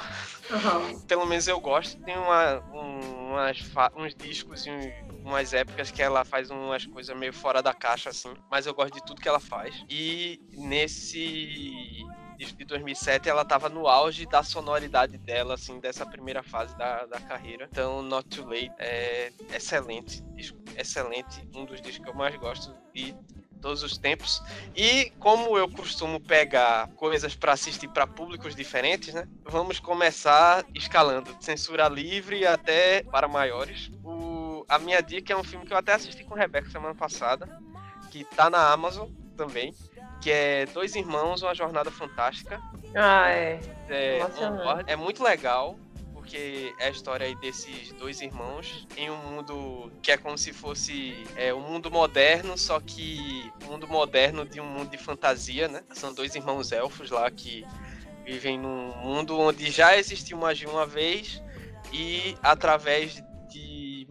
Uhum. 0.51 1.01
Pelo 1.09 1.27
menos 1.27 1.49
eu 1.49 1.59
gosto. 1.59 1.99
Tem 2.03 2.17
uma, 2.17 2.61
um, 2.73 3.31
umas, 3.31 3.59
uns 3.97 4.15
discos 4.15 4.67
e 4.67 4.71
umas 5.25 5.53
épocas 5.53 5.91
que 5.91 6.03
ela 6.03 6.25
faz 6.25 6.51
umas 6.51 6.87
coisas 6.87 7.17
meio 7.17 7.33
fora 7.33 7.63
da 7.63 7.73
caixa, 7.73 8.11
assim. 8.11 8.35
Mas 8.51 8.67
eu 8.67 8.75
gosto 8.75 8.95
de 8.95 9.05
tudo 9.05 9.21
que 9.21 9.29
ela 9.29 9.41
faz. 9.41 9.85
E 9.89 10.41
nesse 10.53 12.05
de 12.51 12.65
2007 12.65 13.29
ela 13.29 13.45
tava 13.45 13.69
no 13.69 13.87
auge 13.87 14.27
da 14.27 14.43
sonoridade 14.43 15.17
dela, 15.19 15.55
assim, 15.55 15.79
dessa 15.79 16.05
primeira 16.05 16.43
fase 16.43 16.77
da, 16.77 17.07
da 17.07 17.21
carreira. 17.21 17.69
Então, 17.71 18.03
Not 18.03 18.29
Too 18.29 18.45
Late 18.49 18.73
é 18.79 19.31
excelente, 19.55 20.23
disco, 20.35 20.59
excelente, 20.77 21.47
um 21.55 21.65
dos 21.65 21.81
discos 21.81 22.05
que 22.05 22.11
eu 22.11 22.15
mais 22.15 22.35
gosto 22.37 22.75
de 22.93 23.15
todos 23.61 23.83
os 23.85 23.97
tempos. 23.97 24.43
E 24.75 25.11
como 25.21 25.57
eu 25.57 25.71
costumo 25.71 26.21
pegar 26.21 26.89
coisas 26.97 27.35
para 27.35 27.53
assistir 27.53 27.89
para 27.89 28.07
públicos 28.07 28.57
diferentes, 28.57 29.15
né? 29.15 29.27
Vamos 29.45 29.79
começar 29.79 30.65
escalando, 30.75 31.35
censura 31.41 31.89
livre 31.89 32.45
até 32.45 33.05
para 33.05 33.29
maiores. 33.29 33.91
O, 34.03 34.12
a 34.75 34.79
minha 34.79 35.01
dica 35.01 35.33
é 35.33 35.37
um 35.37 35.45
filme 35.45 35.67
que 35.67 35.73
eu 35.73 35.77
até 35.77 35.93
assisti 35.93 36.25
com 36.25 36.35
Rebeca 36.35 36.71
semana 36.71 36.95
passada, 36.95 37.49
que 38.11 38.25
tá 38.25 38.49
na 38.49 38.73
Amazon 38.73 39.09
também 39.37 39.75
que 40.23 40.31
é 40.31 40.67
Dois 40.67 40.95
Irmãos, 40.95 41.43
Uma 41.43 41.53
Jornada 41.53 41.91
Fantástica. 41.91 42.63
Ah, 42.95 43.29
é. 43.29 43.61
É, 43.89 44.21
é 44.87 44.97
muito 44.97 45.23
legal, 45.23 45.77
porque 46.15 46.73
é 46.79 46.87
a 46.87 46.91
história 46.91 47.27
aí 47.27 47.35
desses 47.35 47.93
dois 47.95 48.21
irmãos 48.21 48.87
em 48.97 49.11
um 49.11 49.17
mundo 49.17 49.93
que 50.01 50.13
é 50.13 50.17
como 50.17 50.39
se 50.39 50.53
fosse 50.53 51.27
é, 51.37 51.53
um 51.53 51.61
mundo 51.61 51.91
moderno, 51.91 52.57
só 52.57 52.79
que 52.79 53.53
um 53.65 53.73
mundo 53.73 53.89
moderno 53.89 54.47
de 54.47 54.61
um 54.61 54.65
mundo 54.65 54.91
de 54.91 54.97
fantasia, 54.97 55.67
né? 55.67 55.83
São 55.91 56.15
dois 56.15 56.37
irmãos 56.37 56.71
elfos 56.71 57.11
lá 57.11 57.29
que 57.29 57.67
vivem 58.25 58.57
num 58.57 58.95
mundo 58.99 59.37
onde 59.37 59.73
já 59.73 59.97
existiu 59.97 60.39
magia 60.39 60.71
uma 60.71 60.87
vez 60.87 61.43
e 61.93 62.37
através 62.41 63.17
de 63.17 63.32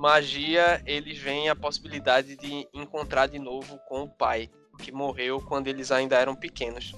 magia 0.01 0.81
eles 0.83 1.19
veem 1.19 1.47
a 1.47 1.55
possibilidade 1.55 2.35
de 2.35 2.67
encontrar 2.73 3.27
de 3.27 3.37
novo 3.37 3.77
com 3.87 4.01
o 4.01 4.09
pai 4.09 4.49
que 4.79 4.91
morreu 4.91 5.39
quando 5.39 5.67
eles 5.67 5.91
ainda 5.91 6.17
eram 6.17 6.35
pequenos. 6.35 6.95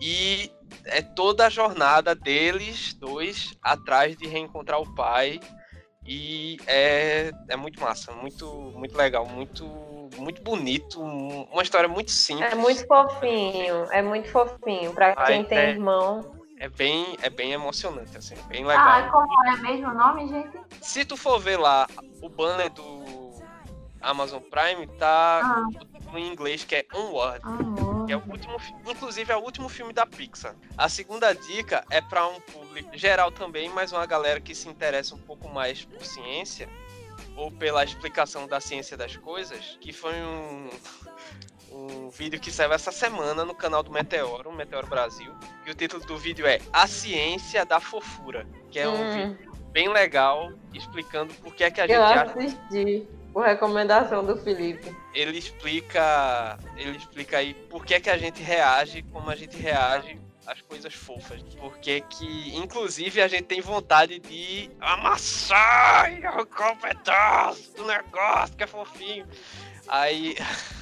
E 0.00 0.50
é 0.86 1.02
toda 1.02 1.46
a 1.46 1.50
jornada 1.50 2.14
deles 2.14 2.94
dois 2.94 3.52
atrás 3.62 4.16
de 4.16 4.26
reencontrar 4.26 4.80
o 4.80 4.94
pai. 4.94 5.38
E 6.06 6.56
é, 6.66 7.30
é 7.46 7.56
muito 7.56 7.78
massa, 7.78 8.10
muito, 8.12 8.46
muito 8.74 8.96
legal, 8.96 9.26
muito, 9.26 9.66
muito 10.16 10.42
bonito, 10.42 10.98
uma 10.98 11.62
história 11.62 11.90
muito 11.90 12.10
simples. 12.10 12.50
É 12.50 12.54
muito 12.54 12.86
fofinho, 12.86 13.84
é 13.92 14.00
muito 14.00 14.30
fofinho. 14.30 14.94
Pra 14.94 15.14
quem 15.26 15.44
tem 15.44 15.58
é, 15.58 15.70
irmão. 15.70 16.39
É 16.60 16.68
bem, 16.68 17.16
é 17.22 17.30
bem 17.30 17.52
emocionante, 17.52 18.16
assim, 18.16 18.36
bem 18.46 18.64
legal. 18.64 18.86
Ah, 18.86 19.10
como 19.10 19.48
é 19.48 19.56
mesmo 19.56 19.88
o 19.88 19.94
nome, 19.94 20.28
gente? 20.28 20.56
Se 20.80 21.04
tu 21.04 21.16
for 21.16 21.40
ver 21.40 21.58
lá 21.58 21.88
o 22.22 22.28
banner 22.28 22.70
do 22.70 23.40
Amazon 24.00 24.42
Prime, 24.42 24.86
tá. 24.98 25.40
Ah 25.42 25.90
em 26.18 26.32
inglês, 26.32 26.64
que 26.64 26.74
é 26.74 26.86
Onward. 26.94 27.40
Ah, 27.44 28.06
que 28.06 28.12
é 28.12 28.16
o 28.16 28.22
último, 28.28 28.56
inclusive 28.86 29.32
é 29.32 29.36
o 29.36 29.40
último 29.40 29.68
filme 29.68 29.92
da 29.92 30.06
Pixar. 30.06 30.54
A 30.76 30.88
segunda 30.88 31.32
dica 31.32 31.84
é 31.90 32.00
para 32.00 32.26
um 32.26 32.40
público 32.40 32.96
geral 32.96 33.30
também, 33.30 33.68
mas 33.68 33.92
uma 33.92 34.06
galera 34.06 34.40
que 34.40 34.54
se 34.54 34.68
interessa 34.68 35.14
um 35.14 35.18
pouco 35.18 35.48
mais 35.48 35.84
por 35.84 36.04
ciência 36.04 36.68
ou 37.36 37.50
pela 37.50 37.84
explicação 37.84 38.46
da 38.46 38.60
ciência 38.60 38.96
das 38.96 39.16
coisas, 39.16 39.78
que 39.80 39.92
foi 39.92 40.14
um, 40.14 40.68
um 41.70 42.10
vídeo 42.10 42.40
que 42.40 42.50
saiu 42.50 42.72
essa 42.72 42.92
semana 42.92 43.44
no 43.44 43.54
canal 43.54 43.82
do 43.82 43.90
Meteoro, 43.90 44.52
Meteoro 44.52 44.86
Brasil. 44.86 45.32
E 45.66 45.70
o 45.70 45.74
título 45.74 46.04
do 46.04 46.16
vídeo 46.16 46.46
é 46.46 46.60
A 46.72 46.86
Ciência 46.86 47.64
da 47.64 47.80
Fofura, 47.80 48.46
que 48.70 48.78
é 48.78 48.88
um 48.88 48.94
hum. 48.94 49.34
vídeo 49.34 49.52
bem 49.72 49.88
legal 49.88 50.52
explicando 50.74 51.32
por 51.34 51.54
que 51.54 51.64
é 51.64 51.70
que 51.70 51.80
a 51.80 51.86
gente 51.86 51.96
Eu 51.96 52.04
assisti. 52.04 53.06
Acha 53.08 53.20
por 53.32 53.44
recomendação 53.44 54.24
do 54.24 54.36
Felipe. 54.36 54.94
Ele 55.14 55.38
explica, 55.38 56.58
ele 56.76 56.96
explica 56.96 57.38
aí 57.38 57.54
por 57.54 57.84
que, 57.84 58.00
que 58.00 58.10
a 58.10 58.18
gente 58.18 58.42
reage 58.42 59.02
como 59.02 59.30
a 59.30 59.36
gente 59.36 59.56
reage 59.56 60.18
às 60.46 60.60
coisas 60.62 60.92
fofas. 60.92 61.40
Porque 61.58 62.00
que, 62.02 62.56
inclusive, 62.56 63.20
a 63.20 63.28
gente 63.28 63.44
tem 63.44 63.60
vontade 63.60 64.18
de 64.18 64.70
amassar 64.80 66.10
um 66.12 66.76
pedaço 66.76 67.72
do 67.76 67.86
negócio 67.86 68.56
que 68.56 68.64
é 68.64 68.66
fofinho. 68.66 69.26
Aí 69.86 70.36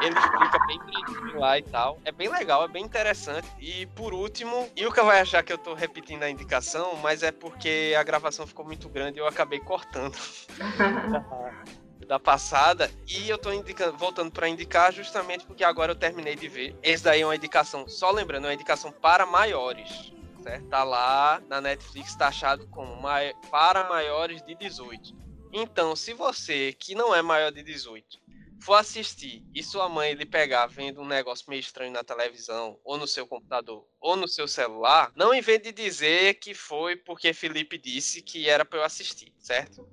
ele 0.00 0.18
explica 0.18 0.58
bem 0.66 0.78
direitinho 0.86 1.38
lá 1.38 1.58
e 1.58 1.62
tal. 1.62 1.98
É 2.04 2.12
bem 2.12 2.28
legal, 2.28 2.64
é 2.64 2.68
bem 2.68 2.84
interessante. 2.84 3.48
E 3.58 3.86
por 3.86 4.12
último, 4.12 4.68
Ilka 4.76 5.02
vai 5.02 5.20
achar 5.20 5.42
que 5.42 5.52
eu 5.52 5.58
tô 5.58 5.74
repetindo 5.74 6.22
a 6.22 6.30
indicação, 6.30 6.96
mas 6.96 7.22
é 7.22 7.32
porque 7.32 7.94
a 7.98 8.02
gravação 8.02 8.46
ficou 8.46 8.64
muito 8.64 8.88
grande 8.88 9.18
e 9.18 9.20
eu 9.20 9.26
acabei 9.26 9.60
cortando. 9.60 10.16
da 12.10 12.18
passada. 12.18 12.90
E 13.06 13.30
eu 13.30 13.38
tô 13.38 13.52
indicando, 13.52 13.96
voltando 13.96 14.32
para 14.32 14.48
indicar 14.48 14.92
justamente 14.92 15.46
porque 15.46 15.62
agora 15.62 15.92
eu 15.92 15.96
terminei 15.96 16.34
de 16.34 16.48
ver. 16.48 16.76
Esse 16.82 17.04
daí 17.04 17.20
é 17.20 17.24
uma 17.24 17.36
indicação, 17.36 17.88
só 17.88 18.10
lembrando, 18.10 18.46
é 18.46 18.48
uma 18.48 18.54
indicação 18.54 18.90
para 18.90 19.24
maiores. 19.24 20.12
Certo? 20.42 20.66
Tá 20.66 20.82
lá 20.82 21.40
na 21.48 21.60
Netflix 21.60 22.16
taxado 22.16 22.66
como 22.66 23.00
mai 23.00 23.32
para 23.48 23.88
maiores 23.88 24.42
de 24.42 24.56
18. 24.56 25.14
Então, 25.52 25.94
se 25.94 26.12
você 26.12 26.72
que 26.72 26.96
não 26.96 27.14
é 27.14 27.22
maior 27.22 27.52
de 27.52 27.62
18 27.62 28.18
for 28.60 28.74
assistir 28.74 29.42
e 29.54 29.62
sua 29.62 29.88
mãe 29.88 30.12
lhe 30.12 30.26
pegar 30.26 30.66
vendo 30.66 31.00
um 31.00 31.06
negócio 31.06 31.48
meio 31.48 31.60
estranho 31.60 31.92
na 31.92 32.04
televisão, 32.04 32.78
ou 32.84 32.98
no 32.98 33.06
seu 33.06 33.26
computador, 33.26 33.86
ou 34.00 34.16
no 34.16 34.28
seu 34.28 34.46
celular, 34.46 35.12
não 35.16 35.34
invente 35.34 35.72
de 35.72 35.82
dizer 35.82 36.34
que 36.34 36.54
foi 36.54 36.96
porque 36.96 37.32
Felipe 37.32 37.78
disse 37.78 38.22
que 38.22 38.48
era 38.48 38.64
para 38.64 38.80
eu 38.80 38.84
assistir, 38.84 39.32
certo? 39.38 39.88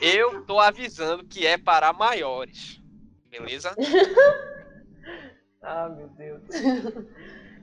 Eu 0.00 0.44
tô 0.44 0.60
avisando 0.60 1.24
que 1.24 1.46
é 1.46 1.58
para 1.58 1.92
maiores. 1.92 2.80
Beleza? 3.26 3.74
ah, 5.60 5.88
meu 5.88 6.08
Deus. 6.08 6.42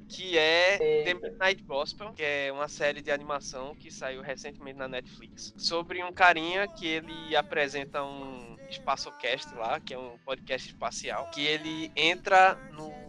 Que 0.07 0.37
é, 0.37 1.01
é 1.01 1.03
The 1.03 1.13
Midnight 1.15 1.63
Gospel, 1.63 2.13
que 2.13 2.21
é 2.21 2.51
uma 2.51 2.67
série 2.67 3.01
de 3.01 3.09
animação 3.09 3.73
que 3.75 3.89
saiu 3.89 4.21
recentemente 4.21 4.77
na 4.77 4.87
Netflix. 4.87 5.53
Sobre 5.57 6.03
um 6.03 6.13
carinha 6.13 6.67
que 6.67 6.85
ele 6.85 7.35
apresenta 7.35 8.03
um 8.03 8.54
EspaçoCast 8.69 9.53
lá, 9.55 9.79
que 9.79 9.93
é 9.93 9.97
um 9.97 10.17
podcast 10.19 10.69
espacial, 10.69 11.29
que 11.31 11.45
ele 11.45 11.91
entra 11.95 12.55
no 12.71 13.05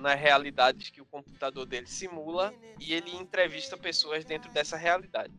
nas 0.00 0.18
realidades 0.18 0.88
que 0.88 1.00
o 1.00 1.04
computador 1.04 1.66
dele 1.66 1.86
simula 1.86 2.54
e 2.80 2.94
ele 2.94 3.14
entrevista 3.14 3.76
pessoas 3.76 4.24
dentro 4.24 4.50
dessa 4.50 4.76
realidade. 4.76 5.32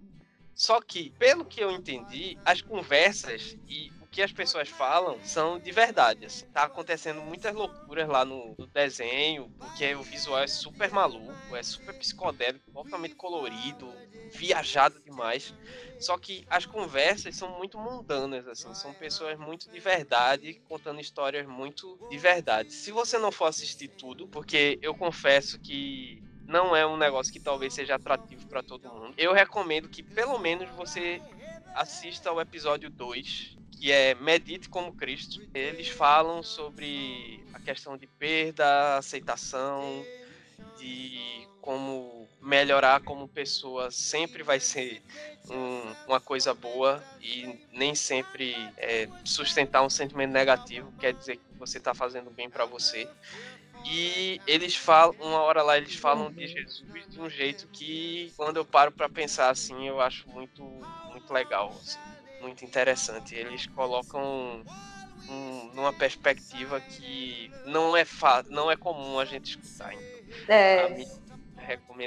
Só 0.53 0.79
que, 0.79 1.09
pelo 1.17 1.43
que 1.43 1.59
eu 1.59 1.71
entendi, 1.71 2.37
as 2.45 2.61
conversas 2.61 3.57
e 3.67 3.91
que 4.11 4.21
as 4.21 4.31
pessoas 4.33 4.67
falam 4.67 5.17
são 5.23 5.57
de 5.57 5.71
verdade. 5.71 6.25
Assim. 6.25 6.45
Tá 6.47 6.63
acontecendo 6.63 7.21
muitas 7.21 7.55
loucuras 7.55 8.09
lá 8.09 8.25
no, 8.25 8.53
no, 8.57 8.67
desenho, 8.67 9.49
porque 9.57 9.95
o 9.95 10.03
visual 10.03 10.39
é 10.39 10.47
super 10.47 10.91
maluco, 10.91 11.55
é 11.55 11.63
super 11.63 11.97
psicodélico, 11.97 12.69
totalmente 12.71 13.15
colorido, 13.15 13.89
viajado 14.33 14.99
demais. 14.99 15.55
Só 15.97 16.17
que 16.17 16.45
as 16.49 16.65
conversas 16.65 17.37
são 17.37 17.57
muito 17.57 17.77
mundanas, 17.77 18.45
assim, 18.47 18.73
são 18.75 18.93
pessoas 18.93 19.39
muito 19.39 19.71
de 19.71 19.79
verdade, 19.79 20.61
contando 20.67 20.99
histórias 20.99 21.47
muito 21.47 21.97
de 22.09 22.17
verdade. 22.17 22.73
Se 22.73 22.91
você 22.91 23.17
não 23.17 23.31
for 23.31 23.45
assistir 23.45 23.87
tudo, 23.87 24.27
porque 24.27 24.77
eu 24.81 24.93
confesso 24.93 25.57
que 25.57 26.21
não 26.45 26.75
é 26.75 26.85
um 26.85 26.97
negócio 26.97 27.31
que 27.31 27.39
talvez 27.39 27.73
seja 27.73 27.95
atrativo 27.95 28.45
para 28.47 28.61
todo 28.61 28.89
mundo. 28.89 29.13
Eu 29.17 29.31
recomendo 29.31 29.87
que 29.87 30.03
pelo 30.03 30.37
menos 30.37 30.69
você 30.71 31.21
assista 31.73 32.29
ao 32.29 32.41
episódio 32.41 32.89
2, 32.89 33.60
que 33.81 33.91
é 33.91 34.13
Medite 34.13 34.69
como 34.69 34.93
Cristo. 34.93 35.41
Eles 35.55 35.89
falam 35.89 36.43
sobre 36.43 37.43
a 37.51 37.59
questão 37.59 37.97
de 37.97 38.05
perda, 38.05 38.97
aceitação, 38.97 40.05
de 40.77 41.47
como 41.59 42.29
melhorar 42.39 43.01
como 43.01 43.27
pessoa 43.27 43.89
sempre 43.89 44.43
vai 44.43 44.59
ser 44.59 45.01
um, 45.49 45.81
uma 46.07 46.19
coisa 46.19 46.53
boa 46.53 47.03
e 47.19 47.59
nem 47.71 47.95
sempre 47.95 48.55
é, 48.77 49.09
sustentar 49.25 49.81
um 49.81 49.89
sentimento 49.89 50.31
negativo 50.31 50.91
quer 50.99 51.13
dizer 51.13 51.37
que 51.37 51.57
você 51.57 51.79
está 51.79 51.95
fazendo 51.95 52.29
bem 52.29 52.51
para 52.51 52.65
você. 52.65 53.09
E 53.83 54.39
eles 54.45 54.75
falam, 54.75 55.15
uma 55.19 55.41
hora 55.41 55.63
lá 55.63 55.75
eles 55.75 55.95
falam 55.95 56.31
de 56.31 56.45
Jesus 56.47 57.07
de 57.09 57.19
um 57.19 57.27
jeito 57.27 57.67
que 57.69 58.31
quando 58.37 58.57
eu 58.57 58.65
paro 58.65 58.91
para 58.91 59.09
pensar 59.09 59.49
assim, 59.49 59.87
eu 59.87 59.99
acho 59.99 60.29
muito 60.29 60.63
muito 61.11 61.33
legal, 61.33 61.69
assim, 61.81 61.99
muito 62.41 62.65
interessante. 62.65 63.35
Eles 63.35 63.67
colocam 63.67 64.63
um, 65.29 65.71
numa 65.73 65.93
perspectiva 65.93 66.79
que 66.81 67.51
não 67.65 67.95
é 67.95 68.05
não 68.49 68.71
é 68.71 68.75
comum 68.75 69.19
a 69.19 69.25
gente 69.25 69.57
escutar. 69.57 69.93
Então, 69.93 70.55
é. 70.55 71.21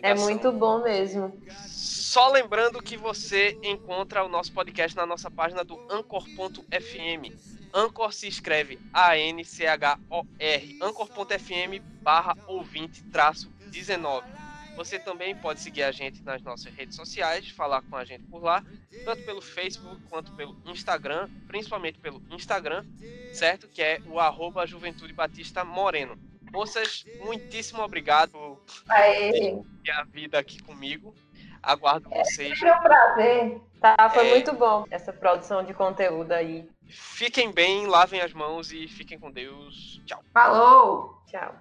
É 0.02 0.14
muito 0.14 0.52
bom 0.52 0.82
mesmo. 0.82 1.40
Só 1.68 2.28
lembrando 2.28 2.82
que 2.82 2.96
você 2.96 3.56
encontra 3.62 4.24
o 4.24 4.28
nosso 4.28 4.52
podcast 4.52 4.96
na 4.96 5.06
nossa 5.06 5.30
página 5.30 5.64
do 5.64 5.80
anchor.fm 5.90 7.32
Anchor 7.74 8.12
se 8.12 8.28
escreve 8.28 8.78
A-N-C-H-O-R, 8.92 10.78
anchor.fm 10.80 11.82
barra 12.02 12.36
ouvinte 12.46 13.02
traço 13.10 13.50
19. 13.66 14.43
Você 14.76 14.98
também 14.98 15.36
pode 15.36 15.60
seguir 15.60 15.82
a 15.84 15.92
gente 15.92 16.22
nas 16.22 16.42
nossas 16.42 16.72
redes 16.74 16.96
sociais, 16.96 17.48
falar 17.50 17.82
com 17.82 17.96
a 17.96 18.04
gente 18.04 18.24
por 18.24 18.42
lá, 18.42 18.64
tanto 19.04 19.22
pelo 19.24 19.40
Facebook 19.40 20.02
quanto 20.08 20.32
pelo 20.32 20.56
Instagram, 20.66 21.28
principalmente 21.46 21.98
pelo 21.98 22.22
Instagram, 22.30 22.84
certo? 23.32 23.68
Que 23.68 23.82
é 23.82 24.00
o 24.06 24.18
arroba 24.18 24.66
Juventude 24.66 25.12
Batista 25.12 25.64
Moreno. 25.64 26.18
Moças, 26.52 27.04
muitíssimo 27.24 27.82
obrigado 27.82 28.32
por 28.32 28.64
ter 29.82 29.90
a 29.90 30.04
vida 30.04 30.38
aqui 30.38 30.62
comigo. 30.62 31.14
Aguardo 31.62 32.08
é, 32.12 32.22
vocês. 32.22 32.58
Foi 32.58 32.70
um 32.70 32.80
prazer. 32.80 33.60
Tá, 33.80 34.10
foi 34.10 34.28
é... 34.28 34.30
muito 34.30 34.52
bom 34.52 34.84
essa 34.90 35.12
produção 35.12 35.64
de 35.64 35.74
conteúdo 35.74 36.32
aí. 36.32 36.68
Fiquem 36.88 37.50
bem, 37.50 37.86
lavem 37.86 38.20
as 38.20 38.32
mãos 38.32 38.70
e 38.72 38.86
fiquem 38.86 39.18
com 39.18 39.30
Deus. 39.30 40.00
Tchau. 40.06 40.22
Falou! 40.32 41.22
Tchau. 41.26 41.54